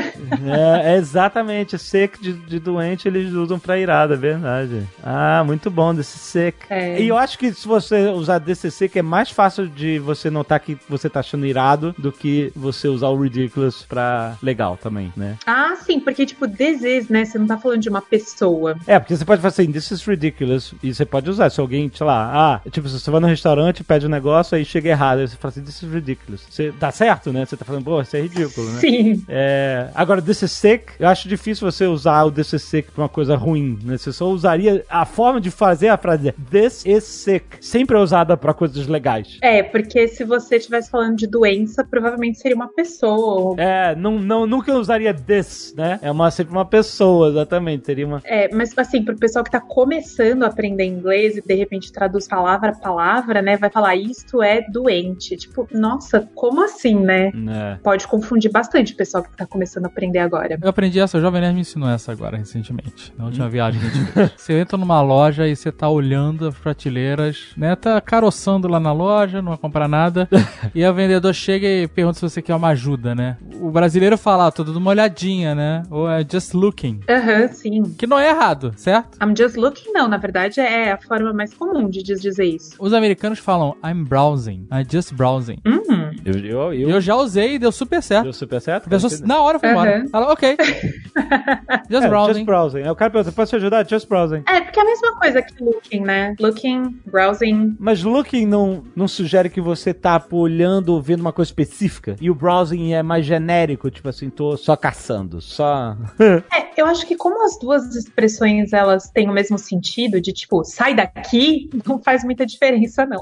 É, 0.46 0.94
é 0.94 0.98
exatamente. 0.98 1.78
Sick 1.78 2.22
de, 2.22 2.34
de 2.34 2.60
doente 2.60 3.08
eles 3.08 3.32
usam 3.34 3.60
pra 3.60 3.78
irado, 3.78 4.14
é 4.14 4.18
verdade. 4.18 4.84
Ah, 5.04 5.44
muito 5.46 5.70
bom, 5.70 5.94
desse 5.94 6.18
sick. 6.18 6.58
É. 6.70 7.02
E 7.02 7.08
eu 7.08 7.18
acho 7.18 7.38
que 7.38 7.54
se 7.54 7.68
você 7.68 8.08
usar 8.10 8.40
desse 8.40 8.70
sick 8.72 8.98
é 8.98 9.02
mais 9.02 9.30
fácil 9.30 9.68
de 9.68 10.00
você 10.00 10.30
notar 10.30 10.60
que 10.60 10.78
você 10.88 11.10
tá 11.10 11.20
achando 11.20 11.46
irado 11.46 11.96
do 11.98 12.12
que 12.12 12.52
você 12.56 12.88
usar 12.88 13.10
o 13.10 13.20
ridiculous 13.20 13.84
pra 13.84 14.38
legal 14.42 14.78
também, 14.78 15.12
né? 15.16 15.38
Ah, 15.46 15.76
sim, 15.76 16.00
porque, 16.00 16.26
tipo, 16.26 16.48
this 16.48 16.84
is, 16.84 17.10
né? 17.10 17.26
Você 17.26 17.38
não 17.38 17.48
tá 17.48 17.58
falando 17.58 17.82
de 17.82 17.90
uma 17.90 18.02
pessoa. 18.02 18.78
É, 18.88 19.00
porque 19.00 19.16
você 19.16 19.26
pode 19.26 19.42
falar 19.42 19.50
assim, 19.50 19.72
this 19.72 19.92
is 19.92 20.06
ridiculous, 20.06 20.74
e 20.82 20.94
você 20.94 21.06
pode 21.06 21.30
usar. 21.30 21.50
Se 21.50 21.60
alguém, 21.60 21.92
sei 21.94 22.06
lá, 22.06 22.32
ah, 22.34 22.70
tipo, 22.70 22.88
se 22.88 23.00
você 23.00 23.12
vai 23.12 23.20
no 23.20 23.28
restaurante, 23.28 23.84
pede 23.84 24.06
um 24.06 24.10
negócio, 24.10 24.56
aí 24.56 24.66
chega 24.66 24.90
errado, 24.90 25.20
aí 25.20 25.28
você 25.28 25.36
fala 25.36 25.52
assim, 25.52 25.62
this 25.62 25.82
is 25.82 25.92
ridiculous. 25.92 26.46
Você, 26.50 26.72
tá 26.72 26.92
certo, 26.92 27.32
né? 27.32 27.46
Você 27.46 27.58
tá 27.58 27.66
falando, 27.66 27.84
pô, 27.84 28.02
isso 28.02 28.16
é 28.16 28.22
ridículo, 28.22 28.61
né? 28.64 28.80
Sim. 28.80 29.24
É, 29.28 29.90
agora, 29.94 30.22
this 30.22 30.42
is 30.42 30.52
sick, 30.52 30.94
eu 31.00 31.08
acho 31.08 31.28
difícil 31.28 31.70
você 31.70 31.86
usar 31.86 32.24
o 32.24 32.32
this 32.32 32.54
is 32.54 32.62
sick 32.62 32.92
pra 32.92 33.04
uma 33.04 33.10
coisa 33.10 33.36
ruim, 33.36 33.78
né? 33.84 33.98
Você 33.98 34.12
só 34.12 34.28
usaria 34.28 34.84
a 34.90 35.06
forma 35.06 35.40
de 35.40 35.52
fazer 35.52 35.90
a 35.90 35.98
frase 35.98 36.34
this 36.50 36.86
is 36.86 37.04
sick. 37.04 37.46
Sempre 37.60 37.98
é 37.98 38.00
usada 38.00 38.36
pra 38.36 38.54
coisas 38.54 38.88
legais. 38.88 39.38
É, 39.42 39.64
porque 39.64 40.08
se 40.08 40.24
você 40.24 40.58
estivesse 40.58 40.90
falando 40.90 41.16
de 41.16 41.28
doença, 41.28 41.84
provavelmente 41.84 42.40
seria 42.40 42.56
uma 42.56 42.68
pessoa. 42.74 43.56
É, 43.58 43.96
não, 43.96 44.20
não, 44.20 44.46
nunca 44.46 44.74
usaria 44.74 45.14
this, 45.14 45.74
né? 45.78 46.00
É 46.02 46.12
uma, 46.12 46.32
sempre 46.32 46.54
uma 46.54 46.66
pessoa, 46.66 47.30
exatamente. 47.30 47.84
Teria 47.84 48.08
uma. 48.08 48.22
É, 48.24 48.54
mas 48.54 48.74
assim, 48.78 49.04
pro 49.04 49.16
pessoal 49.16 49.44
que 49.44 49.52
tá 49.52 49.60
começando 49.60 50.44
a 50.44 50.48
aprender 50.48 50.86
inglês 50.86 51.38
e 51.38 51.42
de 51.42 51.54
repente 51.54 51.92
traduz 51.92 52.28
palavra 52.28 52.72
a 52.72 52.76
palavra, 52.76 53.42
né? 53.42 53.58
Vai 53.58 53.70
falar 53.70 53.96
isto 53.96 54.42
é 54.42 54.62
doente. 54.70 55.36
Tipo, 55.36 55.68
nossa, 55.72 56.28
como 56.34 56.64
assim, 56.64 56.96
né? 56.96 57.28
É. 57.28 57.78
Pode 57.84 58.08
confundir 58.08 58.41
bastante 58.50 58.94
o 58.94 58.96
pessoal 58.96 59.24
que 59.24 59.36
tá 59.36 59.46
começando 59.46 59.86
a 59.86 59.88
aprender 59.88 60.20
agora. 60.20 60.58
Eu 60.62 60.70
aprendi 60.70 61.00
essa, 61.00 61.18
o 61.18 61.22
Jovem 61.22 61.42
Nerd 61.42 61.54
me 61.56 61.62
ensinou 61.62 61.90
essa 61.90 62.12
agora, 62.12 62.38
recentemente. 62.38 63.14
Na 63.18 63.26
última 63.26 63.50
viagem 63.50 63.80
que 63.82 63.88
a 63.88 63.90
gente 63.90 64.12
fez. 64.12 64.32
Você 64.38 64.54
entra 64.60 64.78
numa 64.78 65.02
loja 65.02 65.48
e 65.48 65.56
você 65.56 65.72
tá 65.72 65.90
olhando 65.90 66.48
as 66.48 66.56
prateleiras, 66.56 67.48
né? 67.58 67.76
Tá 67.76 68.00
caroçando 68.02 68.68
lá 68.68 68.80
na 68.80 68.92
loja, 68.92 69.42
não 69.42 69.50
vai 69.50 69.58
comprar 69.58 69.88
nada. 69.88 70.28
e 70.74 70.86
o 70.86 70.94
vendedor 70.94 71.34
chega 71.34 71.68
e 71.68 71.88
pergunta 71.88 72.16
se 72.20 72.22
você 72.22 72.42
quer 72.42 72.56
uma 72.56 72.70
ajuda, 72.70 73.14
né? 73.16 73.38
O 73.60 73.70
brasileiro 73.70 74.18
fala, 74.18 74.48
ah, 74.48 74.52
tô 74.52 74.64
dando 74.64 74.78
uma 74.78 74.90
olhadinha, 74.92 75.54
né? 75.56 75.84
Ou 75.90 76.10
é 76.10 76.26
just 76.30 76.54
looking. 76.54 77.00
Aham, 77.10 77.48
sim. 77.50 77.84
Que 77.98 78.08
não 78.08 78.18
é 78.20 78.30
errado, 78.30 78.74
certo? 78.76 79.18
I'm 79.24 79.36
just 79.38 79.56
looking, 79.56 79.92
não. 79.92 80.08
Na 80.08 80.18
verdade, 80.18 80.60
é 80.60 80.92
a 80.92 80.98
forma 80.98 81.32
mais 81.34 81.54
comum 81.54 81.90
de 81.90 82.02
diz- 82.04 82.22
dizer 82.22 82.46
isso. 82.46 82.76
Os 82.80 82.94
americanos 82.94 83.40
falam, 83.40 83.76
I'm 83.86 84.04
browsing. 84.04 84.68
I'm 84.72 84.86
just 84.90 85.14
browsing. 85.14 85.58
Hum. 85.66 86.12
Eu, 86.26 86.34
eu, 86.40 86.74
E 86.74 86.82
eu 86.84 87.02
já 87.02 87.16
usei 87.16 87.56
e 87.56 87.60
deu 87.60 87.72
super 87.72 88.02
certo. 88.02 88.31
Deu 88.32 88.34
super 88.34 88.62
certo? 88.62 88.88
A 88.88 88.90
pessoa 88.90 89.12
na 89.26 89.42
hora 89.42 89.60
foi 89.60 89.70
embora. 89.70 90.00
Uhum. 90.00 90.10
Ela, 90.14 90.32
ok. 90.32 90.58
Just 91.90 92.04
É, 92.04 92.08
browsing. 92.08 92.34
Just 92.34 92.46
browsing. 92.46 92.80
Aí 92.80 92.90
o 92.90 92.96
cara 92.96 93.12
pergunta, 93.12 93.36
posso 93.36 93.50
te 93.50 93.56
ajudar? 93.58 93.88
Just 93.88 94.08
browsing. 94.08 94.44
É, 94.48 94.62
porque 94.62 94.80
é 94.80 94.84
a 94.84 94.86
mesma 94.86 95.16
coisa 95.18 95.42
que 95.42 95.64
looking, 95.64 96.00
né? 96.02 96.36
Looking, 96.40 97.00
browsing. 97.06 97.76
Mas 97.80 98.04
looking 98.04 98.46
não, 98.46 98.84
não 98.96 99.08
sugere 99.08 99.50
que 99.50 99.60
você 99.60 99.94
tá 99.94 100.24
olhando 100.32 100.90
ou 100.90 101.02
vendo 101.02 101.20
uma 101.20 101.34
coisa 101.34 101.50
específica. 101.50 102.16
E 102.22 102.30
o 102.30 102.36
browsing 102.36 102.94
é 102.94 103.04
mais 103.04 103.26
genérico, 103.26 103.92
tipo 103.92 104.08
assim, 104.08 104.30
tô 104.30 104.56
só 104.56 104.76
caçando, 104.76 105.42
só. 105.42 105.98
É, 106.20 106.71
eu 106.82 106.88
acho 106.88 107.06
que 107.06 107.16
como 107.16 107.44
as 107.46 107.58
duas 107.58 107.96
expressões 107.96 108.74
elas 108.74 109.10
têm 109.10 109.30
o 109.30 109.34
mesmo 109.34 109.58
sentido, 109.58 110.20
de 110.20 110.34
tipo, 110.34 110.64
sai 110.64 110.96
daqui, 110.96 111.70
não 111.88 112.02
faz 112.02 112.24
muita 112.24 112.46
diferença, 112.46 113.06
não. 113.06 113.22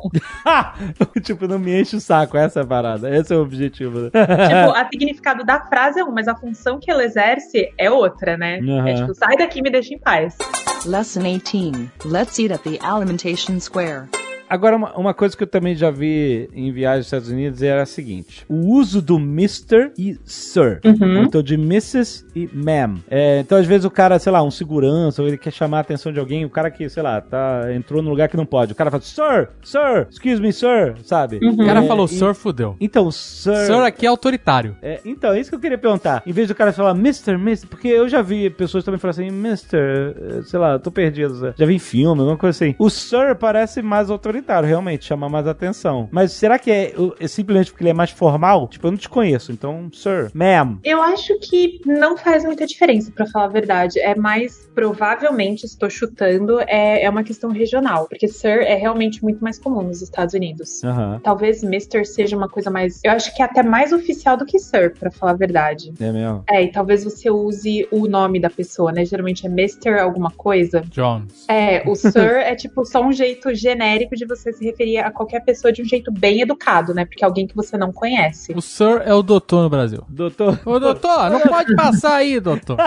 tipo, 1.22 1.48
não 1.48 1.60
me 1.60 1.80
enche 1.80 1.96
o 1.96 2.00
saco, 2.00 2.38
essa 2.38 2.62
é 2.62 2.64
a 2.64 2.66
parada. 2.66 3.16
Esse 3.16 3.34
é 3.34 3.38
o 3.38 3.42
objetivo. 3.42 4.00
Né? 4.00 4.10
tipo, 4.10 4.72
o 4.72 4.90
significado 4.90 5.44
da 5.44 5.60
frase 5.60 6.00
é 6.00 6.04
um, 6.04 6.12
mas 6.12 6.28
a 6.28 6.36
função 6.36 6.80
que 6.80 6.90
ela 6.90 7.04
exerce 7.04 7.72
é 7.78 7.92
outra, 7.92 8.38
né? 8.38 8.60
Aham. 8.60 8.88
É 8.88 8.94
tipo, 8.96 9.14
sai 9.14 9.38
daqui 9.38 9.60
e 9.60 9.62
me 9.62 9.70
deixa 9.70 9.94
em 9.94 10.00
paz. 10.00 10.38
Lesson 10.86 11.24
18. 11.24 11.92
Let's 12.06 12.40
eat 12.40 12.54
at 12.54 12.64
the 12.64 12.80
Alimentation 12.82 13.60
Square. 13.60 14.08
Agora, 14.50 14.76
uma, 14.76 14.98
uma 14.98 15.14
coisa 15.14 15.38
que 15.38 15.44
eu 15.44 15.48
também 15.48 15.76
já 15.76 15.92
vi 15.92 16.50
em 16.54 16.72
viagens 16.72 17.00
aos 17.00 17.06
Estados 17.06 17.30
Unidos 17.30 17.62
era 17.62 17.84
a 17.84 17.86
seguinte: 17.86 18.46
o 18.50 18.56
uso 18.74 19.02
do 19.02 19.18
Mr. 19.18 19.92
e 19.98 20.18
Sir. 20.26 20.80
Uhum. 20.84 21.24
Então, 21.24 21.42
de 21.44 21.56
Mrs. 21.56 22.26
e 22.36 22.50
Ma'am. 22.54 22.96
É, 23.10 23.40
então, 23.40 23.58
às 23.58 23.66
vezes, 23.66 23.86
o 23.86 23.92
cara, 23.92 24.18
sei 24.20 24.32
lá, 24.32 24.42
um 24.44 24.52
segurança, 24.52 25.22
ou 25.22 25.28
ele 25.28 25.38
quer 25.38 25.52
chamar 25.52 25.78
a 25.78 25.82
atenção 25.82 26.12
de 26.12 26.20
alguém, 26.20 26.46
o 26.46 26.50
cara 26.50 26.72
que, 26.72 26.90
sei 26.90 27.04
lá, 27.04 27.22
tá, 27.22 27.68
entrou 27.74 28.02
num 28.02 28.10
lugar 28.10 28.28
que 28.30 28.38
não 28.38 28.46
pode. 28.46 28.72
O 28.74 28.76
cara 28.76 28.90
fala, 28.90 29.04
Sir, 29.04 29.50
Sir, 29.64 30.08
excuse 30.10 30.42
me, 30.42 30.52
Sir, 30.52 30.96
sabe? 31.04 31.38
O 31.46 31.58
cara 31.58 31.84
É, 31.84 31.88
falou, 31.88 32.06
e- 32.06 32.10
Sir, 32.10 32.34
fudeu. 32.34 32.76
Então, 32.82 33.12
Sir. 33.12 33.56
Sir 33.68 33.74
aqui 33.84 34.06
é 34.06 34.10
autoritário. 34.10 34.76
É, 34.82 35.00
então, 35.06 35.32
é 35.34 35.40
isso 35.40 35.50
que 35.50 35.56
eu 35.56 35.60
queria 35.60 35.78
perguntar. 35.78 36.24
Em 36.26 36.32
vez 36.32 36.48
do 36.48 36.56
cara 36.56 36.72
falar 36.74 36.92
Mr., 36.96 37.34
Mr., 37.36 37.68
porque 37.68 37.88
eu 37.88 38.10
já 38.10 38.22
vi 38.22 38.50
pessoas 38.50 38.84
também 38.84 39.00
falar 39.00 39.12
assim, 39.12 39.28
Mr., 39.28 39.78
eh, 39.78 40.42
sei 40.46 40.60
lá, 40.60 40.80
tô 40.80 40.90
perdido. 40.92 41.54
Já 41.58 41.66
vi 41.66 41.76
em 41.76 41.80
filme, 41.80 42.20
alguma 42.20 42.38
coisa 42.38 42.56
assim. 42.66 42.76
O 42.80 42.90
Sir 42.90 43.36
parece 43.40 43.82
mais 43.82 44.10
autoritário, 44.10 44.39
realmente, 44.64 45.06
chama 45.06 45.30
mais 45.30 45.48
atenção. 45.48 46.08
Mas 46.12 46.32
será 46.32 46.58
que 46.60 46.72
é, 46.72 46.94
é 47.20 47.28
simplesmente 47.28 47.72
porque 47.72 47.84
ele 47.84 47.92
é 47.92 47.94
mais 47.94 48.12
formal? 48.12 48.68
Tipo, 48.68 48.88
eu 48.88 48.92
não 48.92 48.98
te 48.98 49.10
conheço, 49.10 49.52
então, 49.52 49.90
Sir, 49.94 50.30
Ma'am. 50.34 50.80
Eu 50.84 51.02
acho 51.02 51.38
que 51.40 51.82
não 51.86 52.18
faz 52.18 52.44
muita 52.44 52.66
diferença, 52.66 53.12
pra 53.12 53.26
falar 53.26 53.46
a 53.46 53.50
verdade. 53.50 54.00
É 54.00 54.16
mais, 54.16 54.70
provavelmente, 54.76 55.66
estou 55.66 55.90
chutando, 55.90 56.60
é, 56.62 57.04
é 57.04 57.10
uma 57.10 57.24
questão 57.24 57.50
regional. 57.52 58.08
Porque 58.08 58.28
Sir 58.28 58.62
é 58.62 58.76
realmente 58.76 59.24
muito 59.24 59.44
mais 59.44 59.58
comum 59.60 59.84
nos 59.84 60.02
Estados 60.02 60.34
Unidos. 60.34 60.84
Aham. 60.84 61.20
Talvez 61.24 61.64
Mr. 61.64 62.06
seja 62.06 62.36
uma 62.36 62.50
coisa 62.50 62.70
mais. 62.70 63.00
Eu 63.04 63.12
acho 63.12 63.36
que 63.36 63.42
é 63.42 63.46
até 63.46 63.64
mais 63.64 63.92
oficial 63.92 64.38
do 64.38 64.46
que 64.46 64.60
Sir, 64.60 64.94
pra 65.00 65.12
falar 65.12 65.34
a 65.34 65.36
verdade. 65.36 65.94
É 66.00 66.12
mesmo. 66.12 66.44
É, 66.50 66.64
e 66.64 66.72
talvez 66.72 67.04
você 67.04 67.30
use 67.30 67.88
o 67.92 68.08
nome 68.08 68.40
da 68.40 68.50
pessoa, 68.50 68.92
né? 68.92 69.06
Geralmente 69.06 69.46
é 69.46 69.50
Mr. 69.50 70.00
alguma 70.00 70.32
coisa. 70.32 70.82
Jones. 70.90 71.46
É, 71.48 71.84
o 71.88 71.96
Sir 71.96 72.38
é 72.44 72.56
tipo 72.56 72.86
só 72.86 73.02
um 73.02 73.12
jeito 73.12 73.54
genérico 73.54 74.16
de 74.16 74.26
você 74.30 74.54
se 74.54 74.64
referir 74.64 75.00
a 75.00 75.12
qualquer 75.12 75.42
pessoa 75.44 75.72
de 75.72 75.82
um 75.82 75.86
jeito 75.86 76.12
bem 76.12 76.42
educado, 76.42 76.94
né? 76.94 77.06
Porque 77.06 77.24
é 77.24 77.28
alguém 77.28 77.46
que 77.48 77.56
você 77.56 77.78
não 77.78 77.92
conhece. 77.92 78.54
O 78.56 78.62
Sir 78.62 79.02
é 79.06 79.14
o 79.14 79.22
doutor 79.22 79.64
no 79.64 79.70
Brasil. 79.70 80.04
Doutor. 80.08 80.60
Ô, 80.66 80.80
doutor, 80.80 81.30
não 81.30 81.40
pode 81.42 81.76
passar 81.76 82.16
aí, 82.16 82.40
doutor. 82.40 82.78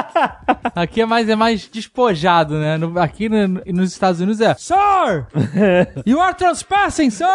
Aqui 0.75 1.01
é 1.03 1.07
mais, 1.07 1.29
é 1.29 1.37
mais 1.37 1.67
despojado, 1.69 2.59
né? 2.59 2.77
No- 2.79 2.99
aqui 2.99 3.29
no- 3.29 3.61
nos 3.67 3.93
Estados 3.93 4.21
Unidos 4.21 4.41
é 4.41 4.55
Sir! 4.55 5.27
You 6.07 6.21
are 6.21 6.35
trespassing, 6.35 7.11
sir! 7.11 7.27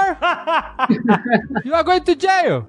You 1.66 1.74
are 1.76 1.84
going 1.84 2.02
to 2.02 2.16
jail! 2.20 2.68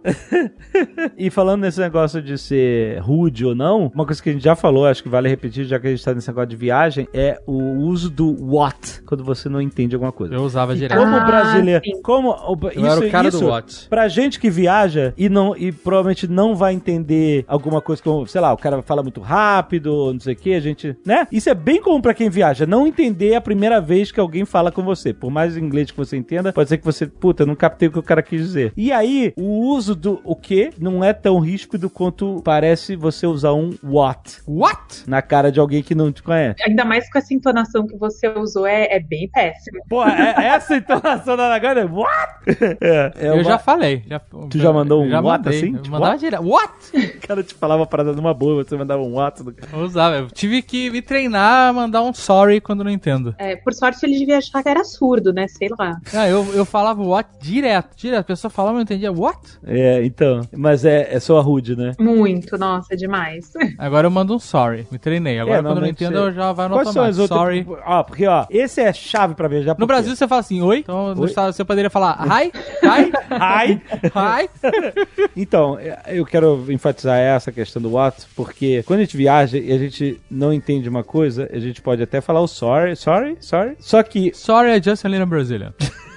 E 1.16 1.30
falando 1.30 1.62
nesse 1.62 1.80
negócio 1.80 2.20
de 2.22 2.36
ser 2.38 2.98
rude 3.00 3.44
ou 3.44 3.54
não, 3.54 3.90
uma 3.94 4.04
coisa 4.06 4.22
que 4.22 4.30
a 4.30 4.32
gente 4.32 4.42
já 4.44 4.54
falou, 4.56 4.86
acho 4.86 5.02
que 5.02 5.08
vale 5.08 5.28
repetir, 5.28 5.64
já 5.64 5.78
que 5.78 5.86
a 5.86 5.90
gente 5.90 6.04
tá 6.04 6.14
nesse 6.14 6.28
negócio 6.28 6.48
de 6.48 6.56
viagem, 6.56 7.08
é 7.12 7.40
o 7.46 7.56
uso 7.86 8.10
do 8.10 8.36
what 8.52 9.02
quando 9.06 9.24
você 9.24 9.48
não 9.48 9.60
entende 9.60 9.94
alguma 9.94 10.12
coisa. 10.12 10.34
Eu 10.34 10.42
usava 10.42 10.74
direto. 10.74 10.98
Como 10.98 11.16
Ah, 11.16 11.24
brasileiro, 11.28 11.84
sim. 11.84 12.02
como 12.02 12.30
o- 12.30 12.58
Eu 12.74 12.86
era 12.86 13.00
o 13.00 13.10
cara 13.10 13.30
do 13.30 13.36
isso, 13.36 13.46
what. 13.46 13.86
Pra 13.88 14.08
gente 14.08 14.38
que 14.40 14.50
viaja 14.50 15.12
e 15.16 15.28
não 15.28 15.56
e 15.56 15.70
provavelmente 15.72 16.26
não 16.28 16.54
vai 16.54 16.72
entender 16.74 17.44
alguma 17.48 17.80
coisa 17.80 18.02
como, 18.02 18.26
sei 18.26 18.40
lá, 18.40 18.52
o 18.52 18.56
cara 18.56 18.82
fala 18.82 19.02
muito 19.02 19.20
rápido, 19.20 20.12
não 20.12 20.20
sei 20.20 20.34
o 20.34 20.36
que, 20.36 20.54
a 20.54 20.60
gente, 20.60 20.96
né? 21.04 21.26
Isso 21.32 21.48
é 21.50 21.54
bem 21.54 21.80
comum 21.82 22.00
pra 22.00 22.14
quem 22.14 22.28
viaja, 22.30 22.66
não 22.66 22.86
entender 22.86 23.34
a 23.34 23.40
primeira 23.40 23.80
vez 23.80 24.10
que 24.12 24.20
alguém 24.20 24.44
fala 24.44 24.70
com 24.70 24.82
você. 24.82 25.12
Por 25.12 25.30
mais 25.30 25.56
inglês 25.56 25.90
que 25.90 25.96
você 25.96 26.16
entenda, 26.16 26.52
pode 26.52 26.68
ser 26.68 26.78
que 26.78 26.84
você, 26.84 27.06
puta, 27.06 27.44
não 27.46 27.54
captei 27.54 27.88
o 27.88 27.92
que 27.92 27.98
o 27.98 28.02
cara 28.02 28.22
quis 28.22 28.40
dizer. 28.40 28.72
E 28.76 28.92
aí, 28.92 29.32
o 29.36 29.66
uso 29.68 29.94
do 29.94 30.20
o 30.24 30.34
que 30.36 30.70
não 30.78 31.02
é 31.02 31.12
tão 31.12 31.38
ríspido 31.38 31.88
quanto 31.90 32.40
parece 32.44 32.96
você 32.96 33.26
usar 33.26 33.52
um 33.52 33.70
what 33.82 34.38
What? 34.46 35.04
na 35.06 35.22
cara 35.22 35.50
de 35.50 35.60
alguém 35.60 35.82
que 35.82 35.94
não 35.94 36.12
te 36.12 36.22
conhece. 36.22 36.62
Ainda 36.66 36.84
mais 36.84 37.10
com 37.10 37.18
essa 37.18 37.32
entonação 37.34 37.86
que 37.86 37.96
você 37.96 38.28
usou, 38.28 38.66
é, 38.66 38.86
é 38.90 39.00
bem 39.00 39.28
péssimo. 39.32 39.78
Porra, 39.88 40.12
é, 40.38 40.44
essa 40.46 40.76
entonação 40.76 41.07
da 41.16 41.48
Nagana 41.48 41.80
é 41.80 41.84
what? 41.84 42.32
É, 42.80 43.12
é 43.16 43.28
eu 43.30 43.34
uma- 43.34 43.44
já 43.44 43.58
falei. 43.58 44.02
Já, 44.08 44.18
Tu 44.18 44.58
já 44.58 44.72
mandou 44.72 45.02
um 45.02 45.08
já 45.10 45.20
what 45.20 45.44
mandei. 45.44 45.58
assim? 45.58 45.74
Eu 45.74 45.82
Tipo, 45.82 45.90
mandava 45.92 46.12
what? 46.12 46.20
direto. 46.20 46.44
What? 46.48 46.72
O 47.18 47.26
cara 47.26 47.42
te 47.42 47.54
falava 47.54 47.82
a 47.82 47.86
parada 47.86 48.12
numa 48.12 48.32
boa, 48.34 48.62
você 48.64 48.76
mandava 48.76 49.02
um 49.02 49.14
what 49.14 49.42
do 49.42 49.52
cara. 49.52 49.68
Eu 49.72 49.80
usava. 49.80 50.16
Eu 50.16 50.26
tive 50.30 50.62
que 50.62 50.90
me 50.90 51.02
treinar 51.02 51.68
a 51.68 51.72
mandar 51.72 52.02
um 52.02 52.12
sorry 52.14 52.60
quando 52.60 52.82
não 52.84 52.90
entendo. 52.90 53.34
É, 53.38 53.56
por 53.56 53.72
sorte, 53.74 54.04
ele 54.04 54.18
devia 54.18 54.38
achar 54.38 54.62
que 54.62 54.68
era 54.68 54.84
surdo, 54.84 55.32
né? 55.32 55.46
Sei 55.48 55.68
lá. 55.78 55.98
Ah, 56.14 56.28
eu, 56.28 56.44
eu 56.54 56.64
falava 56.64 57.02
what 57.02 57.28
direto, 57.40 57.96
direto. 57.96 58.20
A 58.20 58.24
pessoa 58.24 58.50
falava, 58.50 58.72
eu 58.74 58.76
não 58.76 58.82
entendia. 58.82 59.12
What? 59.12 59.38
É, 59.66 60.04
então. 60.04 60.40
Mas 60.56 60.84
é, 60.84 61.14
é 61.14 61.20
só 61.20 61.40
rude, 61.40 61.76
né? 61.76 61.92
Muito, 61.98 62.56
nossa, 62.58 62.96
demais. 62.96 63.52
Agora 63.78 64.06
eu 64.06 64.10
mando 64.10 64.34
um 64.34 64.38
sorry. 64.38 64.86
Me 64.90 64.98
treinei. 64.98 65.38
Agora 65.38 65.58
É, 65.58 65.62
quando 65.62 65.76
eu 65.76 65.80
não 65.82 65.88
entendo, 65.88 66.12
você- 66.12 66.18
eu 66.18 66.32
já 66.32 66.52
vai 66.52 66.68
no 66.68 66.74
Quais 66.74 66.88
são 66.90 67.02
as 67.04 67.18
automático. 67.18 67.72
outras? 67.74 67.76
Sorry. 67.76 67.82
Ó, 67.86 68.02
porque, 68.02 68.26
ó, 68.26 68.46
esse 68.50 68.80
é 68.80 68.92
chave 68.92 69.34
pra 69.34 69.48
viajar. 69.48 69.74
por 69.74 69.80
No 69.80 69.86
quê? 69.86 69.92
Brasil 69.92 70.14
você 70.16 70.26
fala 70.28 70.40
assim, 70.40 70.60
oi. 70.62 70.78
Então 70.78 70.97
no 71.14 71.22
Oi. 71.22 71.26
estado 71.28 71.52
você 71.52 71.64
poderia 71.64 71.90
falar 71.90 72.18
hi, 72.26 72.52
hi, 72.82 73.12
Ai! 73.30 73.80
hi. 74.14 74.48
Então, 75.36 75.78
é, 75.78 75.98
eu 76.08 76.24
quero 76.26 76.64
enfatizar 76.68 77.18
essa 77.18 77.52
questão 77.52 77.80
do 77.80 77.90
what, 77.92 78.26
porque 78.34 78.82
quando 78.84 79.00
a 79.00 79.02
gente 79.04 79.16
viaja 79.16 79.58
e 79.58 79.72
a 79.72 79.78
gente 79.78 80.20
não 80.30 80.52
entende 80.52 80.88
uma 80.88 81.04
coisa, 81.04 81.48
a 81.52 81.58
gente 81.58 81.80
pode 81.80 82.02
até 82.02 82.20
falar 82.20 82.40
o 82.40 82.48
sorry, 82.48 82.96
sorry, 82.96 83.36
sorry. 83.40 83.76
Só 83.78 84.02
que 84.02 84.32
Sorry, 84.34 84.72
I 84.76 84.80
just 84.82 85.04
a 85.04 85.08
little 85.08 85.26
Brazilian. 85.26 85.72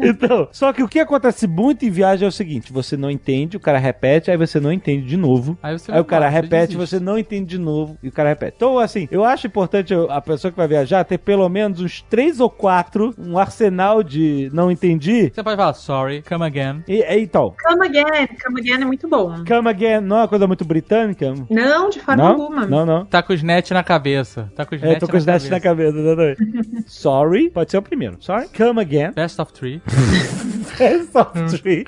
Então, 0.00 0.48
só 0.52 0.72
que 0.72 0.82
o 0.82 0.88
que 0.88 0.98
acontece 1.00 1.46
muito 1.46 1.84
em 1.84 1.90
viagem 1.90 2.24
é 2.24 2.28
o 2.28 2.32
seguinte: 2.32 2.72
você 2.72 2.96
não 2.96 3.10
entende, 3.10 3.56
o 3.56 3.60
cara 3.60 3.78
repete, 3.78 4.30
aí 4.30 4.36
você 4.36 4.60
não 4.60 4.72
entende 4.72 5.06
de 5.06 5.16
novo. 5.16 5.58
Aí 5.62 5.78
você 5.78 5.90
Aí 5.92 6.00
o 6.00 6.04
cara 6.04 6.26
você 6.28 6.34
repete, 6.36 6.76
desiste. 6.76 6.76
você 6.76 7.00
não 7.00 7.18
entende 7.18 7.46
de 7.46 7.58
novo 7.58 7.98
e 8.02 8.08
o 8.08 8.12
cara 8.12 8.28
repete. 8.30 8.54
Então, 8.56 8.78
assim, 8.78 9.08
eu 9.10 9.24
acho 9.24 9.46
importante 9.46 9.92
a 10.08 10.20
pessoa 10.20 10.50
que 10.50 10.56
vai 10.56 10.68
viajar 10.68 11.04
ter 11.04 11.18
pelo 11.18 11.48
menos 11.48 11.80
uns 11.80 12.02
três 12.02 12.40
ou 12.40 12.48
quatro, 12.50 13.14
um 13.18 13.38
arsenal 13.38 14.02
de 14.02 14.50
não 14.52 14.70
entendi. 14.70 15.30
Você 15.34 15.42
pode 15.42 15.56
falar 15.56 15.74
sorry, 15.74 16.22
come 16.22 16.44
again. 16.44 16.82
E, 16.86 17.02
e, 17.02 17.20
então, 17.22 17.54
Come 17.66 17.86
again, 17.86 18.28
come 18.44 18.60
again 18.60 18.82
é 18.82 18.84
muito 18.84 19.08
bom. 19.08 19.44
come 19.46 19.68
again 19.68 20.00
não 20.00 20.16
é 20.16 20.20
uma 20.20 20.28
coisa 20.28 20.46
muito 20.46 20.64
britânica? 20.64 21.32
Não, 21.50 21.90
de 21.90 22.00
forma 22.00 22.22
Não? 22.22 22.30
alguma. 22.30 22.66
Não, 22.66 22.86
não. 22.86 23.04
Tá 23.04 23.22
com 23.22 23.32
os 23.32 23.42
net 23.42 23.72
na 23.74 23.82
cabeça. 23.82 24.50
Tá 24.54 24.64
com 24.64 24.74
os 24.74 24.82
É, 24.82 24.86
net 24.88 25.00
tô 25.00 25.08
com 25.08 25.16
os 25.16 25.24
dentes 25.24 25.48
na 25.50 25.60
cabeça, 25.60 25.98
exatamente. 25.98 26.84
Sorry, 26.86 27.50
pode 27.50 27.70
ser 27.70 27.78
o 27.78 27.82
primeiro. 27.82 28.16
Sorry, 28.20 28.48
come 28.56 28.80
again. 28.80 29.12
Best 29.12 29.40
of 29.40 29.47
three. 29.52 29.82
É 30.80 31.02
só 31.04 31.24
three. 31.24 31.84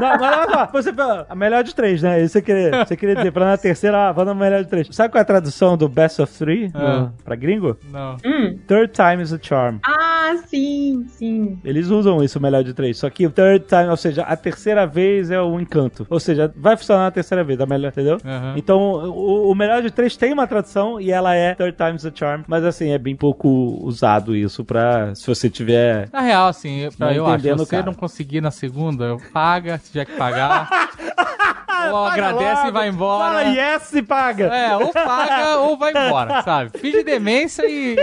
Não, 0.00 0.18
mas 0.18 0.22
olha 0.38 0.50
só, 0.50 0.66
você 0.72 0.92
fala, 0.92 1.24
a 1.28 1.36
melhor 1.36 1.62
de 1.62 1.72
três, 1.72 2.02
né? 2.02 2.20
Isso 2.20 2.32
você 2.32 2.42
queria, 2.42 2.84
você 2.84 2.96
queria 2.96 3.14
dizer, 3.14 3.30
pra 3.30 3.44
na 3.44 3.56
terceira, 3.56 4.08
ah, 4.08 4.12
vamos 4.12 4.34
na 4.34 4.40
melhor 4.44 4.64
de 4.64 4.68
três. 4.68 4.88
Sabe 4.90 5.12
qual 5.12 5.20
é 5.20 5.22
a 5.22 5.24
tradução 5.24 5.76
do 5.76 5.88
best 5.88 6.20
of 6.20 6.32
three 6.36 6.68
no- 6.74 7.12
pra 7.24 7.36
gringo? 7.36 7.76
Não. 7.92 8.16
Hum. 8.24 8.58
Third 8.66 8.92
time 8.92 9.22
is 9.22 9.32
a 9.32 9.38
charm. 9.40 9.76
Ah, 9.86 10.03
sim, 10.46 11.04
sim. 11.08 11.58
Eles 11.64 11.88
usam 11.88 12.22
isso, 12.22 12.38
o 12.38 12.42
melhor 12.42 12.62
de 12.62 12.74
três. 12.74 12.98
Só 12.98 13.08
que 13.10 13.26
o 13.26 13.30
third 13.30 13.66
time, 13.66 13.88
ou 13.88 13.96
seja, 13.96 14.22
a 14.22 14.36
terceira 14.36 14.86
vez 14.86 15.30
é 15.30 15.40
o 15.40 15.58
encanto. 15.60 16.06
Ou 16.10 16.20
seja, 16.20 16.52
vai 16.56 16.76
funcionar 16.76 17.04
na 17.04 17.10
terceira 17.10 17.44
vez, 17.44 17.60
a 17.60 17.66
melhor, 17.66 17.88
entendeu? 17.88 18.18
Aham. 18.24 18.54
Então, 18.56 18.80
o, 18.80 19.50
o 19.50 19.54
melhor 19.54 19.82
de 19.82 19.90
três 19.90 20.16
tem 20.16 20.32
uma 20.32 20.46
tradução 20.46 21.00
e 21.00 21.10
ela 21.10 21.34
é 21.34 21.54
third 21.54 21.76
time's 21.76 22.06
a 22.06 22.12
charm. 22.14 22.42
Mas 22.46 22.64
assim, 22.64 22.90
é 22.90 22.98
bem 22.98 23.16
pouco 23.16 23.48
usado 23.82 24.34
isso 24.34 24.64
pra, 24.64 25.14
se 25.14 25.26
você 25.26 25.48
tiver... 25.50 26.08
Na 26.12 26.20
real, 26.20 26.48
assim, 26.48 26.88
pra, 26.96 27.14
eu 27.14 27.26
acho, 27.26 27.42
se 27.44 27.52
você 27.54 27.76
cara. 27.76 27.86
não 27.86 27.94
conseguir 27.94 28.40
na 28.40 28.50
segunda, 28.50 29.16
paga, 29.32 29.78
se 29.78 29.90
tiver 29.90 30.04
que 30.06 30.16
pagar. 30.16 30.68
ou 31.90 32.06
agradece 32.06 32.54
logo, 32.54 32.68
e 32.68 32.70
vai 32.70 32.88
embora. 32.88 33.24
Fala 33.24 33.42
yes 33.42 33.92
e 33.92 34.02
paga. 34.02 34.44
É, 34.46 34.76
ou 34.76 34.92
paga 34.92 35.58
ou 35.62 35.76
vai 35.76 35.90
embora, 35.90 36.42
sabe? 36.42 36.78
Finge 36.78 37.02
demência 37.02 37.64
e. 37.66 37.96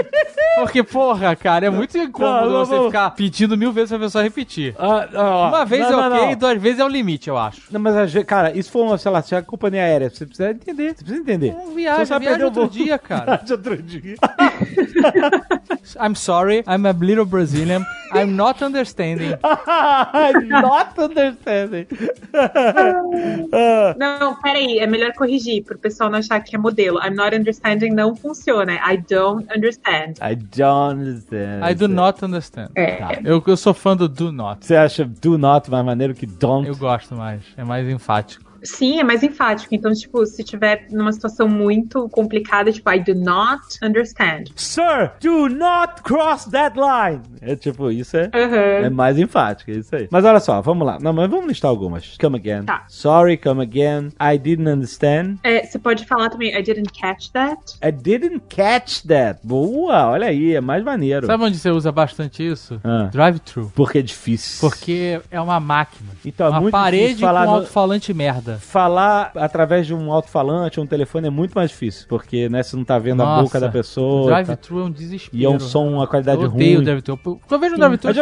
Porque, 0.56 0.84
porra, 0.84 1.36
cara, 1.36 1.66
é 1.66 1.70
muito 1.70 1.98
incômodo 1.98 2.46
Não, 2.50 2.60
não, 2.60 2.66
você 2.66 2.76
não. 2.76 2.86
ficar 2.86 3.10
pedindo 3.12 3.58
mil 3.58 3.72
vezes 3.72 3.90
pra 3.90 4.00
pessoa 4.00 4.24
repetir. 4.24 4.76
Ah, 4.78 5.08
ó, 5.16 5.48
Uma 5.50 5.66
vez 5.66 5.90
é 5.90 5.96
ok, 5.96 6.36
duas 6.36 6.62
vezes 6.62 6.80
é 6.80 6.86
o 6.86 6.88
limite, 6.88 7.30
eu 7.30 7.38
acho. 7.38 7.62
Não, 7.72 7.80
mas, 7.80 7.96
cara, 8.26 8.56
isso 8.58 8.72
foi 8.72 8.82
uma, 8.82 8.98
sei 8.98 9.12
lá, 9.12 9.22
se 9.22 9.34
é 9.36 9.38
a 9.38 9.42
companhia 9.42 9.84
aérea, 9.84 10.10
você 10.10 10.26
precisa 10.26 10.52
entender, 10.52 10.90
você 10.90 11.04
precisa 11.04 11.18
entender. 11.22 11.54
Não 11.54 11.74
viaja, 11.74 12.06
Você 12.06 12.20
viaja 12.20 12.46
outro 12.46 12.62
voo. 12.62 12.70
dia, 12.70 12.98
cara. 12.98 13.38
Viaja 13.42 13.54
outro 13.54 13.78
dia. 13.82 14.16
I'm 16.00 16.16
sorry, 16.16 16.64
I'm 16.68 16.86
a 16.86 16.94
little 16.94 17.26
Brazilian, 17.26 17.86
I'm 18.12 18.36
not 18.36 18.62
understanding. 18.62 19.36
I'm 19.44 20.48
not 20.62 20.98
understanding. 20.98 21.88
Não, 23.98 24.36
peraí, 24.42 24.80
é 24.80 24.88
melhor 24.88 25.14
corrigir 25.14 25.64
pro 25.64 25.78
pessoal 25.78 26.10
não 26.10 26.20
achar 26.20 26.40
que 26.42 26.56
é 26.56 26.60
modelo. 26.60 27.00
I'm 27.00 27.16
not 27.16 27.36
understanding 27.36 27.92
não 27.92 28.16
funciona. 28.16 28.74
I 28.74 28.98
don't 28.98 29.48
understand. 29.56 30.16
I 30.22 30.36
don't 30.36 31.00
understand. 31.00 31.64
I 31.70 31.74
do 31.74 31.88
not 31.88 32.24
understand. 32.24 32.72
É. 32.76 33.20
Eu, 33.24 33.44
eu 33.46 33.58
sou 33.58 33.74
fã 33.74 33.96
do 33.96 34.08
do 34.08 34.32
not. 34.32 34.66
Você 34.66 34.76
acha 34.76 35.06
do 35.06 35.38
not 35.38 35.70
mais 35.70 35.86
maneiro 35.86 36.14
que 36.14 36.26
don't? 36.26 36.68
Eu 36.68 36.76
gosto 36.76 37.16
mais, 37.16 37.42
é 37.58 37.64
mais 37.64 37.88
enfático. 37.88 38.51
Sim, 38.64 39.00
é 39.00 39.04
mais 39.04 39.24
enfático. 39.24 39.74
Então, 39.74 39.92
tipo, 39.94 40.26
se 40.26 40.44
tiver 40.44 40.88
numa 40.92 41.12
situação 41.12 41.48
muito 41.48 42.08
complicada, 42.10 42.72
tipo, 42.72 42.90
I 42.92 43.00
do 43.04 43.16
not 43.16 43.62
understand. 43.84 44.46
Sir, 44.56 45.12
do 45.22 45.50
not 45.50 46.02
cross 46.04 46.46
that 46.46 46.78
line. 46.78 47.22
É 47.42 47.56
tipo, 47.56 47.90
isso 47.92 48.16
é, 48.18 48.30
Aham. 48.34 48.86
é 48.86 48.90
mais 48.90 49.18
enfático, 49.18 49.72
é 49.72 49.76
isso 49.76 49.96
aí. 49.96 50.08
Mas 50.12 50.24
olha 50.26 50.40
só, 50.40 50.62
vamos 50.62 50.86
lá. 50.86 50.98
Não, 51.02 51.12
mas 51.14 51.30
vamos 51.30 51.48
listar 51.48 51.70
algumas. 51.70 52.18
Come 52.20 52.38
again. 52.38 52.64
Tá. 52.66 52.86
Sorry, 52.88 53.38
come 53.38 53.62
again. 53.62 54.10
I 54.22 54.38
didn't 54.38 54.70
understand. 54.70 55.38
É, 55.44 55.66
você 55.66 55.80
pode 55.80 56.06
falar 56.06 56.30
também, 56.30 56.56
I 56.56 56.62
didn't 56.62 56.92
catch 56.94 57.30
that. 57.32 57.60
I 57.84 57.92
didn't 57.92 58.42
catch 58.50 59.02
that. 59.08 59.40
Boa, 59.44 60.08
olha 60.10 60.28
aí, 60.28 60.56
é 60.56 60.62
mais 60.62 60.84
maneiro. 60.84 61.26
Sabe 61.26 61.44
onde 61.44 61.58
você 61.58 61.70
usa 61.72 61.92
bastante 61.92 62.46
isso? 62.48 62.80
Ah. 62.84 63.10
Drive-thru. 63.12 63.72
Porque 63.76 63.98
é 64.00 64.02
difícil. 64.02 64.60
Porque 64.70 65.20
é 65.32 65.42
uma 65.42 65.60
máquina. 65.60 66.10
Então, 66.26 66.48
é 66.48 66.50
uma 66.50 66.62
muito 66.62 66.72
parede 66.74 67.06
difícil 67.08 67.26
falar 67.28 67.46
com 67.46 67.52
no- 67.52 67.58
alto-falante 67.58 68.14
merda. 68.14 68.51
Falar 68.60 69.32
através 69.36 69.86
de 69.88 69.94
um 69.94 70.12
alto-falante 70.12 70.80
ou 70.80 70.86
um 70.86 70.88
telefone 70.88 71.28
é 71.28 71.30
muito 71.30 71.54
mais 71.54 71.70
difícil, 71.70 72.06
porque 72.08 72.50
né, 72.50 72.64
você 72.64 72.76
não 72.76 72.84
tá 72.84 72.98
vendo 73.00 73.22
a 73.22 73.26
Nossa, 73.26 73.44
boca 73.44 73.60
da 73.60 73.70
pessoa. 73.70 74.22
O 74.22 74.30
tá- 74.30 74.42
drive-thru 74.44 74.80
é 74.80 74.84
um 74.84 74.92
desespero. 74.92 75.42
E 75.42 75.46
é 75.46 75.50
um 75.50 75.60
som, 75.60 75.88
uma 75.90 76.08
qualidade 76.08 76.42
eu 76.42 76.50
odeio 76.50 76.72
ruim. 76.76 76.82
o 76.82 76.86
drive-thru. 76.86 77.18
Quando 77.18 77.40
eu 77.52 77.60
vejo 77.60 77.76
um 77.76 77.78
drive-thru, 77.78 78.12
eu 78.12 78.16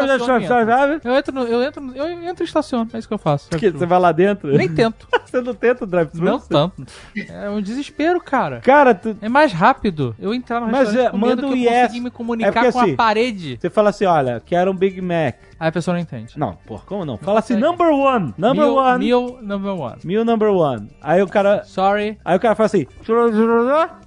Eu 1.03 1.11
Eu 1.11 1.17
entro, 1.17 1.33
no- 1.33 1.43
eu 1.43 1.63
entro, 1.63 1.91
eu 1.95 2.23
entro 2.23 2.43
e 2.43 2.45
estaciono. 2.45 2.89
É 2.93 2.97
isso 2.99 3.07
que 3.07 3.13
eu 3.13 3.17
faço. 3.17 3.49
Porque 3.49 3.69
você 3.71 3.85
vai 3.85 3.99
lá 3.99 4.11
dentro? 4.11 4.51
Nem 4.55 4.67
tento. 4.69 5.07
você 5.25 5.41
não 5.41 5.53
tenta 5.53 5.83
o 5.83 5.87
drive-thru? 5.87 6.23
Não 6.25 6.39
tanto. 6.39 6.85
É 7.15 7.49
um 7.49 7.61
desespero, 7.61 8.19
cara. 8.21 8.59
Cara, 8.61 8.93
tu- 8.95 9.17
É 9.21 9.29
mais 9.29 9.51
rápido 9.53 10.15
eu 10.19 10.33
entrar 10.33 10.59
no 10.59 10.67
Mas 10.67 10.89
restaurante 10.89 11.07
é, 11.07 11.11
com 11.11 11.17
medo 11.17 11.29
manda 11.29 11.41
que 11.41 11.47
um 11.47 11.71
eu 11.71 11.71
yes. 11.83 11.93
me 12.01 12.11
comunicar 12.11 12.49
É 12.49 12.51
porque 12.51 12.71
com 12.71 12.79
assim- 12.79 12.93
a 12.93 12.95
parede. 12.97 13.57
você 13.59 13.69
fala 13.69 13.89
assim, 13.89 14.05
olha, 14.05 14.41
quero 14.45 14.71
um 14.71 14.75
Big 14.75 14.99
Mac. 15.01 15.35
Aí 15.59 15.67
a 15.67 15.71
pessoa 15.71 15.93
não 15.95 16.01
entende. 16.01 16.39
Não, 16.39 16.55
porra, 16.65 16.83
como 16.85 17.05
não? 17.05 17.17
Fala 17.17 17.39
assim, 17.39 17.55
number 17.55 17.89
one, 17.89 18.33
number 18.37 18.65
meal, 18.65 18.75
one, 18.75 19.05
Meal 19.05 19.39
number 19.41 19.73
one. 19.77 19.95
meal 20.05 20.23
number 20.23 20.49
one. 20.49 20.89
Aí 21.01 21.21
o 21.21 21.27
cara, 21.27 21.63
Sorry. 21.65 22.17
aí 22.23 22.37
o 22.37 22.39
cara 22.39 22.55
fala 22.55 22.65
assim, 22.67 22.87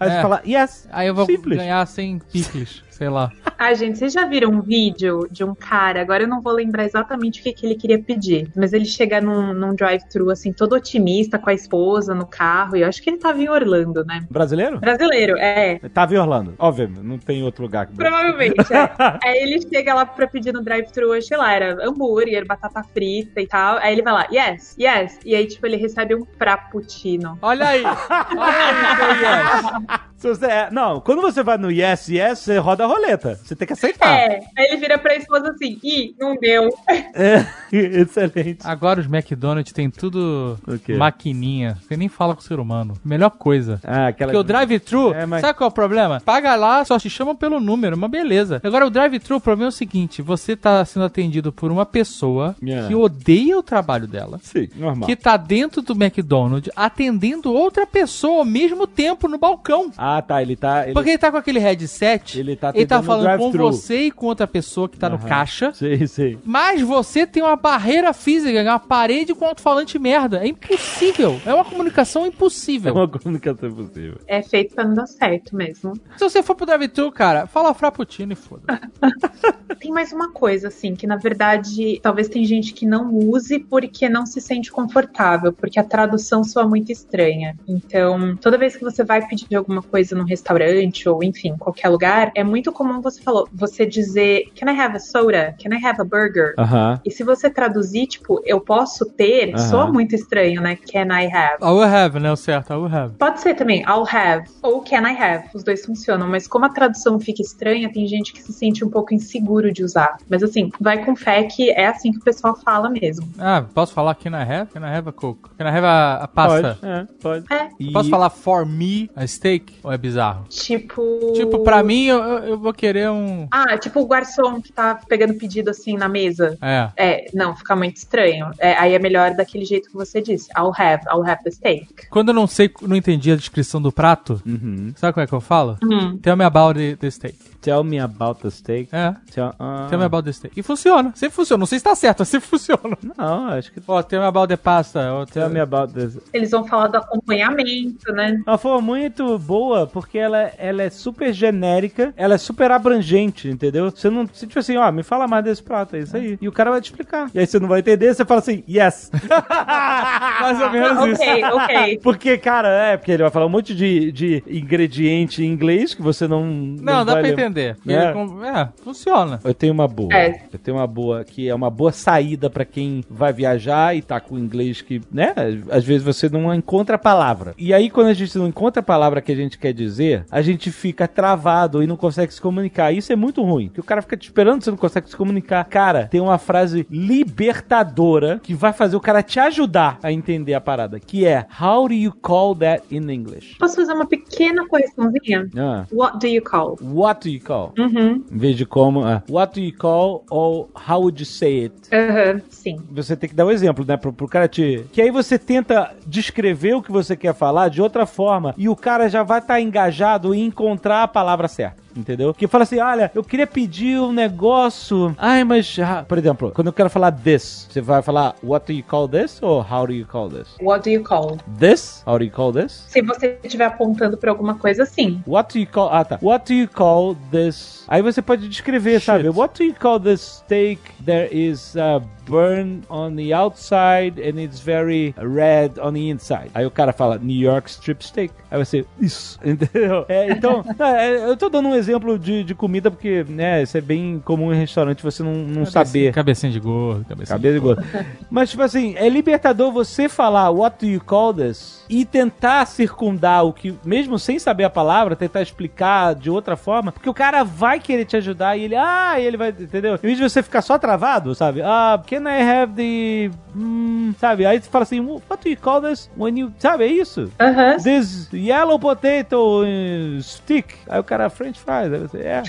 aí 0.00 0.08
você 0.08 0.16
É. 0.16 0.22
fala, 0.22 0.42
yes. 0.46 0.88
Aí 0.90 1.08
eu 1.08 1.14
vou 1.14 1.26
Simples. 1.26 1.58
ganhar 1.58 1.84
sem 1.86 2.18
picles. 2.18 2.82
sei 3.02 3.08
lá. 3.08 3.32
Ah, 3.58 3.74
gente, 3.74 3.98
vocês 3.98 4.12
já 4.12 4.24
viram 4.26 4.50
um 4.50 4.60
vídeo 4.60 5.26
de 5.30 5.42
um 5.42 5.54
cara? 5.54 6.00
Agora 6.00 6.22
eu 6.22 6.28
não 6.28 6.40
vou 6.40 6.52
lembrar 6.52 6.84
exatamente 6.84 7.40
o 7.40 7.42
que, 7.42 7.52
que 7.52 7.66
ele 7.66 7.74
queria 7.74 8.00
pedir, 8.00 8.48
mas 8.56 8.72
ele 8.72 8.84
chega 8.84 9.20
num, 9.20 9.52
num 9.52 9.74
drive-thru, 9.74 10.30
assim, 10.30 10.52
todo 10.52 10.74
otimista 10.74 11.38
com 11.38 11.50
a 11.50 11.54
esposa 11.54 12.14
no 12.14 12.26
carro, 12.26 12.76
e 12.76 12.82
eu 12.82 12.88
acho 12.88 13.02
que 13.02 13.10
ele 13.10 13.18
tava 13.18 13.40
em 13.40 13.48
Orlando, 13.48 14.04
né? 14.04 14.24
Brasileiro? 14.30 14.78
Brasileiro, 14.78 15.36
é. 15.36 15.80
Tava 15.92 16.14
em 16.14 16.18
Orlando. 16.18 16.54
Óbvio, 16.58 16.92
não 17.02 17.18
tem 17.18 17.42
outro 17.42 17.62
lugar 17.62 17.86
que. 17.86 17.96
Provavelmente, 17.96 18.54
é. 18.72 18.90
Aí 19.24 19.42
ele 19.42 19.60
chega 19.60 19.94
lá 19.94 20.06
pra 20.06 20.28
pedir 20.28 20.52
no 20.52 20.62
drive-thru, 20.62 21.20
sei 21.20 21.36
lá, 21.36 21.52
era 21.52 21.84
hambúrguer, 21.84 22.46
batata 22.46 22.84
frita 22.84 23.40
e 23.40 23.46
tal. 23.48 23.78
Aí 23.78 23.92
ele 23.92 24.02
vai 24.02 24.12
lá, 24.12 24.26
yes, 24.32 24.76
yes. 24.78 25.18
E 25.24 25.34
aí, 25.34 25.46
tipo, 25.46 25.66
ele 25.66 25.76
recebe 25.76 26.14
um 26.14 26.24
frappuccino. 26.38 27.36
Olha 27.42 27.66
aí! 27.66 27.82
Olha 28.36 28.56
aí, 29.00 29.96
yes. 29.98 30.11
Se 30.22 30.28
você- 30.28 30.46
é, 30.46 30.70
não, 30.70 31.00
quando 31.00 31.20
você 31.20 31.42
vai 31.42 31.58
no 31.58 31.68
yes, 31.70 32.08
yes, 32.08 32.38
você 32.38 32.56
roda 32.58 32.84
a 32.84 32.86
roleta. 32.86 33.34
Você 33.42 33.56
tem 33.56 33.66
que 33.66 33.72
aceitar. 33.72 34.16
É, 34.16 34.40
aí 34.56 34.66
ele 34.66 34.76
vira 34.76 34.96
pra 34.98 35.16
esposa 35.16 35.50
assim, 35.50 35.78
ih, 35.82 36.14
não 36.18 36.36
deu. 36.36 36.68
É, 37.14 37.44
excelente. 38.02 38.58
Agora 38.64 39.00
os 39.00 39.06
McDonald's 39.06 39.72
tem 39.72 39.88
tudo 39.90 40.58
O 40.66 40.78
quê? 40.78 40.94
maquininha. 40.94 41.78
Você 41.82 41.96
nem 41.96 42.08
fala 42.08 42.34
com 42.34 42.40
o 42.40 42.44
ser 42.44 42.58
humano. 42.60 42.94
Melhor 43.04 43.30
coisa. 43.30 43.80
Ah, 43.84 44.08
aquela. 44.08 44.30
Porque 44.32 44.40
o 44.40 44.44
drive-thru, 44.44 45.12
É, 45.14 45.26
mas- 45.26 45.40
sabe 45.40 45.56
qual 45.56 45.68
é 45.68 45.70
o 45.70 45.74
problema? 45.74 46.20
Paga 46.24 46.54
lá, 46.54 46.84
só 46.84 46.98
te 46.98 47.08
chamam 47.10 47.34
pelo 47.34 47.60
número, 47.60 47.96
uma 47.96 48.08
beleza. 48.08 48.60
Agora 48.62 48.86
o 48.86 48.90
drive-thru, 48.90 49.36
o 49.36 49.40
problema 49.40 49.68
é 49.68 49.70
o 49.70 49.72
seguinte: 49.72 50.22
você 50.22 50.54
tá 50.56 50.84
sendo 50.84 51.04
atendido 51.06 51.52
por 51.52 51.70
uma 51.70 51.86
pessoa 51.86 52.54
Yeah. 52.62 52.88
que 52.88 52.94
odeia 52.94 53.58
o 53.58 53.62
trabalho 53.62 54.06
dela. 54.06 54.38
Sim, 54.42 54.68
normal. 54.76 55.06
Que 55.08 55.16
tá 55.16 55.36
dentro 55.36 55.82
do 55.82 55.92
McDonald's 55.94 56.70
atendendo 56.76 57.52
outra 57.52 57.86
pessoa 57.86 58.38
ao 58.38 58.44
mesmo 58.44 58.86
tempo 58.86 59.26
no 59.28 59.38
balcão. 59.38 59.90
Ah, 59.96 60.20
tá. 60.22 60.42
Ele 60.42 60.56
tá. 60.56 60.84
Ele... 60.84 60.92
Porque 60.94 61.10
ele 61.10 61.18
tá 61.18 61.30
com 61.30 61.36
aquele 61.36 61.58
headset, 61.58 62.38
Ele 62.38 62.56
tá 62.56 62.72
ele 62.74 62.86
tá 62.86 63.02
falando 63.02 63.38
com 63.38 63.50
você 63.52 64.06
e 64.06 64.10
com 64.10 64.26
outra 64.26 64.46
pessoa 64.46 64.88
que 64.88 64.98
tá 64.98 65.08
no 65.08 65.16
Aham. 65.16 65.28
caixa. 65.28 65.72
Sim, 65.74 66.06
sim. 66.06 66.38
Mas 66.44 66.80
você 66.82 67.26
tem 67.26 67.42
uma 67.42 67.56
barreira 67.62 68.12
física, 68.12 68.60
uma 68.62 68.78
parede 68.78 69.34
com 69.34 69.46
alto-falante 69.46 69.98
merda. 69.98 70.38
É 70.44 70.48
impossível. 70.48 71.40
É 71.46 71.54
uma 71.54 71.64
comunicação 71.64 72.24
É 72.24 72.28
impossível. 72.28 72.92
uma 72.94 73.08
comunicação 73.08 73.68
impossível. 73.68 74.18
É 74.26 74.42
feito 74.42 74.74
pra 74.74 74.84
não 74.84 74.94
dar 74.94 75.06
certo 75.06 75.54
mesmo. 75.56 75.94
Se 76.16 76.24
você 76.24 76.42
for 76.42 76.54
pro 76.56 76.66
drive-thru, 76.66 77.10
cara, 77.12 77.46
fala 77.46 77.72
frappuccino 77.72 78.32
e 78.32 78.36
foda. 78.36 78.62
Tem 79.80 79.90
mais 79.90 80.12
uma 80.12 80.30
coisa, 80.30 80.68
assim, 80.68 80.94
que 80.94 81.06
na 81.06 81.16
verdade 81.16 81.98
talvez 82.02 82.28
tem 82.28 82.44
gente 82.44 82.72
que 82.72 82.86
não 82.86 83.12
use 83.12 83.58
porque 83.58 84.08
não 84.08 84.24
se 84.26 84.40
sente 84.40 84.70
confortável, 84.70 85.52
porque 85.52 85.78
a 85.80 85.84
tradução 85.84 86.44
soa 86.44 86.66
muito 86.68 86.92
estranha. 86.92 87.56
Então, 87.66 88.36
toda 88.36 88.56
vez 88.58 88.76
que 88.76 88.84
você 88.84 89.02
vai 89.02 89.26
pedir 89.26 89.56
alguma 89.56 89.82
coisa 89.82 90.14
num 90.14 90.24
restaurante 90.24 91.08
ou 91.08 91.22
enfim, 91.24 91.56
qualquer 91.58 91.88
lugar, 91.88 92.30
é 92.36 92.44
muito 92.44 92.70
comum 92.70 93.00
você 93.00 93.20
falou, 93.22 93.48
você 93.52 93.84
dizer 93.84 94.52
Can 94.58 94.70
I 94.72 94.78
have 94.80 94.96
a 94.96 95.00
soda? 95.00 95.54
Can 95.60 95.74
I 95.74 95.84
have 95.84 96.00
a 96.00 96.04
burger? 96.04 96.54
Aham. 96.58 97.00
E 97.04 97.10
se 97.10 97.24
você 97.24 97.50
traduzir, 97.52 98.06
tipo, 98.06 98.40
eu 98.44 98.60
posso 98.60 99.04
ter, 99.06 99.54
Aham. 99.54 99.58
soa 99.68 99.86
muito 99.92 100.14
estranho, 100.14 100.60
né? 100.60 100.76
Can 100.90 101.06
I 101.12 101.26
have? 101.26 101.56
I 101.62 101.66
will 101.70 101.82
have, 101.84 102.18
né? 102.20 102.30
O 102.32 102.36
certo, 102.36 102.72
I 102.72 102.76
will 102.76 102.94
have. 102.94 103.14
Pode 103.18 103.40
ser 103.40 103.54
também 103.54 103.82
I'll 103.82 104.06
have 104.10 104.44
ou 104.62 104.82
Can 104.82 105.02
I 105.08 105.16
have. 105.20 105.44
Os 105.54 105.62
dois 105.62 105.84
funcionam, 105.84 106.28
mas 106.28 106.46
como 106.48 106.64
a 106.64 106.68
tradução 106.68 107.18
fica 107.20 107.42
estranha, 107.42 107.92
tem 107.92 108.06
gente 108.06 108.32
que 108.32 108.42
se 108.42 108.52
sente 108.52 108.84
um 108.84 108.90
pouco 108.90 109.14
inseguro 109.14 109.72
de 109.72 109.84
usar. 109.84 110.16
Mas 110.28 110.42
assim, 110.42 110.70
vai 110.80 111.04
com 111.04 111.14
fé 111.14 111.44
que 111.44 111.70
é 111.70 111.86
assim 111.86 112.10
que 112.12 112.18
o 112.18 112.22
pessoal 112.22 112.56
fala 112.56 112.88
mesmo. 112.90 113.28
Ah, 113.38 113.64
posso 113.74 113.92
falar 113.92 114.14
can 114.14 114.30
I 114.30 114.42
have? 114.42 114.70
Can 114.72 114.80
I 114.80 114.96
have 114.96 115.08
a 115.08 115.12
coke? 115.12 115.48
Can 115.58 115.64
I 115.66 115.70
have 115.70 115.84
a, 115.86 116.14
a 116.24 116.28
pasta? 116.28 116.78
Pode. 116.80 116.92
É, 116.92 117.06
pode. 117.20 117.44
É, 117.52 117.68
E- 117.80 117.92
Posso 117.92 118.10
falar 118.10 118.30
for 118.30 118.64
me 118.64 119.10
a 119.16 119.26
steak? 119.26 119.74
Ou 119.82 119.92
é 119.92 119.98
bizarro? 119.98 120.44
tipo. 120.48 121.32
Tipo, 121.34 121.60
pra 121.60 121.82
mim, 121.82 122.04
eu, 122.06 122.18
eu 122.22 122.52
eu 122.52 122.58
vou 122.58 122.72
querer 122.72 123.08
um... 123.10 123.46
Ah, 123.50 123.76
tipo 123.78 124.00
o 124.00 124.06
garçom 124.06 124.60
que 124.60 124.72
tá 124.72 124.98
pegando 125.08 125.34
pedido 125.34 125.70
assim 125.70 125.96
na 125.96 126.08
mesa. 126.08 126.56
É. 126.60 126.90
É, 126.96 127.24
não, 127.42 127.56
fica 127.56 127.74
muito 127.74 127.96
estranho. 127.96 128.50
É, 128.58 128.74
aí 128.74 128.94
é 128.94 128.98
melhor 128.98 129.34
daquele 129.34 129.64
jeito 129.64 129.88
que 129.88 129.94
você 129.94 130.20
disse. 130.20 130.48
I'll 130.56 130.72
have, 130.76 131.02
I'll 131.10 131.24
have 131.28 131.42
the 131.44 131.50
steak. 131.50 132.08
Quando 132.10 132.28
eu 132.28 132.34
não 132.34 132.46
sei, 132.46 132.70
não 132.82 132.96
entendi 132.96 133.30
a 133.32 133.36
descrição 133.36 133.80
do 133.80 133.90
prato, 133.92 134.40
Uhum. 134.46 134.92
sabe 134.96 135.12
como 135.14 135.24
é 135.24 135.26
que 135.26 135.32
eu 135.32 135.40
falo? 135.40 135.78
Hum. 135.82 136.18
Tell 136.18 136.36
me 136.36 136.44
about 136.44 136.78
the, 136.78 136.96
the 136.96 137.10
steak. 137.10 137.36
Tell 137.60 137.84
me 137.84 138.00
about 138.00 138.40
the 138.42 138.50
steak. 138.50 138.88
É. 138.92 139.14
Tell, 139.32 139.54
ah, 139.58 139.86
Tell 139.88 139.96
me 139.98 140.04
about 140.04 140.24
the 140.24 140.32
steak. 140.32 140.58
E 140.58 140.62
funciona. 140.64 141.12
Sempre 141.14 141.36
funciona. 141.36 141.60
Não 141.60 141.66
sei 141.66 141.78
se 141.78 141.84
tá 141.84 141.94
certo, 141.94 142.18
mas 142.20 142.28
sempre 142.28 142.48
funciona. 142.48 142.98
Não, 143.16 143.46
acho 143.48 143.70
que. 143.72 143.80
Ó, 143.86 144.02
tell 144.02 144.20
me 144.20 144.26
about 144.26 144.48
the 144.48 144.56
pasta. 144.56 145.12
Ó, 145.12 145.24
Tell 145.26 145.48
me 145.48 145.60
about 145.60 145.92
the. 145.94 146.08
Eles 146.32 146.50
vão 146.50 146.64
falar 146.66 146.88
do 146.88 146.96
acompanhamento, 146.96 148.12
né? 148.12 148.40
Ela 148.46 148.58
foi 148.58 148.80
muito 148.80 149.38
boa 149.38 149.86
porque 149.86 150.18
ela, 150.18 150.50
ela 150.58 150.82
é 150.82 150.90
super 150.90 151.32
genérica, 151.32 152.12
ela 152.16 152.34
é 152.34 152.38
super 152.38 152.70
abrangente, 152.70 153.48
entendeu? 153.48 153.90
Você 153.90 154.10
não. 154.10 154.26
Você, 154.26 154.46
tipo 154.46 154.58
assim, 154.58 154.76
ó, 154.76 154.90
me 154.90 155.02
fala 155.04 155.28
mais 155.28 155.44
desse 155.44 155.62
prato, 155.62 155.94
é 155.96 156.00
isso 156.00 156.16
aí. 156.16 156.36
E 156.40 156.48
o 156.48 156.52
cara 156.52 156.70
vai 156.70 156.80
te 156.80 156.86
explicar. 156.86 157.30
E 157.34 157.38
aí 157.38 157.46
você 157.46 157.58
não 157.58 157.68
vai 157.68 157.80
entender, 157.80 158.14
você 158.14 158.24
fala 158.24 158.40
assim, 158.40 158.62
yes. 158.68 159.10
mais 160.40 160.60
ou 160.60 160.70
menos 160.70 161.06
isso. 161.20 161.22
ok, 161.22 161.44
ok. 161.44 161.98
Porque, 162.02 162.38
cara, 162.38 162.68
é, 162.68 162.96
porque 162.96 163.12
ele 163.12 163.22
vai 163.22 163.30
falar 163.32 163.46
um 163.46 163.50
monte 163.50 163.74
de, 163.74 164.12
de 164.12 164.42
ingrediente 164.46 165.42
em 165.42 165.46
inglês 165.46 165.94
que 165.94 166.02
você 166.02 166.26
não. 166.28 166.44
Não, 166.44 167.04
dá 167.04 167.14
vai 167.14 167.22
pra 167.22 167.30
entender. 167.32 167.76
É. 167.86 167.92
Ele 167.92 168.46
É, 168.46 168.68
funciona. 168.82 169.40
Eu 169.44 169.54
tenho 169.54 169.72
uma 169.72 169.88
boa. 169.88 170.12
É. 170.14 170.42
Eu 170.52 170.58
tenho 170.58 170.76
uma 170.76 170.86
boa 170.86 171.24
que 171.24 171.48
é 171.48 171.54
uma 171.54 171.70
boa 171.70 171.92
saída 171.92 172.50
pra 172.50 172.64
quem 172.64 173.02
vai 173.10 173.32
viajar 173.32 173.96
e 173.96 174.02
tá 174.02 174.20
com 174.20 174.38
inglês 174.38 174.80
que, 174.82 175.00
né? 175.10 175.34
Às 175.70 175.84
vezes 175.84 176.02
você 176.02 176.28
não 176.28 176.52
encontra 176.54 176.96
a 176.96 176.98
palavra. 176.98 177.54
E 177.56 177.72
aí, 177.72 177.90
quando 177.90 178.08
a 178.08 178.14
gente 178.14 178.36
não 178.36 178.46
encontra 178.46 178.80
a 178.80 178.84
palavra 178.84 179.20
que 179.20 179.32
a 179.32 179.36
gente 179.36 179.58
quer 179.58 179.72
dizer, 179.72 180.24
a 180.30 180.42
gente 180.42 180.70
fica 180.70 181.06
travado 181.08 181.82
e 181.82 181.86
não 181.86 181.96
consegue 181.96 182.32
se 182.32 182.40
comunicar. 182.40 182.92
Isso 182.92 183.12
é 183.12 183.16
muito 183.16 183.42
ruim. 183.42 183.66
Porque 183.68 183.80
o 183.80 183.84
cara 183.84 184.02
fica 184.02 184.16
te 184.16 184.24
esperando, 184.24 184.62
você 184.62 184.70
não 184.70 184.76
consegue 184.78 185.08
se 185.08 185.16
comunicar. 185.16 185.64
Cara, 185.64 186.06
tem 186.10 186.20
uma 186.20 186.38
frase 186.38 186.86
libertadora 187.12 188.40
que 188.42 188.54
vai 188.54 188.72
fazer 188.72 188.96
o 188.96 189.00
cara 189.00 189.22
te 189.22 189.38
ajudar 189.40 189.98
a 190.02 190.12
entender 190.12 190.54
a 190.54 190.60
parada. 190.60 190.98
Que 191.00 191.26
é 191.26 191.46
How 191.60 191.88
do 191.88 191.94
you 191.94 192.12
call 192.12 192.54
that 192.56 192.84
in 192.90 193.10
English? 193.10 193.56
Posso 193.58 193.76
fazer 193.76 193.92
uma 193.92 194.06
pequena 194.06 194.66
correçãozinha? 194.66 195.48
Ah, 195.56 195.84
What 195.92 196.18
do 196.18 196.26
you 196.26 196.42
call? 196.42 196.78
what 196.82 197.20
do 197.28 197.34
you 197.34 197.40
call? 197.40 197.72
Uhum. 197.78 198.24
Em 198.30 198.38
vez 198.38 198.56
de 198.56 198.64
como, 198.66 199.04
ah, 199.04 199.22
what 199.28 199.54
do 199.54 199.60
you 199.64 199.76
call 199.76 200.24
ou 200.30 200.70
how 200.88 201.00
would 201.00 201.20
you 201.20 201.26
say 201.26 201.64
it? 201.64 201.74
Aham, 201.92 202.40
sim. 202.48 202.76
você 202.90 203.16
tem 203.16 203.28
que 203.28 203.34
dar 203.36 203.46
um 203.46 203.50
exemplo, 203.50 203.84
né? 203.86 203.96
Pro, 203.96 204.12
pro 204.12 204.28
cara 204.28 204.48
te. 204.48 204.84
Que 204.92 205.02
aí 205.02 205.10
você 205.10 205.38
tenta 205.38 205.94
descrever 206.06 206.74
o 206.74 206.82
que 206.82 206.92
você 206.92 207.16
quer 207.16 207.34
falar 207.34 207.68
de 207.68 207.80
outra 207.82 208.06
forma 208.06 208.54
e 208.56 208.68
o 208.68 208.76
cara 208.76 209.08
já 209.08 209.22
vai 209.22 209.38
estar 209.38 209.60
engajado 209.60 210.34
em 210.34 210.46
encontrar 210.46 211.02
a 211.02 211.08
palavra 211.08 211.48
certa. 211.48 211.82
Entendeu? 211.96 212.32
Que 212.34 212.46
fala 212.46 212.64
assim: 212.64 212.80
olha, 212.80 213.10
eu 213.14 213.22
queria 213.22 213.46
pedir 213.46 214.00
um 214.00 214.12
negócio. 214.12 215.14
Ai, 215.18 215.44
mas. 215.44 215.78
ah, 215.78 216.04
por 216.06 216.18
exemplo, 216.18 216.50
quando 216.54 216.68
eu 216.68 216.72
quero 216.72 216.90
falar 216.90 217.12
this, 217.12 217.66
você 217.70 217.80
vai 217.80 218.02
falar 218.02 218.34
what 218.42 218.66
do 218.66 218.72
you 218.72 218.84
call 218.84 219.08
this 219.08 219.40
ou 219.42 219.60
how 219.60 219.86
do 219.86 219.92
you 219.92 220.06
call 220.06 220.28
this? 220.28 220.48
What 220.60 220.84
do 220.84 220.90
you 220.90 221.02
call? 221.02 221.38
This? 221.58 222.02
How 222.06 222.18
do 222.18 222.24
you 222.24 222.30
call 222.30 222.52
this? 222.52 222.84
Se 222.88 223.02
você 223.02 223.38
estiver 223.42 223.66
apontando 223.66 224.16
pra 224.16 224.30
alguma 224.30 224.54
coisa, 224.54 224.84
sim. 224.84 225.22
What 225.26 225.54
do 225.54 225.60
you 225.60 225.68
call. 225.70 225.88
Ah, 225.92 226.04
tá. 226.04 226.18
What 226.22 226.52
do 226.52 226.58
you 226.58 226.68
call 226.68 227.16
this? 227.30 227.84
Aí 227.88 228.02
você 228.02 228.22
pode 228.22 228.48
descrever, 228.48 229.00
sabe? 229.00 229.28
What 229.28 229.58
do 229.58 229.64
you 229.64 229.74
call 229.78 230.00
this 230.00 230.42
steak? 230.44 230.80
There 231.04 231.28
is 231.30 231.76
a 231.76 232.00
burn 232.26 232.82
on 232.88 233.16
the 233.16 233.32
outside 233.32 234.18
and 234.18 234.40
it's 234.40 234.60
very 234.60 235.14
red 235.18 235.72
on 235.80 235.92
the 235.94 236.08
inside. 236.08 236.50
Aí 236.54 236.66
o 236.66 236.70
cara 236.70 236.92
fala 236.92 237.18
New 237.18 237.36
York 237.36 237.68
strip 237.70 238.04
steak. 238.04 238.32
Aí 238.50 238.58
você, 238.58 238.84
isso, 239.00 239.38
entendeu? 239.44 240.04
É, 240.08 240.30
então, 240.30 240.64
é, 240.78 241.28
eu 241.28 241.36
tô 241.36 241.48
dando 241.48 241.68
um 241.68 241.74
exemplo 241.74 242.18
de, 242.18 242.44
de 242.44 242.54
comida 242.54 242.90
porque, 242.90 243.24
né, 243.28 243.62
isso 243.62 243.76
é 243.76 243.80
bem 243.80 244.20
comum 244.24 244.52
em 244.52 244.56
restaurante 244.56 245.02
você 245.02 245.22
não, 245.22 245.32
não 245.32 245.66
saber. 245.66 246.12
Cabecinha 246.12 246.52
de 246.52 246.60
gordo, 246.60 247.04
cabecinha 247.04 247.38
Cabeça 247.38 247.54
de 247.54 247.60
gordo. 247.60 247.82
Mas, 248.30 248.50
tipo 248.50 248.62
assim, 248.62 248.94
é 248.96 249.08
libertador 249.08 249.72
você 249.72 250.08
falar 250.08 250.50
what 250.50 250.84
do 250.84 250.90
you 250.90 251.00
call 251.00 251.32
this 251.32 251.84
e 251.88 252.04
tentar 252.04 252.66
circundar 252.66 253.44
o 253.44 253.52
que, 253.52 253.74
mesmo 253.84 254.18
sem 254.18 254.38
saber 254.38 254.64
a 254.64 254.70
palavra, 254.70 255.16
tentar 255.16 255.42
explicar 255.42 256.14
de 256.14 256.30
outra 256.30 256.56
forma, 256.56 256.92
porque 256.92 257.08
o 257.08 257.14
cara 257.14 257.42
vai 257.42 257.80
querer 257.80 258.04
te 258.04 258.16
ajudar 258.16 258.56
e 258.56 258.64
ele, 258.64 258.76
ah, 258.76 259.18
e 259.18 259.24
ele 259.24 259.36
vai, 259.36 259.50
entendeu? 259.50 259.94
Em 259.94 259.98
vez 259.98 260.16
de 260.16 260.22
você 260.22 260.42
ficar 260.42 260.62
só 260.62 260.78
travado, 260.78 261.34
sabe? 261.34 261.62
Ah, 261.62 262.00
can 262.12 262.26
I 262.26 262.42
have 262.42 262.74
the. 262.76 263.30
hum, 263.56 264.14
sabe? 264.18 264.44
Aí 264.44 264.60
você 264.60 264.68
fala 264.68 264.82
assim, 264.82 265.00
what 265.00 265.42
do 265.42 265.48
you 265.48 265.56
call 265.56 265.80
this 265.80 266.10
when 266.14 266.38
you. 266.38 266.52
Sabe? 266.58 266.84
É 266.84 266.88
isso. 266.88 267.30
Aham. 267.40 267.78
This 267.78 268.28
yellow 268.32 268.78
potato 268.78 269.62
uh, 269.62 270.22
stick. 270.22 270.74
Aí 270.88 271.00
o 271.00 271.04
cara, 271.04 271.30
French 271.30 271.58
fries. 271.58 271.90
Aí 271.90 271.98
você, 271.98 272.18
é. 272.18 272.42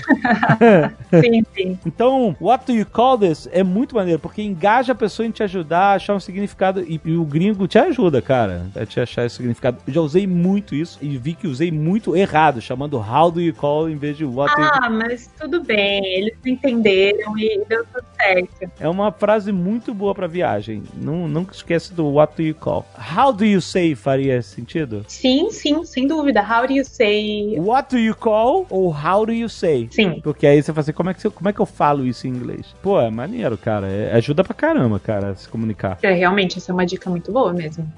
Sim, 1.20 1.42
sim. 1.54 1.78
Então, 1.86 2.36
what 2.40 2.66
do 2.66 2.72
you 2.72 2.84
call 2.84 3.16
this 3.16 3.48
é 3.52 3.62
muito 3.62 3.94
maneiro, 3.94 4.18
porque 4.18 4.42
engaja 4.42 4.92
a 4.92 4.94
pessoa 4.94 5.26
em 5.26 5.30
te 5.30 5.42
ajudar 5.42 5.92
a 5.92 5.94
achar 5.94 6.14
um 6.14 6.20
significado 6.20 6.82
e, 6.82 7.00
e 7.04 7.16
o 7.16 7.24
gringo 7.24 7.66
te 7.66 7.78
ajuda, 7.78 8.20
cara, 8.20 8.66
a 8.76 8.84
te 8.84 9.00
achar 9.00 9.24
esse 9.24 9.36
significado. 9.36 9.78
Eu 9.86 9.94
já 9.94 10.00
usei 10.00 10.26
muito 10.26 10.74
isso 10.74 10.98
e 11.00 11.16
vi 11.16 11.34
que 11.34 11.46
usei 11.46 11.70
muito 11.70 12.14
errado, 12.14 12.60
chamando 12.60 12.98
how 12.98 13.30
do 13.30 13.40
you 13.40 13.54
call 13.54 13.88
em 13.88 13.96
vez 13.96 14.16
de 14.16 14.24
what 14.24 14.54
do 14.54 14.60
you 14.60 14.70
Ah, 14.72 14.90
mas 14.90 15.30
tudo 15.38 15.62
bem. 15.62 16.04
Eles 16.04 16.34
entenderam 16.44 17.38
e 17.38 17.64
deu 17.68 17.84
tudo 17.86 18.04
certo. 18.16 18.70
É 18.78 18.88
uma 18.88 19.10
frase 19.12 19.53
muito 19.54 19.94
boa 19.94 20.14
pra 20.14 20.26
viagem. 20.26 20.82
Não, 20.94 21.26
nunca 21.28 21.54
esquece 21.54 21.92
do 21.94 22.06
what 22.12 22.34
do 22.36 22.42
you 22.42 22.54
call. 22.54 22.84
How 23.16 23.32
do 23.32 23.44
you 23.44 23.60
say 23.60 23.94
faria 23.94 24.42
sentido? 24.42 25.04
Sim, 25.08 25.50
sim, 25.50 25.84
sem 25.84 26.06
dúvida. 26.06 26.40
How 26.42 26.66
do 26.66 26.72
you 26.72 26.84
say? 26.84 27.58
What 27.58 27.90
do 27.94 27.98
you 27.98 28.14
call 28.14 28.66
ou 28.68 28.88
how 28.90 29.24
do 29.24 29.32
you 29.32 29.48
say? 29.48 29.88
Sim. 29.90 30.20
Porque 30.22 30.46
aí 30.46 30.62
você 30.62 30.72
fala 30.72 30.80
assim, 30.80 30.92
como 30.92 31.10
é 31.10 31.14
que, 31.14 31.20
você- 31.22 31.30
como 31.30 31.48
é 31.48 31.52
que 31.52 31.60
eu 31.60 31.66
falo 31.66 32.04
isso 32.06 32.26
em 32.26 32.30
inglês? 32.30 32.66
Pô, 32.82 33.00
é 33.00 33.10
maneiro, 33.10 33.56
cara. 33.56 33.86
É- 33.88 34.12
ajuda 34.14 34.42
pra 34.44 34.54
caramba, 34.54 34.98
cara, 34.98 35.30
a 35.30 35.34
se 35.36 35.48
comunicar. 35.48 35.98
É, 36.02 36.12
realmente, 36.12 36.58
essa 36.58 36.72
é 36.72 36.74
uma 36.74 36.84
dica 36.86 37.08
muito 37.08 37.30
boa 37.32 37.52
mesmo. 37.52 37.90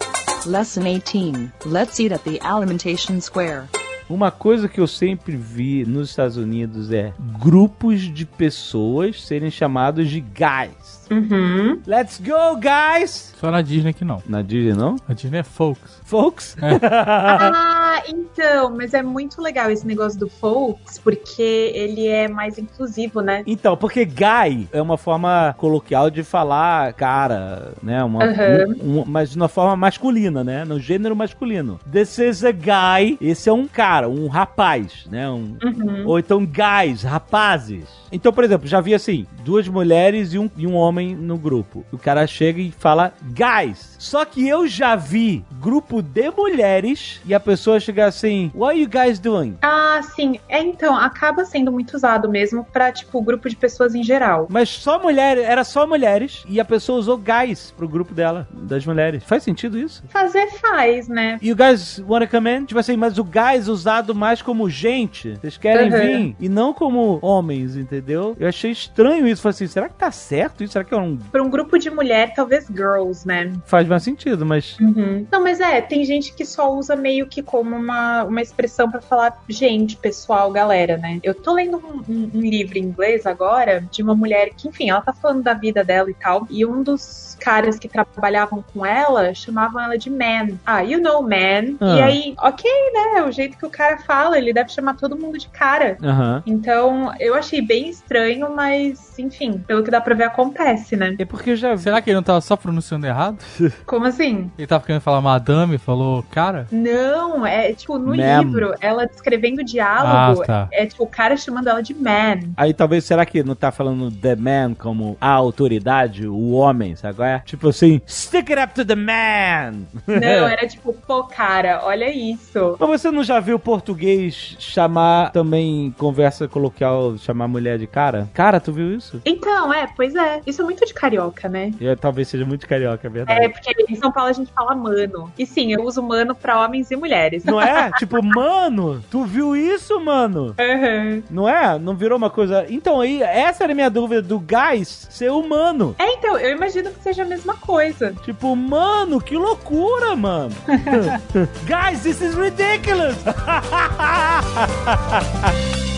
Lesson 0.45 0.83
18. 0.83 1.51
Let's 1.67 1.99
eat 1.99 2.13
at 2.15 2.23
the 2.23 2.39
Alimentation 2.47 3.21
Square. 3.21 3.65
Uma 4.09 4.31
coisa 4.31 4.69
que 4.69 4.81
eu 4.81 4.87
sempre 4.87 5.37
vi 5.37 5.85
nos 5.85 6.11
Estados 6.11 6.37
Unidos 6.37 6.93
é 6.93 7.13
grupos 7.43 8.03
de 8.03 8.25
pessoas 8.25 9.25
serem 9.25 9.51
chamados 9.51 10.09
de 10.09 10.21
guys. 10.21 11.07
Uhum. 11.11 11.81
Let's 11.87 12.21
go, 12.21 12.57
guys! 12.57 13.35
Só 13.39 13.51
na 13.51 13.63
Disney 13.63 13.93
que 13.93 14.05
não. 14.05 14.23
Na 14.27 14.43
Disney, 14.43 14.75
não? 14.75 14.95
A 15.09 15.13
Disney 15.13 15.39
é 15.39 15.43
folks. 15.43 16.01
Folks? 16.05 16.57
Ah, 17.97 18.03
então, 18.09 18.75
mas 18.77 18.93
é 18.93 19.03
muito 19.03 19.41
legal 19.41 19.71
esse 19.71 19.87
negócio 19.87 20.19
do 20.19 20.29
folks, 20.29 20.99
porque 20.99 21.73
ele 21.75 22.07
é 22.07 22.29
mais 22.29 22.59
inclusivo, 22.59 23.21
né? 23.23 23.43
Então, 23.47 23.77
porque 23.77 24.05
guy 24.05 24.69
é 24.73 24.83
uma 24.83 24.99
forma 24.99 25.55
coloquial 25.57 26.11
de 26.11 26.23
falar 26.23 26.93
cara, 26.93 27.73
né? 27.83 28.05
Uma, 28.05 28.25
Aham. 28.25 28.77
um- 28.85 29.01
um- 29.01 29.05
mas 29.07 29.31
de 29.31 29.37
uma 29.37 29.49
forma 29.49 29.75
masculina, 29.77 30.45
né? 30.45 30.65
No 30.65 30.79
gênero 30.79 31.17
masculino. 31.17 31.81
This 31.91 32.19
is 32.19 32.45
a 32.45 32.53
guy. 32.53 33.17
Esse 33.21 33.49
é 33.49 33.53
um 33.53 33.67
cara, 33.67 34.09
um 34.09 34.27
rapaz, 34.29 35.07
né? 35.11 35.29
Um, 35.31 35.57
Uhum. 35.63 36.03
Ou 36.07 36.19
então 36.19 36.45
guys, 36.47 37.03
rapazes. 37.03 37.85
Então, 38.13 38.33
por 38.33 38.45
exemplo, 38.45 38.67
já 38.69 38.81
vi 38.81 38.95
assim, 38.95 39.27
duas 39.45 39.67
mulheres 39.69 40.33
e 40.33 40.39
um, 40.39 40.51
e 40.57 40.67
um 40.67 40.75
homem 40.77 41.15
no 41.15 41.37
grupo. 41.39 41.85
O 41.91 41.99
cara 41.99 42.27
chega 42.27 42.61
e 42.61 42.71
fala 42.71 43.13
guys. 43.23 43.97
Só 43.99 44.25
que 44.25 44.47
eu 44.47 44.67
já 44.69 44.95
vi 44.97 45.45
grupo 45.61 46.03
de 46.03 46.31
mulheres 46.31 47.21
e 47.27 47.35
a 47.35 47.41
pessoa 47.41 47.81
chega 47.87 48.07
assim, 48.07 48.51
what 48.55 48.73
are 48.75 48.81
you 48.81 48.89
guys 48.89 49.19
doing? 49.19 49.57
Ah, 49.63 50.01
sim. 50.03 50.39
É, 50.49 50.61
então, 50.61 50.97
acaba 50.97 51.45
sendo 51.45 51.71
muito 51.73 51.95
usado 51.95 52.29
mesmo 52.29 52.65
pra, 52.73 52.93
tipo, 52.93 53.21
grupo 53.23 53.49
de 53.49 53.57
pessoas 53.57 53.95
em 53.95 54.03
geral. 54.03 54.47
Mas 54.51 54.69
só 54.69 54.99
mulher, 55.01 55.39
era 55.39 55.65
só 55.65 55.87
mulheres 55.87 56.45
e 56.49 56.61
a 56.61 56.65
pessoa 56.65 56.99
usou 56.99 57.17
guys 57.17 57.73
pro 57.77 57.89
grupo 57.89 58.13
dela, 58.15 58.49
das 58.53 58.85
mulheres. 58.85 59.23
Faz 59.25 59.43
sentido 59.43 59.79
isso? 59.79 60.03
Fazer 60.09 60.47
faz, 60.53 61.09
né? 61.09 61.39
E 61.41 61.53
o 61.53 61.57
guys 61.57 62.03
wanna 62.09 62.27
come 62.27 62.51
in? 62.57 62.65
Tipo 62.65 62.81
assim, 62.81 62.97
mas 62.97 63.19
o 63.19 63.25
guys 63.25 63.69
usado 63.69 64.15
mais 64.15 64.43
como 64.43 64.69
gente. 64.69 65.35
Vocês 65.41 65.57
querem 65.57 65.93
Uhum. 65.93 65.99
vir? 66.01 66.37
E 66.41 66.49
não 66.49 66.73
como 66.73 67.19
homens, 67.23 67.77
entendeu? 67.77 68.37
Eu 68.39 68.49
achei 68.49 68.71
estranho 68.71 69.27
isso. 69.29 69.43
Falei 69.43 69.55
assim, 69.55 69.67
será 69.67 69.89
que 69.89 69.95
tá 69.95 70.11
certo 70.11 70.63
isso? 70.65 70.73
Será 70.73 70.85
que 70.85 70.95
é 70.95 70.97
um... 70.97 71.17
Pra 71.17 71.43
um 71.43 71.49
grupo 71.51 71.79
de 71.79 71.91
mulher, 71.91 72.33
talvez 72.35 72.67
girls, 72.67 73.27
né? 73.27 73.53
faz 73.65 73.87
mais 73.87 74.03
sentido, 74.03 74.45
mas... 74.45 74.77
Uhum. 74.81 75.27
Não, 75.31 75.43
mas 75.43 75.61
é, 75.61 75.81
tem 75.81 76.05
gente 76.05 76.35
que 76.35 76.45
só 76.45 76.73
usa 76.73 76.97
meio 76.97 77.27
que 77.27 77.43
como 77.43 77.76
uma, 77.77 78.25
uma 78.25 78.41
expressão 78.43 78.91
pra 78.91 79.01
falar 79.01 79.37
gente, 79.49 79.97
pessoal, 79.97 80.51
galera, 80.51 80.97
né? 80.97 81.19
Eu 81.23 81.35
tô 81.35 81.53
lendo 81.55 81.77
um, 81.77 82.03
um- 82.13 82.31
um 82.35 82.41
livro 82.41 82.79
em 82.79 82.83
inglês 82.83 83.27
agora 83.27 83.85
de 83.91 84.03
uma 84.03 84.15
mulher 84.15 84.51
que, 84.57 84.69
enfim, 84.69 84.91
ela 84.91 85.01
tá 85.01 85.13
falando 85.13 85.43
da 85.43 85.55
vida 85.55 85.85
dela 85.85 86.11
e 86.11 86.15
tal, 86.15 86.47
e 86.51 86.65
um 86.65 86.83
dos 86.83 87.37
caras 87.41 87.79
que 87.79 87.89
trabalhavam 87.89 88.65
com 88.73 88.85
ela 88.85 89.35
chamavam 89.35 89.81
ela 89.81 89.97
de 89.99 90.09
man. 90.11 90.57
Ah, 90.65 90.81
you 90.81 91.01
know 91.01 91.23
man. 91.23 91.77
Ah. 91.81 91.97
E 91.97 92.03
aí, 92.03 92.35
ok, 92.43 92.71
né? 92.93 93.23
O 93.23 93.31
jeito 93.33 93.57
que 93.59 93.67
o 93.67 93.71
cara 93.71 93.99
fala, 93.99 94.39
ele 94.39 94.53
deve 94.53 94.71
chamar 94.71 94.95
todo 94.97 95.17
mundo 95.19 95.39
de 95.39 95.49
cara. 95.49 95.97
Aham. 96.03 96.43
Então, 96.47 97.13
eu 97.21 97.35
achei 97.35 97.61
bem 97.61 97.89
estranho, 97.89 98.51
mas, 98.55 99.19
enfim, 99.19 99.59
pelo 99.67 99.83
que 99.83 99.91
dá 99.91 100.01
pra 100.01 100.15
ver, 100.15 100.25
acontece, 100.25 100.97
né? 100.97 101.15
É 101.19 101.25
porque 101.25 101.51
eu 101.51 101.57
já. 101.57 101.77
Será 101.77 102.01
que 102.01 102.09
ele 102.11 102.17
não 102.17 102.23
tava 102.23 102.41
só 102.41 102.57
pronunciando 102.57 103.07
errado? 103.07 103.39
Como 103.85 104.05
assim? 104.07 104.51
Ele 104.57 104.67
tava 104.67 104.85
querendo 104.85 105.03
falar 105.03 105.21
madame, 105.21 105.77
falou 105.79 106.25
cara? 106.31 106.67
Não, 106.73 107.47
é 107.47 107.66
tipo, 107.73 107.99
no 107.99 108.15
livro, 108.15 108.75
ela 108.81 109.07
descrevendo 109.07 109.61
o 109.61 109.65
diálogo, 109.65 110.43
Ah, 110.43 110.47
tá. 110.47 110.69
é 110.73 110.87
tipo 110.87 111.05
o 111.05 111.07
cara 111.07 111.37
chamando 111.37 111.69
ela 111.69 111.83
de 111.83 111.95
man. 111.95 112.41
Aí 112.57 112.73
talvez, 112.75 113.05
será 113.05 113.25
que 113.27 113.43
não 113.43 113.55
tá 113.55 113.71
falando 113.71 114.11
the 114.11 114.35
man 114.37 114.75
como 114.75 115.17
a 115.21 115.31
autoridade, 115.31 116.27
o 116.27 116.51
homem, 116.53 116.95
sabe 116.97 117.17
qual 117.17 117.29
é? 117.29 117.39
Tipo 117.45 117.69
assim, 117.69 118.01
stick 118.07 118.51
it 118.51 118.63
up 118.63 118.75
to 118.75 118.85
the 118.85 118.95
man! 118.95 119.85
Não, 120.07 120.47
era 120.49 120.67
tipo, 120.67 120.93
pô, 120.93 121.25
cara, 121.25 121.81
olha 121.85 122.11
isso. 122.13 122.77
Mas 122.79 123.01
você 123.01 123.11
não 123.11 123.23
já 123.25 123.41
viu 123.41 123.59
português 123.59 124.57
chamar 124.59 125.31
também 125.33 125.95
conversa 125.99 126.47
coloquial, 126.49 127.17
chamar 127.19 127.49
mulher 127.49 127.79
de 127.79 127.87
cara? 127.87 128.29
Cara, 128.35 128.61
tu 128.61 128.73
viu 128.73 128.95
isso? 128.95 129.21
Então, 129.25 129.73
é, 129.73 129.87
pois 129.97 130.15
é. 130.15 130.41
Isso 130.47 130.63
é 130.63 130.65
muito 130.65 130.85
de 130.85 130.95
carioca, 130.95 131.49
né? 131.49 131.73
É, 131.81 131.95
talvez 131.97 132.29
seja 132.29 132.45
muito 132.45 132.67
carioca, 132.67 133.07
é 133.07 133.11
verdade. 133.11 133.45
É, 133.45 133.49
porque 133.49 133.73
em 133.89 133.95
São 133.97 134.13
Paulo 134.13 134.31
a 134.31 134.33
gente 134.33 134.53
fala 134.53 134.75
mano. 134.75 135.31
E 135.39 135.47
sim, 135.47 135.73
eu 135.73 135.83
uso 135.85 136.03
mano 136.03 136.35
pra 136.35 136.65
homens 136.65 136.91
e 136.91 136.97
mulheres. 136.97 137.45
Não 137.45 137.56
é? 137.61 137.91
tipo, 137.99 138.23
mano, 138.23 139.03
tu 139.11 139.25
viu 139.25 139.57
isso, 139.57 139.99
mano? 140.01 140.55
Uhum. 140.59 141.23
Não 141.31 141.49
é? 141.49 141.79
Não 141.79 141.95
virou 141.95 142.19
uma 142.19 142.31
coisa. 142.31 142.67
Então 142.69 143.01
aí, 143.01 143.23
essa 143.23 143.65
era 143.65 143.73
a 143.73 143.75
minha 143.75 143.91
dúvida 143.91 144.23
do 144.23 144.39
gás 144.39 145.07
ser 145.11 145.31
humano. 145.31 145.95
É, 145.99 146.13
então, 146.13 146.39
eu 146.39 146.53
imagino 146.53 146.91
que 146.91 147.03
seja 147.03 147.23
a 147.23 147.27
mesma 147.27 147.55
coisa. 147.55 148.15
Tipo, 148.25 148.55
mano, 148.55 149.21
que 149.21 149.37
loucura, 149.37 150.15
mano. 150.17 150.55
Guys, 151.67 152.03
this 152.03 152.21
is 152.21 152.35
ridiculous. 152.35 153.17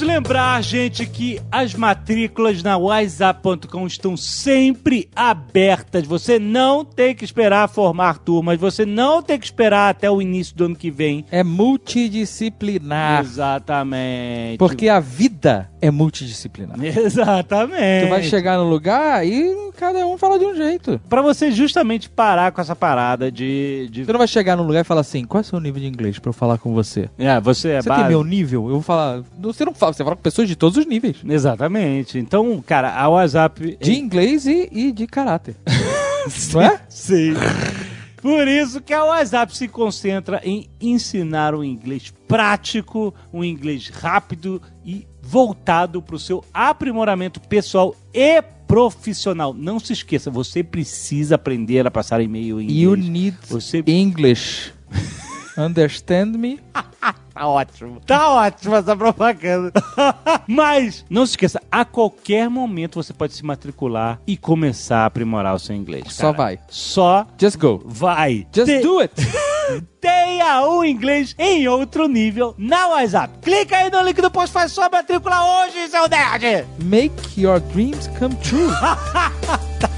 E 0.00 0.04
vamos 0.04 0.07
lembrar, 0.18 0.60
gente, 0.64 1.06
que 1.06 1.40
as 1.50 1.74
matrículas 1.74 2.60
na 2.60 2.76
WhatsApp.com 2.76 3.86
estão 3.86 4.16
sempre 4.16 5.08
abertas. 5.14 6.04
Você 6.08 6.40
não 6.40 6.84
tem 6.84 7.14
que 7.14 7.24
esperar 7.24 7.68
formar 7.68 8.18
turmas, 8.18 8.58
você 8.58 8.84
não 8.84 9.22
tem 9.22 9.38
que 9.38 9.44
esperar 9.44 9.90
até 9.90 10.10
o 10.10 10.20
início 10.20 10.56
do 10.56 10.64
ano 10.64 10.74
que 10.74 10.90
vem. 10.90 11.24
É 11.30 11.44
multidisciplinar. 11.44 13.20
Exatamente. 13.22 14.58
Porque 14.58 14.88
a 14.88 14.98
vida 14.98 15.70
é 15.80 15.88
multidisciplinar. 15.88 16.76
Exatamente. 16.82 18.06
Tu 18.06 18.10
vai 18.10 18.22
chegar 18.24 18.58
no 18.58 18.68
lugar 18.68 19.24
e 19.24 19.70
cada 19.76 20.04
um 20.04 20.18
fala 20.18 20.36
de 20.36 20.44
um 20.46 20.54
jeito. 20.56 21.00
Pra 21.08 21.22
você 21.22 21.52
justamente 21.52 22.10
parar 22.10 22.50
com 22.50 22.60
essa 22.60 22.74
parada 22.74 23.30
de. 23.30 23.88
de... 23.92 24.04
Você 24.04 24.12
não 24.12 24.18
vai 24.18 24.26
chegar 24.26 24.56
num 24.56 24.64
lugar 24.64 24.80
e 24.80 24.84
falar 24.84 25.02
assim, 25.02 25.24
qual 25.24 25.38
é 25.38 25.42
o 25.42 25.44
seu 25.44 25.60
nível 25.60 25.80
de 25.80 25.86
inglês 25.86 26.18
pra 26.18 26.30
eu 26.30 26.32
falar 26.32 26.58
com 26.58 26.74
você? 26.74 27.08
É, 27.16 27.40
você 27.40 27.68
é 27.70 27.82
você 27.82 27.88
base- 27.88 28.00
tem 28.00 28.10
meu 28.10 28.24
nível? 28.24 28.64
Eu 28.66 28.72
vou 28.72 28.82
falar... 28.82 29.22
Você 29.38 29.64
não 29.64 29.72
fala, 29.72 29.92
você 29.92 30.07
fala 30.08 30.16
com 30.16 30.22
pessoas 30.22 30.48
de 30.48 30.56
todos 30.56 30.76
os 30.78 30.86
níveis. 30.86 31.16
Exatamente. 31.26 32.18
Então, 32.18 32.62
cara, 32.66 32.94
a 32.94 33.08
WhatsApp. 33.08 33.78
De 33.80 33.94
inglês 33.94 34.46
e, 34.46 34.68
e 34.72 34.92
de 34.92 35.06
caráter. 35.06 35.56
não 36.52 36.62
é? 36.62 36.80
Sim. 36.88 37.34
Por 38.20 38.48
isso 38.48 38.80
que 38.80 38.92
a 38.92 39.04
WhatsApp 39.04 39.56
se 39.56 39.68
concentra 39.68 40.40
em 40.42 40.68
ensinar 40.80 41.54
um 41.54 41.62
inglês 41.62 42.12
prático, 42.26 43.14
um 43.32 43.44
inglês 43.44 43.88
rápido 43.88 44.60
e 44.84 45.06
voltado 45.22 46.02
para 46.02 46.16
o 46.16 46.18
seu 46.18 46.44
aprimoramento 46.52 47.40
pessoal 47.40 47.94
e 48.12 48.42
profissional. 48.66 49.54
Não 49.54 49.78
se 49.78 49.92
esqueça, 49.92 50.30
você 50.30 50.64
precisa 50.64 51.36
aprender 51.36 51.86
a 51.86 51.90
passar 51.90 52.20
e-mail 52.20 52.60
em 52.60 52.70
You 52.70 52.96
inglês. 52.96 53.08
need 53.08 53.36
Você 53.48 53.84
English. 53.86 54.72
Understand 55.56 56.36
me? 56.36 56.60
Tá 57.38 57.46
ótimo. 57.46 58.00
Tá 58.04 58.28
ótimo 58.30 58.74
essa 58.74 58.96
propaganda. 58.96 59.72
Mas, 60.48 61.04
não 61.08 61.24
se 61.24 61.32
esqueça, 61.32 61.62
a 61.70 61.84
qualquer 61.84 62.50
momento 62.50 63.00
você 63.00 63.12
pode 63.12 63.32
se 63.34 63.44
matricular 63.44 64.18
e 64.26 64.36
começar 64.36 65.02
a 65.02 65.06
aprimorar 65.06 65.54
o 65.54 65.58
seu 65.58 65.76
inglês. 65.76 66.12
Só 66.12 66.32
cara. 66.32 66.36
vai. 66.36 66.58
Só 66.68 67.26
Just 67.40 67.56
go. 67.58 67.80
vai. 67.84 68.44
Just 68.52 68.66
Te- 68.66 68.80
do 68.80 68.98
it. 68.98 69.14
Tenha 70.00 70.62
o 70.66 70.84
inglês 70.84 71.34
em 71.38 71.68
outro 71.68 72.08
nível 72.08 72.54
na 72.58 72.88
WhatsApp. 72.88 73.38
Clica 73.40 73.76
aí 73.76 73.90
no 73.90 74.02
link 74.02 74.20
do 74.20 74.30
post, 74.30 74.52
faz 74.52 74.72
sua 74.72 74.88
matrícula 74.88 75.64
hoje, 75.64 75.88
seu 75.88 76.08
nerd. 76.08 76.66
Make 76.82 77.40
your 77.40 77.60
dreams 77.60 78.08
come 78.18 78.34
true. 78.36 78.70